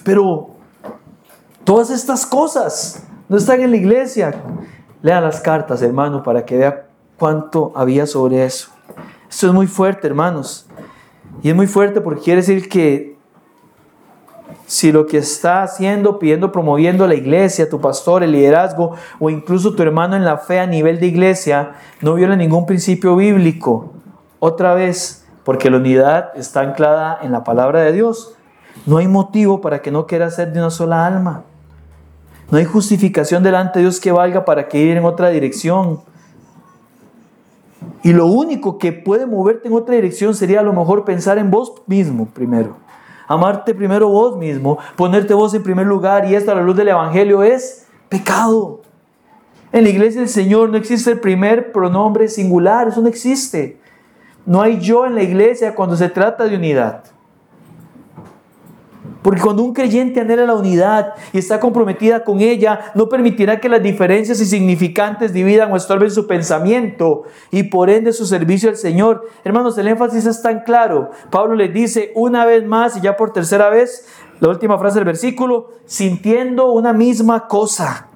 pero 0.05 0.51
todas 1.65 1.91
estas 1.91 2.27
cosas 2.27 3.05
no 3.29 3.37
están 3.37 3.61
en 3.63 3.71
la 3.71 3.77
iglesia. 3.77 4.35
Lea 5.01 5.21
las 5.21 5.41
cartas, 5.41 5.81
hermano, 5.81 6.23
para 6.23 6.45
que 6.45 6.59
vea 6.59 6.89
cuánto 7.17 7.73
había 7.77 8.07
sobre 8.07 8.45
eso. 8.45 8.71
Esto 9.31 9.47
es 9.47 9.53
muy 9.53 9.69
fuerte, 9.69 10.09
hermanos. 10.09 10.67
Y 11.43 11.51
es 11.51 11.55
muy 11.57 11.69
fuerte 11.69 12.01
porque 12.01 12.23
quiere 12.23 12.41
decir 12.41 12.69
que 12.69 13.16
si 14.67 14.91
lo 14.91 15.07
que 15.07 15.19
está 15.19 15.63
haciendo, 15.63 16.19
pidiendo, 16.19 16.51
promoviendo 16.53 17.07
la 17.07 17.15
iglesia, 17.15 17.69
tu 17.69 17.81
pastor, 17.81 18.23
el 18.23 18.33
liderazgo 18.33 18.95
o 19.21 19.31
incluso 19.31 19.75
tu 19.75 19.83
hermano 19.83 20.17
en 20.17 20.25
la 20.25 20.39
fe 20.39 20.59
a 20.59 20.67
nivel 20.67 20.99
de 20.99 21.07
iglesia, 21.07 21.73
no 22.01 22.15
viola 22.15 22.37
ningún 22.37 22.67
principio 22.67 23.17
bíblico. 23.17 23.93
Otra 24.39 24.75
vez, 24.75 25.25
porque 25.45 25.71
la 25.71 25.77
unidad 25.77 26.31
está 26.37 26.61
anclada 26.61 27.19
en 27.23 27.33
la 27.33 27.45
palabra 27.45 27.81
de 27.83 27.93
Dios. 27.93 28.35
No 28.85 28.99
hay 28.99 29.09
motivo 29.09 29.61
para 29.61 29.81
que 29.83 29.91
no 29.91 30.07
quiera 30.07 30.31
ser 30.31 30.53
de 30.53 30.59
una 30.59 30.71
sola 30.71 31.07
alma. 31.07 31.45
No 32.51 32.59
hay 32.59 32.65
justificación 32.65 33.43
delante 33.43 33.79
de 33.79 33.85
Dios 33.85 34.01
que 34.01 34.13
valga 34.13 34.45
para 34.45 34.69
que 34.69 34.79
ir 34.79 34.97
en 34.97 35.05
otra 35.05 35.31
dirección. 35.31 36.01
Y 38.03 38.13
lo 38.13 38.27
único 38.27 38.79
que 38.79 38.93
puede 38.93 39.27
moverte 39.27 39.69
en 39.69 39.75
otra 39.75 39.95
dirección 39.95 40.35
sería 40.35 40.61
a 40.61 40.63
lo 40.63 40.73
mejor 40.73 41.05
pensar 41.05 41.39
en 41.39 41.51
vos 41.51 41.73
mismo 41.87 42.27
primero. 42.27 42.77
Amarte 43.29 43.75
primero 43.75 44.09
vos 44.09 44.37
mismo, 44.37 44.79
ponerte 44.97 45.35
vos 45.35 45.53
en 45.55 45.63
primer 45.63 45.87
lugar 45.87 46.31
y 46.31 46.35
esto 46.35 46.53
a 46.53 46.55
la 46.55 46.63
luz 46.63 46.77
del 46.77 46.89
Evangelio 46.89 47.43
es 47.43 47.87
pecado. 48.09 48.83
En 49.73 49.85
la 49.85 49.91
iglesia 49.91 50.21
del 50.21 50.31
Señor 50.31 50.71
no 50.71 50.77
existe 50.77 51.11
el 51.11 51.21
primer 51.21 51.73
pronombre 51.73 52.29
singular, 52.29 52.89
eso 52.89 53.01
no 53.01 53.09
existe. 53.09 53.79
No 54.45 54.63
hay 54.63 54.79
yo 54.79 55.07
en 55.07 55.17
la 55.17 55.23
iglesia 55.23 55.75
cuando 55.75 55.97
se 55.97 56.09
trata 56.09 56.45
de 56.45 56.57
unidad. 56.57 57.03
Porque 59.27 59.41
cuando 59.41 59.65
un 59.65 59.75
creyente 59.75 60.21
anhela 60.21 60.47
la 60.47 60.55
unidad 60.55 61.15
y 61.33 61.39
está 61.39 61.59
comprometida 61.59 62.23
con 62.23 62.39
ella, 62.39 62.93
no 62.95 63.09
permitirá 63.09 63.59
que 63.59 63.69
las 63.69 63.83
diferencias 63.83 64.39
insignificantes 64.39 65.33
dividan 65.33 65.73
o 65.73 65.77
estorben 65.77 66.13
su 66.13 66.29
pensamiento 66.29 67.25
y 67.51 67.65
por 67.65 67.91
ende 67.91 68.13
su 68.13 68.25
servicio 68.25 68.69
al 68.69 68.77
Señor. 68.77 69.29
Hermanos, 69.43 69.77
el 69.79 69.89
énfasis 69.89 70.27
es 70.27 70.43
tan 70.43 70.61
claro. 70.61 71.11
Pablo 71.29 71.57
les 71.57 71.75
dice 71.75 72.13
una 72.15 72.45
vez 72.45 72.65
más 72.65 72.99
y 72.99 73.01
ya 73.01 73.17
por 73.17 73.33
tercera 73.33 73.69
vez, 73.69 74.07
la 74.39 74.49
última 74.49 74.79
frase 74.79 75.01
del 75.01 75.07
versículo, 75.07 75.71
sintiendo 75.87 76.71
una 76.71 76.93
misma 76.93 77.49
cosa. 77.49 78.07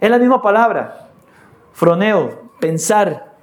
Es 0.00 0.10
la 0.10 0.18
misma 0.18 0.42
palabra. 0.42 1.08
Froneo, 1.72 2.50
pensar. 2.58 3.36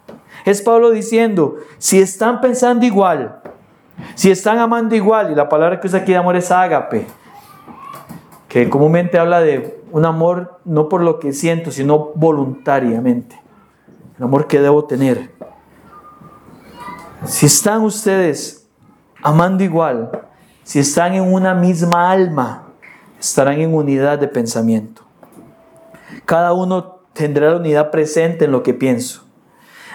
Es 0.43 0.61
Pablo 0.61 0.89
diciendo, 0.89 1.55
si 1.77 2.01
están 2.01 2.41
pensando 2.41 2.85
igual, 2.85 3.41
si 4.15 4.31
están 4.31 4.59
amando 4.59 4.95
igual, 4.95 5.31
y 5.31 5.35
la 5.35 5.49
palabra 5.49 5.79
que 5.79 5.87
usa 5.87 5.99
aquí 5.99 6.11
de 6.11 6.17
amor 6.17 6.35
es 6.35 6.51
ágape, 6.51 7.07
que 8.47 8.69
comúnmente 8.69 9.17
habla 9.17 9.41
de 9.41 9.81
un 9.91 10.05
amor 10.05 10.59
no 10.65 10.89
por 10.89 11.01
lo 11.01 11.19
que 11.19 11.33
siento, 11.33 11.71
sino 11.71 12.11
voluntariamente. 12.15 13.39
El 14.17 14.25
amor 14.25 14.47
que 14.47 14.59
debo 14.59 14.85
tener. 14.85 15.31
Si 17.25 17.45
están 17.45 17.81
ustedes 17.81 18.67
amando 19.21 19.63
igual, 19.63 20.11
si 20.63 20.79
están 20.79 21.13
en 21.13 21.33
una 21.33 21.53
misma 21.53 22.11
alma, 22.11 22.67
estarán 23.19 23.59
en 23.59 23.73
unidad 23.73 24.19
de 24.19 24.27
pensamiento. 24.27 25.01
Cada 26.25 26.53
uno 26.53 26.99
tendrá 27.13 27.51
la 27.51 27.57
unidad 27.57 27.91
presente 27.91 28.45
en 28.45 28.51
lo 28.51 28.63
que 28.63 28.73
pienso. 28.73 29.25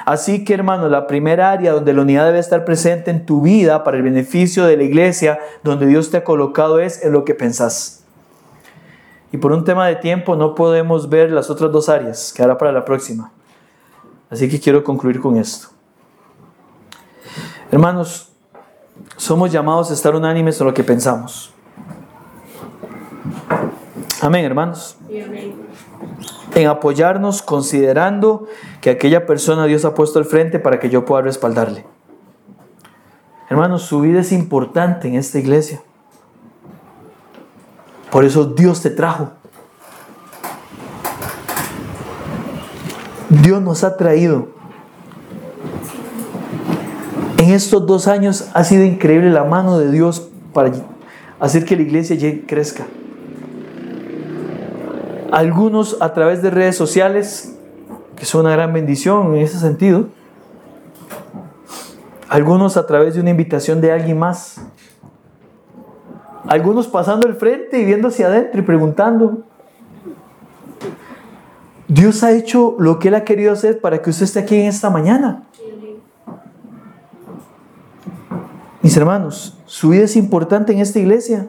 Así 0.08 0.42
que 0.42 0.54
hermano, 0.54 0.88
la 0.88 1.06
primera 1.06 1.50
área 1.50 1.70
donde 1.70 1.92
la 1.92 2.00
unidad 2.00 2.24
debe 2.24 2.38
estar 2.38 2.64
presente 2.64 3.10
en 3.10 3.26
tu 3.26 3.42
vida 3.42 3.84
para 3.84 3.98
el 3.98 4.02
beneficio 4.02 4.64
de 4.64 4.74
la 4.74 4.84
iglesia, 4.84 5.38
donde 5.62 5.86
Dios 5.86 6.10
te 6.10 6.16
ha 6.16 6.24
colocado 6.24 6.80
es 6.80 7.04
en 7.04 7.12
lo 7.12 7.26
que 7.26 7.34
pensás. 7.34 8.04
Y 9.32 9.36
por 9.36 9.52
un 9.52 9.64
tema 9.64 9.86
de 9.86 9.96
tiempo 9.96 10.34
no 10.34 10.54
podemos 10.54 11.10
ver 11.10 11.30
las 11.30 11.50
otras 11.50 11.70
dos 11.72 11.90
áreas, 11.90 12.32
que 12.34 12.42
hará 12.42 12.56
para 12.56 12.72
la 12.72 12.86
próxima. 12.86 13.32
Así 14.30 14.48
que 14.48 14.58
quiero 14.58 14.82
concluir 14.82 15.20
con 15.20 15.36
esto. 15.36 15.68
Hermanos, 17.70 18.32
somos 19.18 19.52
llamados 19.52 19.90
a 19.90 19.92
estar 19.92 20.16
unánimes 20.16 20.58
en 20.58 20.68
lo 20.68 20.72
que 20.72 20.84
pensamos. 20.84 21.52
Amén, 24.22 24.42
hermanos. 24.46 24.96
En 26.54 26.66
apoyarnos 26.66 27.42
considerando 27.42 28.46
que 28.80 28.90
aquella 28.90 29.26
persona 29.26 29.66
Dios 29.66 29.84
ha 29.84 29.94
puesto 29.94 30.18
al 30.18 30.24
frente 30.24 30.58
para 30.58 30.78
que 30.78 30.90
yo 30.90 31.04
pueda 31.04 31.22
respaldarle. 31.22 31.84
Hermanos, 33.50 33.82
su 33.82 34.00
vida 34.00 34.20
es 34.20 34.32
importante 34.32 35.08
en 35.08 35.14
esta 35.14 35.38
iglesia. 35.38 35.80
Por 38.10 38.24
eso 38.24 38.44
Dios 38.44 38.82
te 38.82 38.90
trajo. 38.90 39.32
Dios 43.28 43.60
nos 43.62 43.84
ha 43.84 43.96
traído. 43.96 44.48
En 47.38 47.50
estos 47.50 47.86
dos 47.86 48.08
años 48.08 48.48
ha 48.52 48.64
sido 48.64 48.84
increíble 48.84 49.30
la 49.30 49.44
mano 49.44 49.78
de 49.78 49.90
Dios 49.90 50.28
para 50.52 50.72
hacer 51.40 51.64
que 51.64 51.76
la 51.76 51.82
iglesia 51.82 52.16
crezca. 52.46 52.86
Algunos 55.30 55.98
a 56.00 56.14
través 56.14 56.42
de 56.42 56.50
redes 56.50 56.76
sociales, 56.76 57.57
que 58.18 58.24
son 58.24 58.42
una 58.42 58.52
gran 58.52 58.72
bendición 58.72 59.34
en 59.36 59.42
ese 59.42 59.58
sentido. 59.58 60.08
Algunos 62.28 62.76
a 62.76 62.86
través 62.86 63.14
de 63.14 63.20
una 63.20 63.30
invitación 63.30 63.80
de 63.80 63.92
alguien 63.92 64.18
más. 64.18 64.60
Algunos 66.46 66.88
pasando 66.88 67.26
al 67.26 67.36
frente 67.36 67.78
y 67.78 67.84
viendo 67.84 68.08
hacia 68.08 68.26
adentro 68.26 68.60
y 68.60 68.64
preguntando. 68.64 69.44
Dios 71.86 72.22
ha 72.22 72.32
hecho 72.32 72.74
lo 72.78 72.98
que 72.98 73.08
Él 73.08 73.14
ha 73.14 73.24
querido 73.24 73.52
hacer 73.52 73.80
para 73.80 74.02
que 74.02 74.10
usted 74.10 74.24
esté 74.24 74.40
aquí 74.40 74.56
en 74.56 74.66
esta 74.66 74.90
mañana. 74.90 75.44
Mis 78.82 78.96
hermanos, 78.96 79.58
su 79.64 79.90
vida 79.90 80.04
es 80.04 80.16
importante 80.16 80.72
en 80.72 80.80
esta 80.80 80.98
iglesia. 80.98 81.48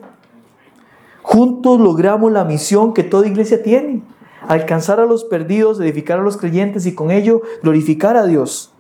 Juntos 1.22 1.80
logramos 1.80 2.32
la 2.32 2.44
misión 2.44 2.94
que 2.94 3.04
toda 3.04 3.28
iglesia 3.28 3.62
tiene, 3.62 4.02
alcanzar 4.48 5.00
a 5.00 5.06
los 5.06 5.24
perdidos, 5.24 5.80
edificar 5.80 6.20
a 6.20 6.24
los 6.24 6.38
creyentes 6.38 6.86
y 6.86 6.96
con 6.96 7.12
ello 7.12 7.42
glorificar 7.62 8.18
a 8.18 8.26
Dios. 8.26 8.74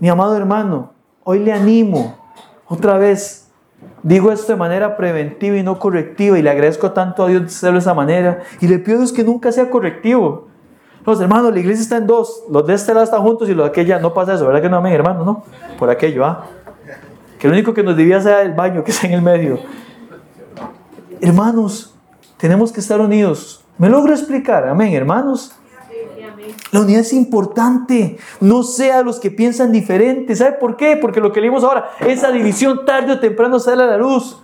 Mi 0.00 0.08
amado 0.08 0.36
hermano, 0.36 0.92
hoy 1.24 1.40
le 1.40 1.52
animo 1.52 2.16
otra 2.66 2.98
vez. 2.98 3.50
Digo 4.02 4.32
esto 4.32 4.52
de 4.52 4.58
manera 4.58 4.96
preventiva 4.96 5.56
y 5.56 5.62
no 5.62 5.78
correctiva 5.78 6.38
y 6.38 6.42
le 6.42 6.50
agradezco 6.50 6.92
tanto 6.92 7.24
a 7.24 7.28
Dios 7.28 7.42
de 7.42 7.46
hacerlo 7.48 7.74
de 7.74 7.80
esa 7.80 7.94
manera 7.94 8.42
y 8.60 8.68
le 8.68 8.78
pido 8.78 8.96
a 8.96 9.00
Dios 9.00 9.12
que 9.12 9.24
nunca 9.24 9.50
sea 9.50 9.70
correctivo. 9.70 10.48
Los 11.06 11.20
hermanos, 11.20 11.52
la 11.52 11.60
iglesia 11.60 11.82
está 11.82 11.96
en 11.98 12.06
dos, 12.06 12.44
los 12.50 12.66
de 12.66 12.74
este 12.74 12.92
lado 12.94 13.04
están 13.04 13.22
juntos 13.22 13.48
y 13.48 13.54
los 13.54 13.66
de 13.66 13.70
aquella 13.70 13.98
no 13.98 14.14
pasa 14.14 14.34
eso, 14.34 14.46
¿verdad 14.46 14.62
que 14.62 14.70
no, 14.70 14.78
amén, 14.78 14.92
hermano? 14.94 15.24
No, 15.24 15.44
por 15.78 15.90
aquello, 15.90 16.24
¿ah? 16.24 16.46
Que 17.38 17.46
lo 17.46 17.52
único 17.52 17.74
que 17.74 17.82
nos 17.82 17.94
debía 17.96 18.20
sea 18.22 18.40
el 18.40 18.52
baño 18.52 18.84
que 18.84 18.90
está 18.90 19.06
en 19.06 19.14
el 19.14 19.22
medio. 19.22 19.58
Hermanos, 21.20 21.94
tenemos 22.38 22.72
que 22.72 22.80
estar 22.80 23.00
unidos. 23.00 23.63
¿Me 23.78 23.88
logro 23.88 24.12
explicar? 24.12 24.66
Amén, 24.68 24.92
hermanos. 24.92 25.52
La 26.70 26.80
unidad 26.80 27.00
es 27.00 27.12
importante. 27.12 28.18
No 28.40 28.62
sea 28.62 29.02
los 29.02 29.18
que 29.18 29.30
piensan 29.30 29.72
diferente. 29.72 30.34
¿Sabe 30.36 30.52
por 30.52 30.76
qué? 30.76 30.96
Porque 30.96 31.20
lo 31.20 31.32
que 31.32 31.40
leímos 31.40 31.64
ahora, 31.64 31.90
esa 32.00 32.30
división 32.30 32.84
tarde 32.84 33.12
o 33.12 33.20
temprano 33.20 33.58
sale 33.58 33.82
a 33.82 33.86
la 33.86 33.96
luz. 33.96 34.40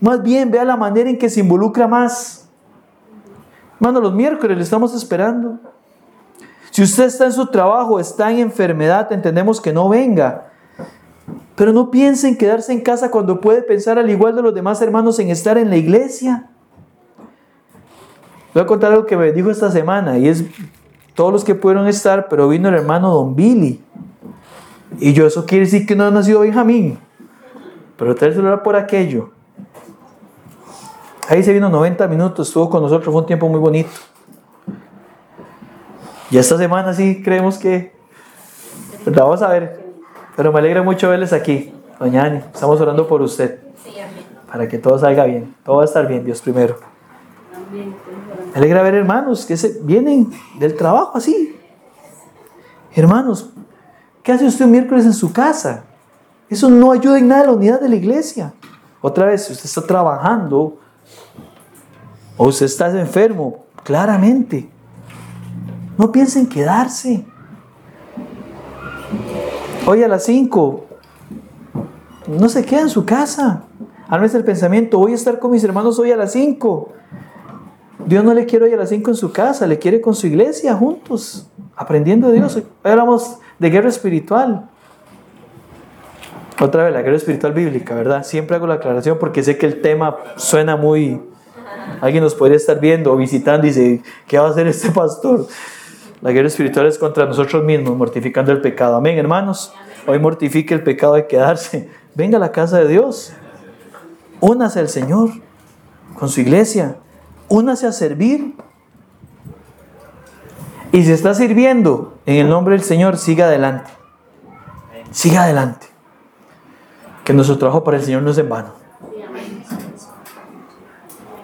Más 0.00 0.22
bien, 0.22 0.50
vea 0.50 0.64
la 0.64 0.76
manera 0.76 1.08
en 1.08 1.18
que 1.18 1.30
se 1.30 1.40
involucra 1.40 1.88
más. 1.88 2.48
Hermano, 3.80 4.00
los 4.00 4.14
miércoles 4.14 4.56
le 4.56 4.62
estamos 4.62 4.94
esperando. 4.94 5.58
Si 6.70 6.82
usted 6.82 7.04
está 7.04 7.24
en 7.24 7.32
su 7.32 7.46
trabajo, 7.46 7.98
está 7.98 8.30
en 8.30 8.38
enfermedad, 8.38 9.10
entendemos 9.12 9.60
que 9.60 9.72
no 9.72 9.88
venga. 9.88 10.52
Pero 11.54 11.72
no 11.72 11.90
piense 11.90 12.28
en 12.28 12.36
quedarse 12.36 12.72
en 12.72 12.82
casa 12.82 13.10
cuando 13.10 13.40
puede 13.40 13.62
pensar 13.62 13.98
al 13.98 14.10
igual 14.10 14.36
de 14.36 14.42
los 14.42 14.54
demás 14.54 14.80
hermanos 14.82 15.18
en 15.18 15.30
estar 15.30 15.56
en 15.56 15.70
la 15.70 15.76
iglesia. 15.76 16.50
Voy 18.56 18.62
a 18.62 18.66
contar 18.66 18.90
algo 18.90 19.04
que 19.04 19.18
me 19.18 19.32
dijo 19.32 19.50
esta 19.50 19.70
semana 19.70 20.16
y 20.16 20.28
es 20.28 20.42
todos 21.14 21.30
los 21.30 21.44
que 21.44 21.54
pudieron 21.54 21.86
estar, 21.88 22.26
pero 22.26 22.48
vino 22.48 22.70
el 22.70 22.74
hermano 22.74 23.12
Don 23.12 23.36
Billy. 23.36 23.84
Y 24.98 25.12
yo, 25.12 25.26
eso 25.26 25.44
quiere 25.44 25.66
decir 25.66 25.84
que 25.84 25.94
no 25.94 26.06
ha 26.06 26.10
nacido 26.10 26.40
Benjamín. 26.40 26.98
Pero 27.98 28.14
trae 28.14 28.30
el 28.30 28.34
celular 28.34 28.62
por 28.62 28.74
aquello. 28.74 29.28
Ahí 31.28 31.42
se 31.42 31.52
vino 31.52 31.68
90 31.68 32.08
minutos, 32.08 32.48
estuvo 32.48 32.70
con 32.70 32.82
nosotros, 32.82 33.12
fue 33.12 33.20
un 33.20 33.26
tiempo 33.26 33.46
muy 33.46 33.60
bonito. 33.60 33.90
Y 36.30 36.38
esta 36.38 36.56
semana 36.56 36.94
sí 36.94 37.22
creemos 37.22 37.58
que... 37.58 37.92
Vamos 39.04 39.42
a 39.42 39.48
ver. 39.48 39.84
Pero 40.34 40.50
me 40.50 40.60
alegra 40.60 40.82
mucho 40.82 41.10
verles 41.10 41.34
aquí. 41.34 41.74
Doña 42.00 42.24
Ani, 42.24 42.38
estamos 42.38 42.80
orando 42.80 43.06
por 43.06 43.20
usted. 43.20 43.60
Para 44.50 44.66
que 44.66 44.78
todo 44.78 44.98
salga 44.98 45.26
bien. 45.26 45.54
Todo 45.62 45.76
va 45.76 45.82
a 45.82 45.84
estar 45.84 46.08
bien, 46.08 46.24
Dios 46.24 46.40
primero. 46.40 46.78
Alegra 48.56 48.82
ver 48.82 48.94
hermanos 48.94 49.44
que 49.44 49.54
se, 49.58 49.80
vienen 49.82 50.30
del 50.58 50.76
trabajo 50.76 51.18
así. 51.18 51.54
Hermanos, 52.94 53.50
¿qué 54.22 54.32
hace 54.32 54.46
usted 54.46 54.64
un 54.64 54.70
miércoles 54.70 55.04
en 55.04 55.12
su 55.12 55.30
casa? 55.30 55.84
Eso 56.48 56.70
no 56.70 56.90
ayuda 56.90 57.18
en 57.18 57.28
nada 57.28 57.42
a 57.42 57.46
la 57.48 57.52
unidad 57.52 57.82
de 57.82 57.90
la 57.90 57.96
iglesia. 57.96 58.54
Otra 59.02 59.26
vez, 59.26 59.44
si 59.44 59.52
usted 59.52 59.66
está 59.66 59.82
trabajando 59.82 60.78
o 62.38 62.48
usted 62.48 62.64
está 62.64 62.88
enfermo, 62.98 63.66
claramente. 63.84 64.70
No 65.98 66.10
piense 66.10 66.38
en 66.38 66.46
quedarse. 66.46 67.26
Hoy 69.86 70.02
a 70.02 70.08
las 70.08 70.24
5, 70.24 70.86
no 72.28 72.48
se 72.48 72.64
queda 72.64 72.80
en 72.80 72.88
su 72.88 73.04
casa. 73.04 73.64
Ármese 74.08 74.38
el 74.38 74.44
pensamiento, 74.44 74.98
voy 74.98 75.12
a 75.12 75.16
estar 75.16 75.38
con 75.38 75.50
mis 75.50 75.62
hermanos 75.62 75.98
hoy 75.98 76.10
a 76.10 76.16
las 76.16 76.32
5. 76.32 76.92
Dios 78.06 78.22
no 78.22 78.34
le 78.34 78.46
quiere 78.46 78.66
hoy 78.66 78.72
a 78.72 78.76
las 78.76 78.88
5 78.90 79.10
en 79.10 79.16
su 79.16 79.32
casa, 79.32 79.66
le 79.66 79.80
quiere 79.80 80.00
con 80.00 80.14
su 80.14 80.28
iglesia 80.28 80.74
juntos, 80.74 81.50
aprendiendo 81.74 82.28
de 82.28 82.34
Dios. 82.34 82.54
Hoy 82.54 82.64
hablamos 82.84 83.38
de 83.58 83.68
guerra 83.68 83.88
espiritual. 83.88 84.70
Otra 86.60 86.84
vez, 86.84 86.92
la 86.92 87.02
guerra 87.02 87.16
espiritual 87.16 87.52
bíblica, 87.52 87.96
¿verdad? 87.96 88.22
Siempre 88.22 88.56
hago 88.56 88.68
la 88.68 88.74
aclaración 88.74 89.18
porque 89.18 89.42
sé 89.42 89.58
que 89.58 89.66
el 89.66 89.82
tema 89.82 90.16
suena 90.36 90.76
muy... 90.76 91.20
Alguien 92.00 92.22
nos 92.22 92.36
podría 92.36 92.56
estar 92.56 92.78
viendo 92.78 93.12
o 93.12 93.16
visitando 93.16 93.66
y 93.66 93.70
dice, 93.70 94.02
¿qué 94.28 94.38
va 94.38 94.46
a 94.46 94.50
hacer 94.50 94.68
este 94.68 94.90
pastor? 94.92 95.46
La 96.22 96.30
guerra 96.30 96.46
espiritual 96.46 96.86
es 96.86 96.98
contra 96.98 97.26
nosotros 97.26 97.64
mismos, 97.64 97.96
mortificando 97.96 98.52
el 98.52 98.60
pecado. 98.60 98.94
Amén, 98.94 99.18
hermanos. 99.18 99.74
Hoy 100.06 100.20
mortifique 100.20 100.74
el 100.74 100.84
pecado 100.84 101.14
de 101.14 101.26
quedarse. 101.26 101.90
Venga 102.14 102.36
a 102.36 102.40
la 102.40 102.52
casa 102.52 102.78
de 102.78 102.86
Dios. 102.86 103.32
Únase 104.40 104.78
al 104.78 104.88
Señor 104.88 105.30
con 106.14 106.28
su 106.28 106.40
iglesia. 106.40 106.98
Únase 107.48 107.86
a 107.86 107.92
servir. 107.92 108.54
Y 110.92 111.04
si 111.04 111.12
está 111.12 111.34
sirviendo 111.34 112.18
en 112.26 112.36
el 112.36 112.48
nombre 112.48 112.74
del 112.74 112.84
Señor, 112.84 113.18
siga 113.18 113.46
adelante. 113.46 113.90
Siga 115.10 115.44
adelante. 115.44 115.86
Que 117.24 117.32
nuestro 117.32 117.58
trabajo 117.58 117.84
para 117.84 117.98
el 117.98 118.02
Señor 118.02 118.22
no 118.22 118.30
es 118.30 118.38
en 118.38 118.48
vano. 118.48 118.70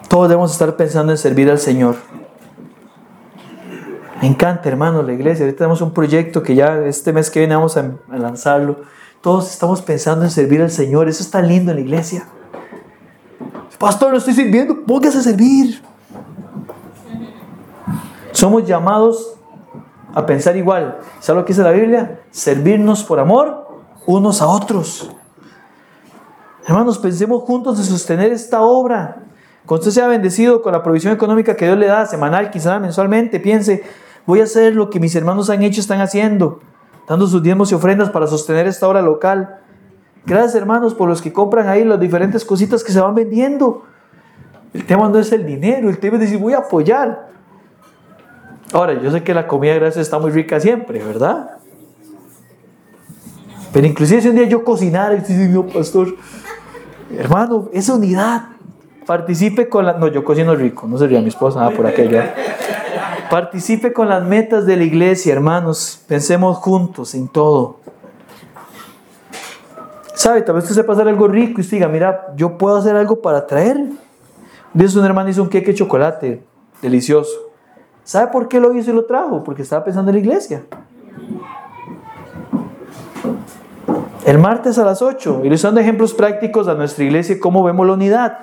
Todos 0.07 0.29
debemos 0.29 0.51
estar 0.51 0.75
pensando 0.75 1.11
en 1.11 1.17
servir 1.17 1.49
al 1.49 1.59
Señor. 1.59 1.95
Me 4.21 4.27
encanta, 4.27 4.69
hermano, 4.69 5.03
la 5.03 5.13
iglesia. 5.13 5.43
Ahorita 5.43 5.59
tenemos 5.59 5.81
un 5.81 5.93
proyecto 5.93 6.43
que 6.43 6.55
ya 6.55 6.79
este 6.85 7.11
mes 7.11 7.29
que 7.29 7.39
viene 7.39 7.55
vamos 7.55 7.77
a, 7.77 7.91
a 8.09 8.17
lanzarlo. 8.17 8.81
Todos 9.21 9.51
estamos 9.51 9.81
pensando 9.81 10.23
en 10.23 10.31
servir 10.31 10.61
al 10.61 10.71
Señor. 10.71 11.09
Eso 11.09 11.23
está 11.23 11.41
lindo 11.41 11.71
en 11.71 11.77
la 11.77 11.81
iglesia. 11.81 12.27
Pastor, 13.79 14.11
no 14.11 14.17
estoy 14.17 14.33
sirviendo. 14.33 14.85
Póngase 14.85 15.17
a 15.17 15.21
servir. 15.21 15.81
Somos 18.43 18.67
llamados 18.67 19.35
a 20.13 20.25
pensar 20.25 20.57
igual. 20.57 20.99
¿Sabe 21.21 21.39
lo 21.39 21.45
que 21.45 21.53
dice 21.53 21.63
la 21.63 21.71
Biblia? 21.71 22.19
Servirnos 22.29 23.05
por 23.05 23.21
amor 23.21 23.79
unos 24.05 24.41
a 24.41 24.47
otros. 24.47 25.09
Hermanos, 26.67 26.97
pensemos 26.97 27.43
juntos 27.43 27.79
en 27.79 27.85
sostener 27.85 28.33
esta 28.33 28.61
obra. 28.61 29.23
Cuando 29.65 29.79
usted 29.79 29.91
sea 29.91 30.07
bendecido 30.07 30.61
con 30.61 30.73
la 30.73 30.83
provisión 30.83 31.13
económica 31.13 31.55
que 31.55 31.67
Dios 31.67 31.77
le 31.77 31.85
da, 31.85 32.05
semanal, 32.05 32.51
quizá 32.51 32.79
mensualmente, 32.79 33.39
piense, 33.39 33.81
voy 34.25 34.41
a 34.41 34.43
hacer 34.43 34.75
lo 34.75 34.89
que 34.89 34.99
mis 34.99 35.15
hermanos 35.15 35.49
han 35.49 35.63
hecho, 35.63 35.79
están 35.79 36.01
haciendo, 36.01 36.59
dando 37.07 37.27
sus 37.27 37.41
diezmos 37.41 37.71
y 37.71 37.75
ofrendas 37.75 38.09
para 38.09 38.27
sostener 38.27 38.67
esta 38.67 38.89
obra 38.89 39.01
local. 39.01 39.61
Gracias, 40.25 40.55
hermanos, 40.55 40.93
por 40.93 41.07
los 41.07 41.21
que 41.21 41.31
compran 41.31 41.69
ahí 41.69 41.85
las 41.85 41.97
diferentes 41.97 42.43
cositas 42.43 42.83
que 42.83 42.91
se 42.91 42.99
van 42.99 43.15
vendiendo. 43.15 43.83
El 44.73 44.85
tema 44.85 45.07
no 45.07 45.17
es 45.17 45.31
el 45.31 45.45
dinero, 45.45 45.89
el 45.89 45.97
tema 45.97 46.15
es 46.15 46.23
decir, 46.23 46.39
voy 46.39 46.51
a 46.51 46.57
apoyar. 46.57 47.31
Ahora, 48.73 48.99
yo 48.99 49.11
sé 49.11 49.23
que 49.23 49.35
la 49.35 49.47
comida 49.47 49.75
gracias 49.75 50.01
está 50.01 50.17
muy 50.17 50.31
rica 50.31 50.59
siempre, 50.59 51.03
¿verdad? 51.03 51.57
Pero 53.71 53.85
inclusive 53.85 54.21
si 54.21 54.29
un 54.29 54.35
día 54.35 54.45
yo 54.45 54.63
cocinara 54.63 55.13
y 55.13 55.19
diciendo, 55.19 55.67
pastor, 55.67 56.15
hermano, 57.15 57.69
esa 57.71 57.93
unidad, 57.93 58.49
participe 59.05 59.69
con 59.69 59.85
la... 59.85 59.93
No, 59.93 60.07
yo 60.07 60.23
cocino 60.23 60.55
rico, 60.55 60.87
no 60.87 60.97
sería 60.97 61.21
mi 61.21 61.27
esposa, 61.27 61.59
nada 61.59 61.71
por 61.71 61.85
aquello. 61.85 62.19
Participe 63.29 63.93
con 63.93 64.09
las 64.09 64.23
metas 64.23 64.65
de 64.65 64.75
la 64.75 64.83
iglesia, 64.83 65.33
hermanos. 65.33 66.03
Pensemos 66.07 66.57
juntos 66.57 67.13
en 67.13 67.27
todo. 67.27 67.79
¿Sabe? 70.15 70.41
Tal 70.41 70.55
vez 70.55 70.63
usted 70.63 70.75
sepa 70.75 70.93
hacer 70.93 71.07
algo 71.07 71.27
rico 71.27 71.59
y 71.59 71.61
usted 71.61 71.77
diga, 71.77 71.87
mira, 71.87 72.33
yo 72.35 72.57
puedo 72.57 72.77
hacer 72.77 72.95
algo 72.95 73.21
para 73.21 73.45
traer. 73.45 73.77
Día 74.73 74.87
un 74.95 75.05
hermano 75.05 75.29
hizo 75.29 75.43
un 75.43 75.49
queque 75.49 75.71
de 75.71 75.77
chocolate, 75.77 76.43
delicioso. 76.81 77.52
¿Sabe 78.03 78.31
por 78.31 78.47
qué 78.47 78.59
lo 78.59 78.73
hizo 78.75 78.91
y 78.91 78.93
lo 78.93 79.05
trajo? 79.05 79.43
Porque 79.43 79.61
estaba 79.61 79.83
pensando 79.83 80.11
en 80.11 80.15
la 80.15 80.21
iglesia. 80.21 80.63
El 84.25 84.37
martes 84.37 84.77
a 84.77 84.85
las 84.85 85.01
8, 85.01 85.41
ilustrando 85.43 85.81
ejemplos 85.81 86.13
prácticos 86.13 86.67
a 86.67 86.75
nuestra 86.75 87.03
iglesia, 87.03 87.37
cómo 87.39 87.63
vemos 87.63 87.85
la 87.85 87.93
unidad. 87.93 88.39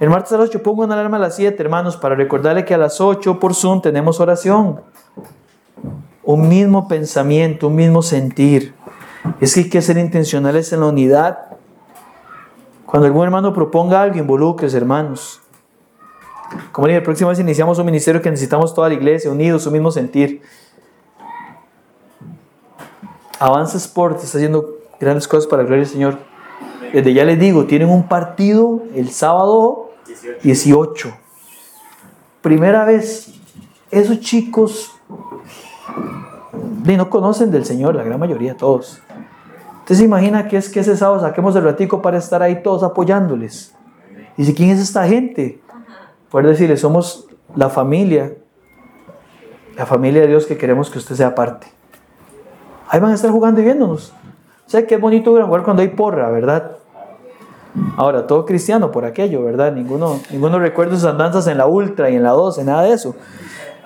El 0.00 0.10
martes 0.10 0.32
a 0.32 0.38
las 0.38 0.48
8 0.48 0.62
pongo 0.62 0.82
una 0.82 0.94
alarma 0.94 1.18
a 1.18 1.20
las 1.20 1.36
7, 1.36 1.62
hermanos, 1.62 1.96
para 1.96 2.14
recordarle 2.14 2.64
que 2.64 2.74
a 2.74 2.78
las 2.78 3.00
8 3.00 3.38
por 3.38 3.54
Zoom 3.54 3.80
tenemos 3.80 4.18
oración. 4.18 4.80
Un 6.24 6.48
mismo 6.48 6.88
pensamiento, 6.88 7.68
un 7.68 7.76
mismo 7.76 8.02
sentir. 8.02 8.74
Es 9.40 9.54
que 9.54 9.60
hay 9.60 9.70
que 9.70 9.82
ser 9.82 9.98
intencionales 9.98 10.72
en 10.72 10.80
la 10.80 10.86
unidad. 10.86 11.38
Cuando 12.86 13.06
algún 13.06 13.24
hermano 13.24 13.52
proponga 13.52 14.02
algo, 14.02 14.18
involucres, 14.18 14.74
hermanos. 14.74 15.40
Como 16.72 16.86
dije, 16.86 16.98
la 16.98 17.04
próxima 17.04 17.30
vez 17.30 17.38
iniciamos 17.38 17.78
un 17.78 17.86
ministerio 17.86 18.20
que 18.20 18.30
necesitamos 18.30 18.74
toda 18.74 18.88
la 18.88 18.94
iglesia, 18.94 19.30
unidos, 19.30 19.66
un 19.66 19.72
mismo 19.72 19.90
sentir. 19.90 20.42
Avanza 23.38 23.78
Sport 23.78 24.22
está 24.22 24.38
haciendo 24.38 24.78
grandes 24.98 25.26
cosas 25.26 25.46
para 25.46 25.62
la 25.62 25.68
gloria 25.68 25.84
del 25.84 25.92
Señor. 25.92 26.18
Desde 26.92 27.14
ya 27.14 27.24
les 27.24 27.38
digo, 27.38 27.66
tienen 27.66 27.88
un 27.88 28.08
partido 28.08 28.82
el 28.94 29.10
sábado 29.10 29.90
18. 30.42 31.12
Primera 32.42 32.84
vez, 32.84 33.32
esos 33.90 34.20
chicos 34.20 34.92
no 36.96 37.10
conocen 37.10 37.50
del 37.50 37.64
Señor, 37.64 37.94
la 37.94 38.02
gran 38.02 38.18
mayoría, 38.18 38.56
todos. 38.56 39.00
Usted 39.80 39.94
se 39.94 40.04
imagina 40.04 40.48
que 40.48 40.56
es 40.56 40.68
que 40.68 40.80
ese 40.80 40.96
sábado 40.96 41.20
saquemos 41.20 41.54
el 41.56 41.64
ratico 41.64 42.02
para 42.02 42.18
estar 42.18 42.42
ahí 42.42 42.62
todos 42.62 42.82
apoyándoles. 42.82 43.74
Dice, 44.36 44.54
¿quién 44.54 44.70
es 44.70 44.80
esta 44.80 45.06
gente? 45.06 45.60
Poder 46.30 46.46
decirle, 46.46 46.76
somos 46.76 47.26
la 47.56 47.68
familia, 47.68 48.34
la 49.76 49.86
familia 49.86 50.22
de 50.22 50.28
Dios 50.28 50.46
que 50.46 50.56
queremos 50.56 50.90
que 50.90 50.98
usted 50.98 51.16
sea 51.16 51.34
parte. 51.34 51.66
Ahí 52.88 53.00
van 53.00 53.12
a 53.12 53.14
estar 53.14 53.30
jugando 53.30 53.60
y 53.60 53.64
viéndonos. 53.64 54.12
O 54.66 54.70
sea, 54.70 54.86
qué 54.86 54.96
bonito 54.96 55.32
jugar 55.44 55.62
cuando 55.62 55.82
hay 55.82 55.88
porra, 55.88 56.30
¿verdad? 56.30 56.76
Ahora, 57.96 58.26
todo 58.26 58.46
cristiano 58.46 58.90
por 58.90 59.04
aquello, 59.04 59.44
¿verdad? 59.44 59.72
Ninguno, 59.72 60.20
ninguno 60.30 60.58
recuerda 60.58 60.94
sus 60.94 61.04
andanzas 61.04 61.46
en 61.46 61.58
la 61.58 61.66
ultra 61.66 62.10
y 62.10 62.16
en 62.16 62.22
la 62.22 62.30
12, 62.30 62.64
nada 62.64 62.82
de 62.82 62.92
eso. 62.92 63.14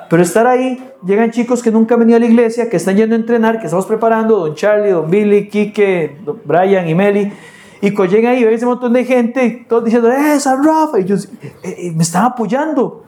Pero 0.08 0.22
estar 0.22 0.46
ahí, 0.46 0.92
llegan 1.04 1.30
chicos 1.30 1.62
que 1.62 1.70
nunca 1.70 1.94
han 1.94 2.00
venido 2.00 2.16
a 2.16 2.20
la 2.20 2.26
iglesia, 2.26 2.68
que 2.68 2.76
están 2.76 2.96
yendo 2.96 3.14
a 3.14 3.18
entrenar, 3.18 3.58
que 3.58 3.66
estamos 3.66 3.86
preparando, 3.86 4.38
don 4.38 4.54
Charlie, 4.54 4.90
don 4.90 5.10
Billy, 5.10 5.48
Kike, 5.48 6.18
don 6.24 6.40
Brian 6.44 6.88
y 6.88 6.94
Meli. 6.94 7.32
Y 7.80 7.92
cuando 7.92 8.14
llegan 8.14 8.32
ahí, 8.32 8.44
ven 8.44 8.54
ese 8.54 8.66
montón 8.66 8.92
de 8.92 9.04
gente, 9.04 9.66
todos 9.68 9.84
diciendo, 9.84 10.10
¡eh, 10.10 10.38
San 10.40 10.64
Rafa! 10.64 11.00
Y 11.00 11.12
eh, 11.12 11.16
eh, 11.62 11.92
me 11.94 12.02
están 12.02 12.24
apoyando. 12.24 13.04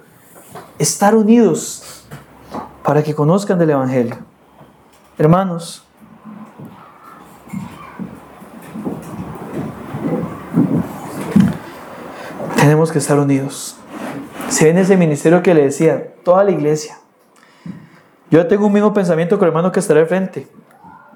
Estar 0.78 1.14
unidos 1.14 2.06
para 2.82 3.02
que 3.02 3.14
conozcan 3.14 3.58
del 3.58 3.70
Evangelio. 3.70 4.16
Hermanos, 5.18 5.82
tenemos 12.56 12.92
que 12.92 12.98
estar 12.98 13.18
unidos. 13.18 13.76
Se 14.48 14.64
ve 14.64 14.70
en 14.70 14.78
ese 14.78 14.96
ministerio 14.96 15.42
que 15.42 15.54
le 15.54 15.64
decía, 15.64 16.14
toda 16.22 16.44
la 16.44 16.50
iglesia. 16.50 16.98
Yo 18.30 18.46
tengo 18.46 18.66
un 18.66 18.72
mismo 18.72 18.92
pensamiento 18.92 19.38
con 19.38 19.46
el 19.46 19.50
hermano 19.50 19.72
que 19.72 19.80
estará 19.80 20.00
al 20.00 20.06
frente. 20.06 20.46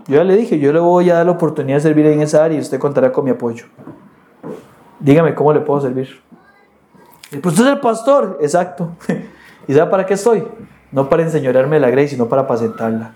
Yo 0.06 0.16
ya 0.16 0.24
le 0.24 0.36
dije, 0.36 0.58
yo 0.58 0.72
le 0.72 0.80
voy 0.80 1.10
a 1.10 1.14
dar 1.14 1.26
la 1.26 1.32
oportunidad 1.32 1.76
de 1.76 1.82
servir 1.82 2.06
en 2.06 2.22
esa 2.22 2.44
área 2.44 2.58
y 2.58 2.60
usted 2.60 2.78
contará 2.78 3.12
con 3.12 3.24
mi 3.24 3.30
apoyo. 3.30 3.66
Dígame 4.98 5.34
cómo 5.34 5.52
le 5.52 5.60
puedo 5.60 5.80
servir. 5.80 6.20
Pues 7.30 7.46
usted 7.46 7.66
es 7.66 7.72
el 7.72 7.80
pastor, 7.80 8.38
exacto. 8.40 8.90
¿Y 9.68 9.74
sabe 9.74 9.90
para 9.90 10.04
qué 10.04 10.14
estoy? 10.14 10.44
No 10.90 11.08
para 11.08 11.22
enseñorearme 11.22 11.78
la 11.78 11.90
gracia, 11.90 12.10
sino 12.10 12.28
para 12.28 12.42
apacentarla. 12.42 13.14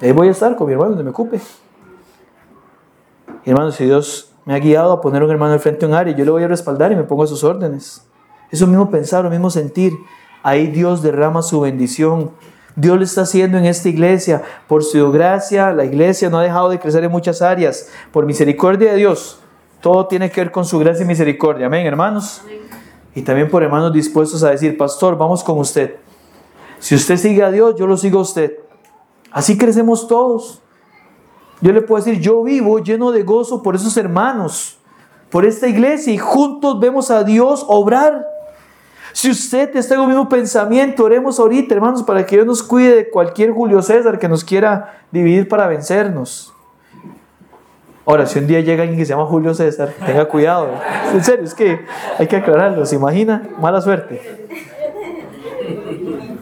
ahí 0.00 0.12
voy 0.12 0.28
a 0.28 0.32
estar 0.32 0.56
con 0.56 0.66
mi 0.66 0.72
hermano 0.72 0.90
donde 0.90 1.04
me 1.04 1.10
ocupe. 1.10 1.40
Hermano, 3.44 3.70
si 3.70 3.84
Dios 3.84 4.32
me 4.44 4.54
ha 4.54 4.58
guiado 4.58 4.92
a 4.92 5.00
poner 5.00 5.22
un 5.22 5.30
hermano 5.30 5.52
al 5.52 5.60
frente 5.60 5.80
de 5.80 5.92
un 5.92 5.94
área, 5.96 6.14
yo 6.16 6.24
le 6.24 6.30
voy 6.30 6.42
a 6.42 6.48
respaldar 6.48 6.90
y 6.90 6.96
me 6.96 7.04
pongo 7.04 7.22
a 7.22 7.26
sus 7.26 7.44
órdenes. 7.44 8.04
Es 8.50 8.60
lo 8.60 8.66
mismo 8.66 8.90
pensar, 8.90 9.22
lo 9.22 9.30
mismo 9.30 9.50
sentir. 9.50 9.92
Ahí 10.42 10.66
Dios 10.66 11.02
derrama 11.02 11.42
su 11.42 11.60
bendición. 11.60 12.32
Dios 12.78 12.96
lo 12.96 13.02
está 13.02 13.22
haciendo 13.22 13.58
en 13.58 13.66
esta 13.66 13.88
iglesia. 13.88 14.40
Por 14.68 14.84
su 14.84 15.10
gracia, 15.10 15.72
la 15.72 15.84
iglesia 15.84 16.30
no 16.30 16.38
ha 16.38 16.44
dejado 16.44 16.68
de 16.68 16.78
crecer 16.78 17.02
en 17.02 17.10
muchas 17.10 17.42
áreas. 17.42 17.88
Por 18.12 18.24
misericordia 18.24 18.92
de 18.92 18.98
Dios, 18.98 19.40
todo 19.80 20.06
tiene 20.06 20.30
que 20.30 20.40
ver 20.40 20.52
con 20.52 20.64
su 20.64 20.78
gracia 20.78 21.02
y 21.04 21.08
misericordia. 21.08 21.66
Amén, 21.66 21.84
hermanos. 21.86 22.40
Y 23.16 23.22
también 23.22 23.50
por 23.50 23.64
hermanos 23.64 23.92
dispuestos 23.92 24.44
a 24.44 24.50
decir, 24.50 24.78
pastor, 24.78 25.18
vamos 25.18 25.42
con 25.42 25.58
usted. 25.58 25.96
Si 26.78 26.94
usted 26.94 27.16
sigue 27.16 27.42
a 27.42 27.50
Dios, 27.50 27.74
yo 27.76 27.88
lo 27.88 27.96
sigo 27.96 28.20
a 28.20 28.22
usted. 28.22 28.60
Así 29.32 29.58
crecemos 29.58 30.06
todos. 30.06 30.62
Yo 31.60 31.72
le 31.72 31.82
puedo 31.82 32.04
decir, 32.04 32.20
yo 32.20 32.44
vivo 32.44 32.78
lleno 32.78 33.10
de 33.10 33.24
gozo 33.24 33.60
por 33.60 33.74
esos 33.74 33.96
hermanos, 33.96 34.78
por 35.30 35.44
esta 35.44 35.66
iglesia, 35.66 36.12
y 36.12 36.18
juntos 36.18 36.78
vemos 36.78 37.10
a 37.10 37.24
Dios 37.24 37.64
obrar. 37.66 38.24
Si 39.18 39.28
usted 39.28 39.74
está 39.74 39.96
en 39.96 40.02
el 40.02 40.06
mismo 40.06 40.28
pensamiento, 40.28 41.02
oremos 41.02 41.40
ahorita, 41.40 41.74
hermanos, 41.74 42.04
para 42.04 42.24
que 42.24 42.36
Dios 42.36 42.46
nos 42.46 42.62
cuide 42.62 42.94
de 42.94 43.10
cualquier 43.10 43.50
Julio 43.50 43.82
César 43.82 44.16
que 44.16 44.28
nos 44.28 44.44
quiera 44.44 45.00
dividir 45.10 45.48
para 45.48 45.66
vencernos. 45.66 46.54
Ahora, 48.06 48.26
si 48.26 48.38
un 48.38 48.46
día 48.46 48.60
llega 48.60 48.82
alguien 48.82 48.96
que 48.96 49.04
se 49.04 49.10
llama 49.10 49.26
Julio 49.26 49.54
César, 49.54 49.92
tenga 50.06 50.26
cuidado. 50.26 50.70
En 51.12 51.24
serio, 51.24 51.44
es 51.44 51.52
que 51.52 51.80
hay 52.16 52.28
que 52.28 52.36
aclararlo. 52.36 52.86
¿Se 52.86 52.94
imagina? 52.94 53.42
Mala 53.60 53.80
suerte. 53.80 54.46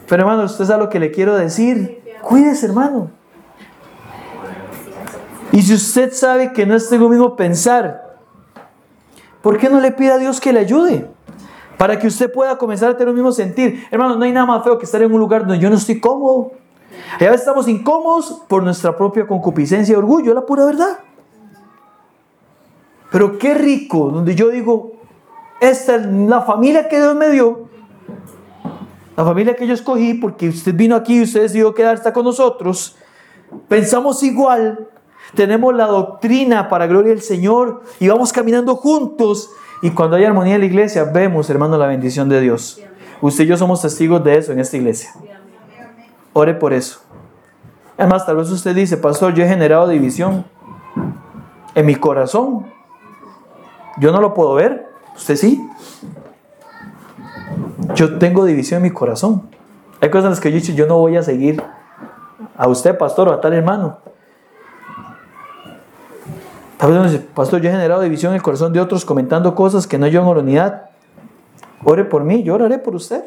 Pero 0.06 0.22
hermano, 0.22 0.44
usted 0.44 0.66
sabe 0.66 0.84
lo 0.84 0.90
que 0.90 1.00
le 1.00 1.10
quiero 1.10 1.34
decir. 1.34 2.02
Cuídese, 2.20 2.66
hermano. 2.66 3.10
Y 5.50 5.62
si 5.62 5.72
usted 5.72 6.12
sabe 6.12 6.52
que 6.52 6.66
no 6.66 6.76
está 6.76 6.96
en 6.96 7.00
lo 7.00 7.08
mismo 7.08 7.36
pensar, 7.36 8.18
¿por 9.40 9.56
qué 9.56 9.70
no 9.70 9.80
le 9.80 9.92
pide 9.92 10.12
a 10.12 10.18
Dios 10.18 10.42
que 10.42 10.52
le 10.52 10.60
ayude? 10.60 11.15
Para 11.76 11.98
que 11.98 12.06
usted 12.06 12.32
pueda 12.32 12.56
comenzar 12.56 12.90
a 12.90 12.96
tener 12.96 13.08
el 13.08 13.14
mismo 13.14 13.32
sentir. 13.32 13.86
Hermano, 13.90 14.16
no 14.16 14.24
hay 14.24 14.32
nada 14.32 14.46
más 14.46 14.64
feo 14.64 14.78
que 14.78 14.84
estar 14.84 15.02
en 15.02 15.12
un 15.12 15.20
lugar 15.20 15.42
donde 15.42 15.58
yo 15.58 15.68
no 15.68 15.76
estoy 15.76 16.00
cómodo. 16.00 16.52
Y 17.20 17.24
a 17.24 17.34
estamos 17.34 17.68
incómodos 17.68 18.42
por 18.48 18.62
nuestra 18.62 18.96
propia 18.96 19.26
concupiscencia 19.26 19.92
y 19.92 19.96
orgullo, 19.96 20.34
la 20.34 20.46
pura 20.46 20.64
verdad. 20.64 20.98
Pero 23.10 23.38
qué 23.38 23.54
rico, 23.54 24.10
donde 24.10 24.34
yo 24.34 24.48
digo, 24.48 24.92
esta 25.60 25.96
es 25.96 26.06
la 26.06 26.42
familia 26.42 26.88
que 26.88 26.96
Dios 26.96 27.14
me 27.14 27.30
dio, 27.30 27.68
la 29.16 29.24
familia 29.24 29.54
que 29.54 29.66
yo 29.66 29.74
escogí, 29.74 30.14
porque 30.14 30.48
usted 30.48 30.74
vino 30.74 30.96
aquí 30.96 31.18
y 31.18 31.22
usted 31.22 31.42
decidió 31.42 31.74
quedarse 31.74 32.12
con 32.12 32.24
nosotros, 32.24 32.96
pensamos 33.68 34.22
igual, 34.22 34.88
tenemos 35.34 35.74
la 35.74 35.86
doctrina 35.86 36.68
para 36.68 36.86
gloria 36.86 37.10
del 37.10 37.22
Señor 37.22 37.82
y 38.00 38.08
vamos 38.08 38.32
caminando 38.32 38.76
juntos. 38.76 39.50
Y 39.82 39.90
cuando 39.90 40.16
hay 40.16 40.24
armonía 40.24 40.54
en 40.54 40.60
la 40.60 40.66
iglesia, 40.66 41.04
vemos, 41.04 41.50
hermano, 41.50 41.76
la 41.76 41.86
bendición 41.86 42.28
de 42.28 42.40
Dios. 42.40 42.80
Usted 43.20 43.44
y 43.44 43.46
yo 43.46 43.56
somos 43.56 43.82
testigos 43.82 44.22
de 44.24 44.38
eso 44.38 44.52
en 44.52 44.60
esta 44.60 44.76
iglesia. 44.76 45.10
Ore 46.32 46.54
por 46.54 46.72
eso. 46.72 47.00
Además, 47.98 48.26
tal 48.26 48.36
vez 48.36 48.50
usted 48.50 48.74
dice, 48.74 48.96
pastor, 48.96 49.34
yo 49.34 49.44
he 49.44 49.48
generado 49.48 49.88
división 49.88 50.44
en 51.74 51.86
mi 51.86 51.94
corazón. 51.94 52.66
Yo 53.98 54.12
no 54.12 54.20
lo 54.20 54.34
puedo 54.34 54.54
ver. 54.54 54.86
Usted 55.14 55.36
sí. 55.36 55.66
Yo 57.94 58.18
tengo 58.18 58.44
división 58.44 58.78
en 58.78 58.84
mi 58.84 58.90
corazón. 58.90 59.48
Hay 60.00 60.10
cosas 60.10 60.24
en 60.24 60.30
las 60.30 60.40
que 60.40 60.50
yo 60.50 60.58
he 60.58 60.60
dicho, 60.60 60.72
yo 60.72 60.86
no 60.86 60.98
voy 60.98 61.16
a 61.16 61.22
seguir 61.22 61.62
a 62.56 62.68
usted, 62.68 62.98
pastor, 62.98 63.28
o 63.28 63.32
a 63.32 63.40
tal 63.40 63.54
hermano. 63.54 63.98
Tal 63.98 64.04
vez 64.04 64.14
uno 66.42 66.54
dice, 66.54 66.65
pastor, 67.34 67.60
yo 67.60 67.68
he 67.68 67.72
generado 67.72 68.02
división 68.02 68.32
en 68.32 68.36
el 68.36 68.42
corazón 68.42 68.72
de 68.72 68.80
otros 68.80 69.04
comentando 69.04 69.54
cosas 69.54 69.86
que 69.86 69.98
no 69.98 70.06
llevan 70.06 70.28
a 70.28 70.34
la 70.34 70.40
unidad. 70.40 70.90
Ore 71.84 72.04
por 72.04 72.24
mí, 72.24 72.42
yo 72.42 72.54
oraré 72.54 72.78
por 72.78 72.94
usted. 72.94 73.24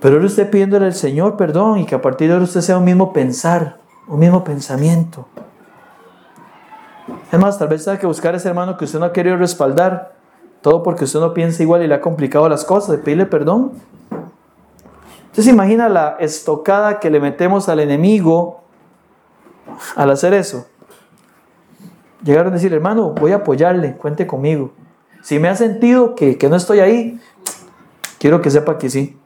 Pero 0.00 0.16
ahora 0.16 0.26
usted 0.26 0.50
pidiéndole 0.50 0.86
al 0.86 0.94
Señor 0.94 1.36
perdón 1.36 1.78
y 1.78 1.86
que 1.86 1.94
a 1.94 2.02
partir 2.02 2.28
de 2.28 2.34
ahora 2.34 2.44
usted 2.44 2.60
sea 2.60 2.78
un 2.78 2.84
mismo 2.84 3.12
pensar, 3.12 3.78
un 4.08 4.18
mismo 4.18 4.42
pensamiento. 4.42 5.26
Es 7.30 7.38
más, 7.38 7.58
tal 7.58 7.68
vez 7.68 7.84
tenga 7.84 7.98
que 7.98 8.06
buscar 8.06 8.34
a 8.34 8.36
ese 8.36 8.48
hermano 8.48 8.76
que 8.76 8.84
usted 8.84 8.98
no 8.98 9.06
ha 9.06 9.12
querido 9.12 9.36
respaldar, 9.36 10.12
todo 10.60 10.82
porque 10.82 11.04
usted 11.04 11.20
no 11.20 11.32
piensa 11.32 11.62
igual 11.62 11.82
y 11.82 11.86
le 11.86 11.94
ha 11.94 12.00
complicado 12.00 12.48
las 12.48 12.64
cosas, 12.64 12.90
de 12.90 12.98
pedirle 12.98 13.26
perdón. 13.26 13.72
Usted 15.30 15.44
se 15.44 15.50
imagina 15.50 15.88
la 15.88 16.16
estocada 16.20 17.00
que 17.00 17.08
le 17.08 17.20
metemos 17.20 17.68
al 17.68 17.80
enemigo 17.80 18.60
al 19.96 20.10
hacer 20.10 20.34
eso. 20.34 20.66
Llegaron 22.22 22.52
a 22.52 22.56
decir, 22.56 22.72
hermano, 22.72 23.10
voy 23.10 23.32
a 23.32 23.36
apoyarle, 23.36 23.96
cuente 23.96 24.26
conmigo. 24.26 24.72
Si 25.22 25.38
me 25.38 25.48
ha 25.48 25.56
sentido 25.56 26.14
que, 26.14 26.38
que 26.38 26.48
no 26.48 26.56
estoy 26.56 26.80
ahí, 26.80 27.20
quiero 28.18 28.40
que 28.40 28.50
sepa 28.50 28.78
que 28.78 28.90
sí. 28.90 29.18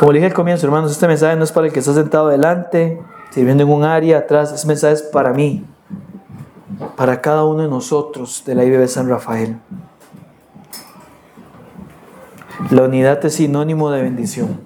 Como 0.00 0.12
le 0.12 0.18
dije 0.18 0.28
al 0.28 0.34
comienzo, 0.34 0.66
hermanos, 0.66 0.90
este 0.90 1.06
mensaje 1.06 1.36
no 1.36 1.44
es 1.44 1.52
para 1.52 1.66
el 1.66 1.74
que 1.74 1.80
está 1.80 1.92
sentado 1.92 2.28
adelante, 2.28 3.02
sirviendo 3.30 3.64
en 3.64 3.68
un 3.68 3.84
área 3.84 4.16
atrás, 4.18 4.50
este 4.50 4.66
mensaje 4.66 4.94
es 4.94 5.02
para 5.02 5.34
mí, 5.34 5.66
para 6.96 7.20
cada 7.20 7.44
uno 7.44 7.62
de 7.62 7.68
nosotros 7.68 8.42
de 8.46 8.54
la 8.54 8.64
IBB 8.64 8.88
San 8.88 9.10
Rafael. 9.10 9.58
La 12.70 12.84
unidad 12.84 13.22
es 13.26 13.34
sinónimo 13.34 13.90
de 13.90 14.00
bendición, 14.00 14.60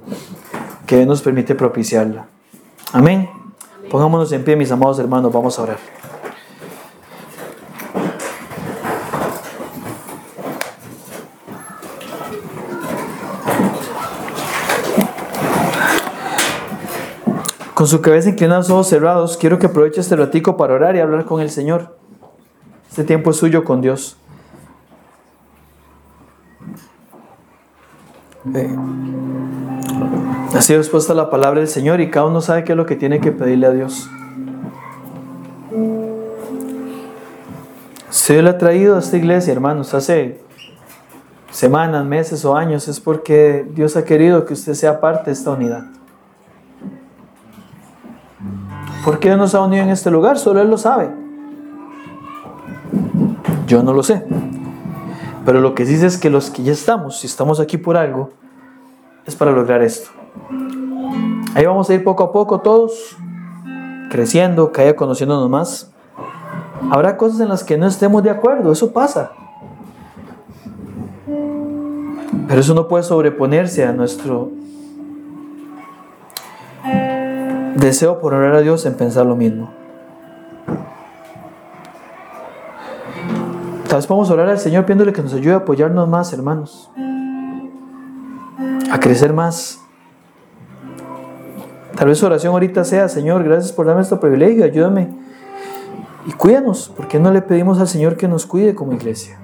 que 0.87 0.97
Dios 0.99 1.09
nos 1.09 1.23
permite 1.23 1.57
propiciarla. 1.57 2.27
Amén. 2.93 3.29
Pongámonos 3.95 4.33
en 4.33 4.43
pie, 4.43 4.57
mis 4.57 4.73
amados 4.73 4.99
hermanos, 4.99 5.33
vamos 5.33 5.57
a 5.57 5.63
orar. 5.63 5.79
Con 17.73 17.87
su 17.87 18.03
cabeza 18.03 18.31
inclinada, 18.31 18.59
los 18.59 18.71
ojos 18.71 18.89
cerrados, 18.89 19.37
quiero 19.37 19.61
que 19.61 19.67
aproveche 19.67 20.01
este 20.01 20.17
ratico 20.17 20.57
para 20.57 20.75
orar 20.75 20.97
y 20.97 20.99
hablar 20.99 21.25
con 21.25 21.41
el 21.41 21.51
Señor. 21.51 21.97
Este 22.91 23.05
tiempo 23.05 23.31
es 23.31 23.37
suyo 23.37 23.63
con 23.63 23.81
Dios. 23.81 24.17
Eh, 28.57 28.77
ha 30.55 30.61
sido 30.61 30.79
expuesta 30.79 31.15
la 31.15 31.31
palabra 31.31 31.61
del 31.61 31.69
Señor 31.69 32.01
y 32.01 32.11
cada 32.11 32.27
uno 32.27 32.41
sabe 32.41 32.65
qué 32.65 32.73
es 32.73 32.77
lo 32.77 32.87
que 32.87 32.97
tiene 32.97 33.21
que 33.21 33.33
pedirle 33.33 33.67
a 33.67 33.71
Dios. 33.71 34.09
Si 38.11 38.33
Dios 38.33 38.47
ha 38.47 38.59
traído 38.59 38.97
a 38.97 39.01
esta 39.01 39.17
iglesia, 39.17 39.53
hermanos, 39.53 39.93
hace 39.95 40.41
semanas, 41.51 42.05
meses 42.05 42.45
o 42.45 42.57
años, 42.57 42.87
es 42.89 43.01
porque 43.01 43.67
Dios 43.75 43.97
ha 43.97 44.05
querido 44.05 44.45
que 44.45 44.55
usted 44.55 44.75
sea 44.75 45.01
parte 45.01 45.27
de 45.27 45.33
esta 45.33 45.51
unidad. 45.51 45.85
¿Por 49.05 49.19
qué 49.19 49.37
nos 49.37 49.55
ha 49.55 49.61
unido 49.61 49.83
en 49.83 49.91
este 49.91 50.11
lugar? 50.11 50.39
Solo 50.39 50.63
Él 50.63 50.71
lo 50.71 50.79
sabe. 50.79 51.11
Yo 53.67 53.83
no 53.83 53.93
lo 53.93 54.03
sé. 54.03 54.25
Pero 55.45 55.61
lo 55.61 55.75
que 55.75 55.85
dice 55.85 56.07
es 56.07 56.17
que 56.17 56.31
los 56.31 56.51
que 56.51 56.63
ya 56.63 56.73
estamos, 56.73 57.19
si 57.19 57.27
estamos 57.27 57.61
aquí 57.61 57.77
por 57.77 57.97
algo, 57.97 58.31
es 59.27 59.37
para 59.37 59.53
lograr 59.53 59.83
esto. 59.83 60.24
Ahí 61.55 61.65
vamos 61.67 61.89
a 61.89 61.95
ir 61.95 62.03
poco 62.03 62.25
a 62.25 62.33
poco 62.33 62.61
todos, 62.61 63.17
creciendo, 64.11 64.73
cada 64.73 64.89
día 64.89 64.97
conociéndonos 64.97 65.49
más. 65.49 65.93
Habrá 66.91 67.17
cosas 67.17 67.41
en 67.41 67.49
las 67.49 67.65
que 67.65 67.79
no 67.79 67.87
estemos 67.87 68.23
de 68.23 68.31
acuerdo, 68.31 68.73
eso 68.73 68.93
pasa. 68.93 69.33
Pero 72.49 72.61
eso 72.61 72.75
no 72.75 72.89
puede 72.89 73.05
sobreponerse 73.05 73.85
a 73.85 73.93
nuestro 73.93 74.51
deseo 77.77 78.21
por 78.21 78.35
orar 78.35 78.55
a 78.55 78.61
Dios 78.61 78.85
en 78.87 78.95
pensar 78.95 79.27
lo 79.27 79.37
mismo. 79.37 79.71
Tal 83.89 83.99
vez 83.99 84.07
podemos 84.09 84.31
orar 84.31 84.49
al 84.49 84.59
Señor 84.59 84.85
pidiéndole 84.85 85.13
que 85.13 85.23
nos 85.23 85.33
ayude 85.35 85.55
a 85.55 85.59
apoyarnos 85.59 86.09
más, 86.09 86.33
hermanos. 86.33 86.91
A 88.91 88.99
crecer 88.99 89.33
más. 89.33 89.84
Tal 91.97 92.09
vez 92.09 92.19
su 92.19 92.27
oración 92.27 92.53
ahorita 92.53 92.85
sea, 92.85 93.09
Señor, 93.09 93.45
gracias 93.45 93.73
por 93.73 93.87
darme 93.87 94.03
este 94.03 94.17
privilegio, 94.17 94.65
ayúdame. 94.65 95.09
Y 96.27 96.33
cuídanos, 96.33 96.93
porque 96.97 97.21
no 97.21 97.31
le 97.31 97.43
pedimos 97.43 97.79
al 97.79 97.89
Señor 97.89 98.17
que 98.17 98.27
nos 98.27 98.47
cuide 98.47 98.75
como 98.75 98.93
iglesia. 98.93 99.39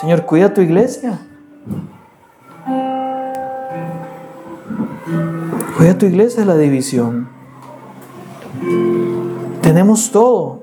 Señor, 0.00 0.26
cuida 0.26 0.52
tu 0.52 0.60
iglesia. 0.60 1.18
Cuida 5.78 5.96
tu 5.96 6.06
iglesia 6.06 6.40
de 6.40 6.46
la 6.46 6.56
división. 6.56 7.28
Tenemos 9.62 10.10
todo. 10.10 10.60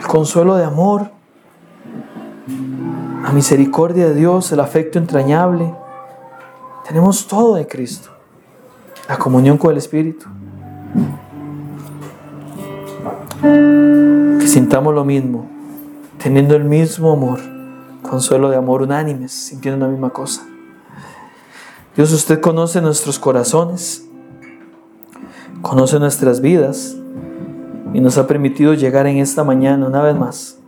El 0.00 0.06
consuelo 0.06 0.56
de 0.56 0.64
amor, 0.64 1.10
la 3.22 3.30
misericordia 3.32 4.08
de 4.08 4.14
Dios, 4.14 4.50
el 4.50 4.60
afecto 4.60 4.98
entrañable. 4.98 5.74
Tenemos 6.88 7.28
todo 7.28 7.54
de 7.54 7.66
Cristo. 7.66 8.09
La 9.10 9.18
comunión 9.18 9.58
con 9.58 9.72
el 9.72 9.76
Espíritu. 9.76 10.26
Que 13.42 14.46
sintamos 14.46 14.94
lo 14.94 15.04
mismo, 15.04 15.50
teniendo 16.22 16.54
el 16.54 16.62
mismo 16.62 17.10
amor, 17.12 17.40
consuelo 18.02 18.50
de 18.50 18.56
amor 18.56 18.82
unánimes, 18.82 19.32
sintiendo 19.32 19.84
la 19.84 19.90
misma 19.90 20.10
cosa. 20.10 20.46
Dios, 21.96 22.12
usted 22.12 22.40
conoce 22.40 22.80
nuestros 22.80 23.18
corazones, 23.18 24.06
conoce 25.60 25.98
nuestras 25.98 26.40
vidas 26.40 26.96
y 27.92 28.00
nos 28.00 28.16
ha 28.16 28.28
permitido 28.28 28.74
llegar 28.74 29.08
en 29.08 29.16
esta 29.16 29.42
mañana 29.42 29.88
una 29.88 30.02
vez 30.02 30.16
más 30.16 30.60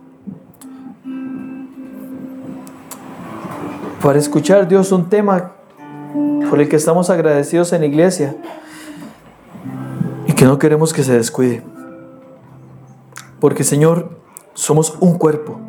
para 4.01 4.19
escuchar, 4.19 4.67
Dios, 4.67 4.91
un 4.91 5.07
tema 5.07 5.53
por 6.49 6.61
el 6.61 6.69
que 6.69 6.75
estamos 6.75 7.09
agradecidos 7.09 7.73
en 7.73 7.81
la 7.81 7.87
iglesia 7.87 8.35
y 10.27 10.33
que 10.33 10.45
no 10.45 10.59
queremos 10.59 10.93
que 10.93 11.03
se 11.03 11.13
descuide. 11.13 11.63
Porque, 13.39 13.63
Señor, 13.63 14.17
somos 14.53 14.95
un 14.99 15.17
cuerpo. 15.17 15.59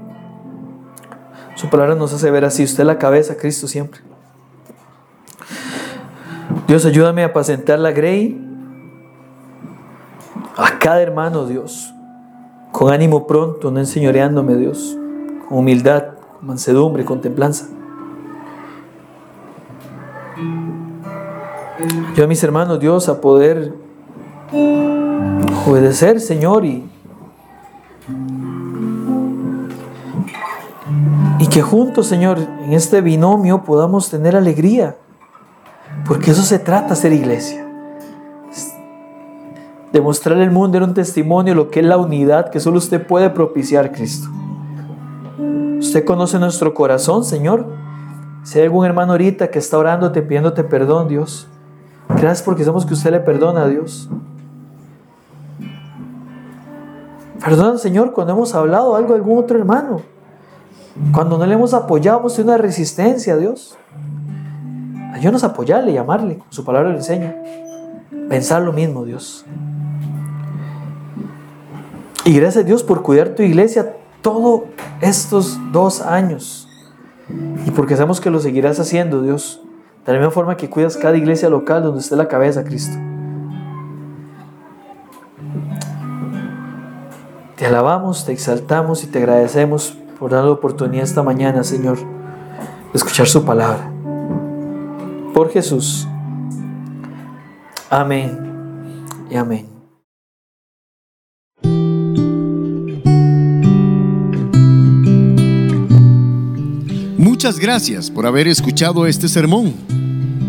Su 1.54 1.70
palabra 1.70 1.94
nos 1.94 2.12
hace 2.12 2.30
ver 2.30 2.44
así, 2.44 2.64
usted 2.64 2.84
la 2.84 2.98
cabeza, 2.98 3.36
Cristo 3.36 3.66
siempre. 3.66 4.00
Dios, 6.66 6.84
ayúdame 6.84 7.22
a 7.22 7.26
apacentar 7.26 7.78
la 7.78 7.92
grey 7.92 8.40
a 10.56 10.78
cada 10.78 11.02
hermano, 11.02 11.46
Dios, 11.46 11.92
con 12.72 12.92
ánimo 12.92 13.26
pronto, 13.26 13.70
no 13.70 13.80
enseñoreándome, 13.80 14.54
Dios, 14.56 14.96
con 15.48 15.58
humildad, 15.58 16.14
con 16.38 16.46
mansedumbre, 16.46 17.04
con 17.04 17.20
templanza. 17.20 17.66
Yo 22.14 22.24
a 22.24 22.26
mis 22.26 22.42
hermanos, 22.42 22.80
Dios, 22.80 23.08
a 23.08 23.20
poder 23.20 23.74
obedecer, 25.66 26.20
Señor, 26.20 26.64
y, 26.64 26.88
Y 31.38 31.46
que 31.48 31.62
juntos, 31.62 32.06
Señor, 32.06 32.38
en 32.38 32.72
este 32.72 33.00
binomio 33.00 33.64
podamos 33.64 34.08
tener 34.08 34.36
alegría. 34.36 34.96
Porque 36.06 36.30
eso 36.30 36.42
se 36.42 36.58
trata, 36.58 36.94
ser 36.94 37.12
iglesia. 37.12 37.66
Demostrar 39.92 40.38
al 40.38 40.50
mundo 40.50 40.78
en 40.78 40.84
un 40.84 40.94
testimonio 40.94 41.54
lo 41.54 41.70
que 41.70 41.80
es 41.80 41.86
la 41.86 41.96
unidad 41.96 42.50
que 42.50 42.60
solo 42.60 42.78
usted 42.78 43.06
puede 43.06 43.30
propiciar, 43.30 43.92
Cristo. 43.92 44.28
Usted 45.78 46.04
conoce 46.04 46.38
nuestro 46.38 46.72
corazón, 46.72 47.24
Señor. 47.24 47.66
Si 48.44 48.58
hay 48.58 48.66
algún 48.66 48.84
hermano 48.84 49.12
ahorita 49.12 49.50
que 49.50 49.58
está 49.58 49.78
orándote, 49.78 50.22
pidiéndote 50.22 50.64
perdón, 50.64 51.08
Dios, 51.08 51.48
gracias 52.08 52.42
porque 52.42 52.62
sabemos 52.62 52.84
que 52.84 52.94
usted 52.94 53.10
le 53.10 53.20
perdona 53.20 53.62
a 53.62 53.68
Dios. 53.68 54.10
Perdón, 57.42 57.78
Señor, 57.78 58.12
cuando 58.12 58.34
hemos 58.34 58.54
hablado 58.54 58.96
algo 58.96 59.10
de 59.10 59.16
algún 59.16 59.38
otro 59.38 59.58
hermano. 59.58 60.02
Cuando 61.12 61.38
no 61.38 61.46
le 61.46 61.54
hemos 61.54 61.74
apoyado, 61.74 62.20
hemos 62.20 62.36
tenido 62.36 62.54
una 62.54 62.62
resistencia 62.62 63.34
a 63.34 63.36
Dios. 63.36 63.76
Ayúdanos 65.12 65.42
a 65.42 65.48
apoyarle 65.48 65.92
y 65.92 65.96
amarle, 65.96 66.40
su 66.50 66.64
palabra 66.64 66.90
le 66.90 66.96
enseña. 66.96 67.34
Pensar 68.28 68.62
lo 68.62 68.72
mismo, 68.72 69.04
Dios. 69.04 69.44
Y 72.24 72.34
gracias 72.34 72.64
a 72.64 72.66
Dios 72.66 72.82
por 72.82 73.02
cuidar 73.02 73.30
tu 73.30 73.42
iglesia 73.42 73.96
todos 74.22 74.62
estos 75.00 75.58
dos 75.72 76.00
años. 76.00 76.63
Y 77.28 77.70
porque 77.70 77.96
sabemos 77.96 78.20
que 78.20 78.30
lo 78.30 78.40
seguirás 78.40 78.78
haciendo, 78.80 79.22
Dios. 79.22 79.62
De 80.06 80.12
la 80.12 80.18
misma 80.18 80.32
forma 80.32 80.56
que 80.56 80.68
cuidas 80.68 80.96
cada 80.96 81.16
iglesia 81.16 81.48
local 81.48 81.82
donde 81.82 82.00
esté 82.00 82.16
la 82.16 82.28
cabeza, 82.28 82.64
Cristo. 82.64 82.98
Te 87.56 87.66
alabamos, 87.66 88.26
te 88.26 88.32
exaltamos 88.32 89.04
y 89.04 89.06
te 89.06 89.18
agradecemos 89.18 89.96
por 90.18 90.32
dar 90.32 90.44
la 90.44 90.50
oportunidad 90.50 91.04
esta 91.04 91.22
mañana, 91.22 91.64
Señor, 91.64 91.98
de 91.98 92.04
escuchar 92.94 93.26
su 93.26 93.44
palabra. 93.44 93.90
Por 95.32 95.50
Jesús. 95.50 96.06
Amén 97.88 98.38
y 99.30 99.36
amén. 99.36 99.73
Muchas 107.44 107.60
gracias 107.60 108.10
por 108.10 108.24
haber 108.24 108.48
escuchado 108.48 109.06
este 109.06 109.28
sermón. 109.28 109.74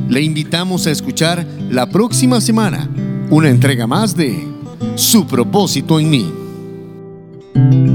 Le 0.07 0.21
invitamos 0.21 0.87
a 0.87 0.91
escuchar 0.91 1.45
la 1.69 1.89
próxima 1.89 2.39
semana 2.39 2.89
una 3.29 3.49
entrega 3.49 3.85
más 3.85 4.15
de 4.15 4.47
Su 4.95 5.27
propósito 5.27 5.99
en 5.99 6.09
mí. 6.09 7.94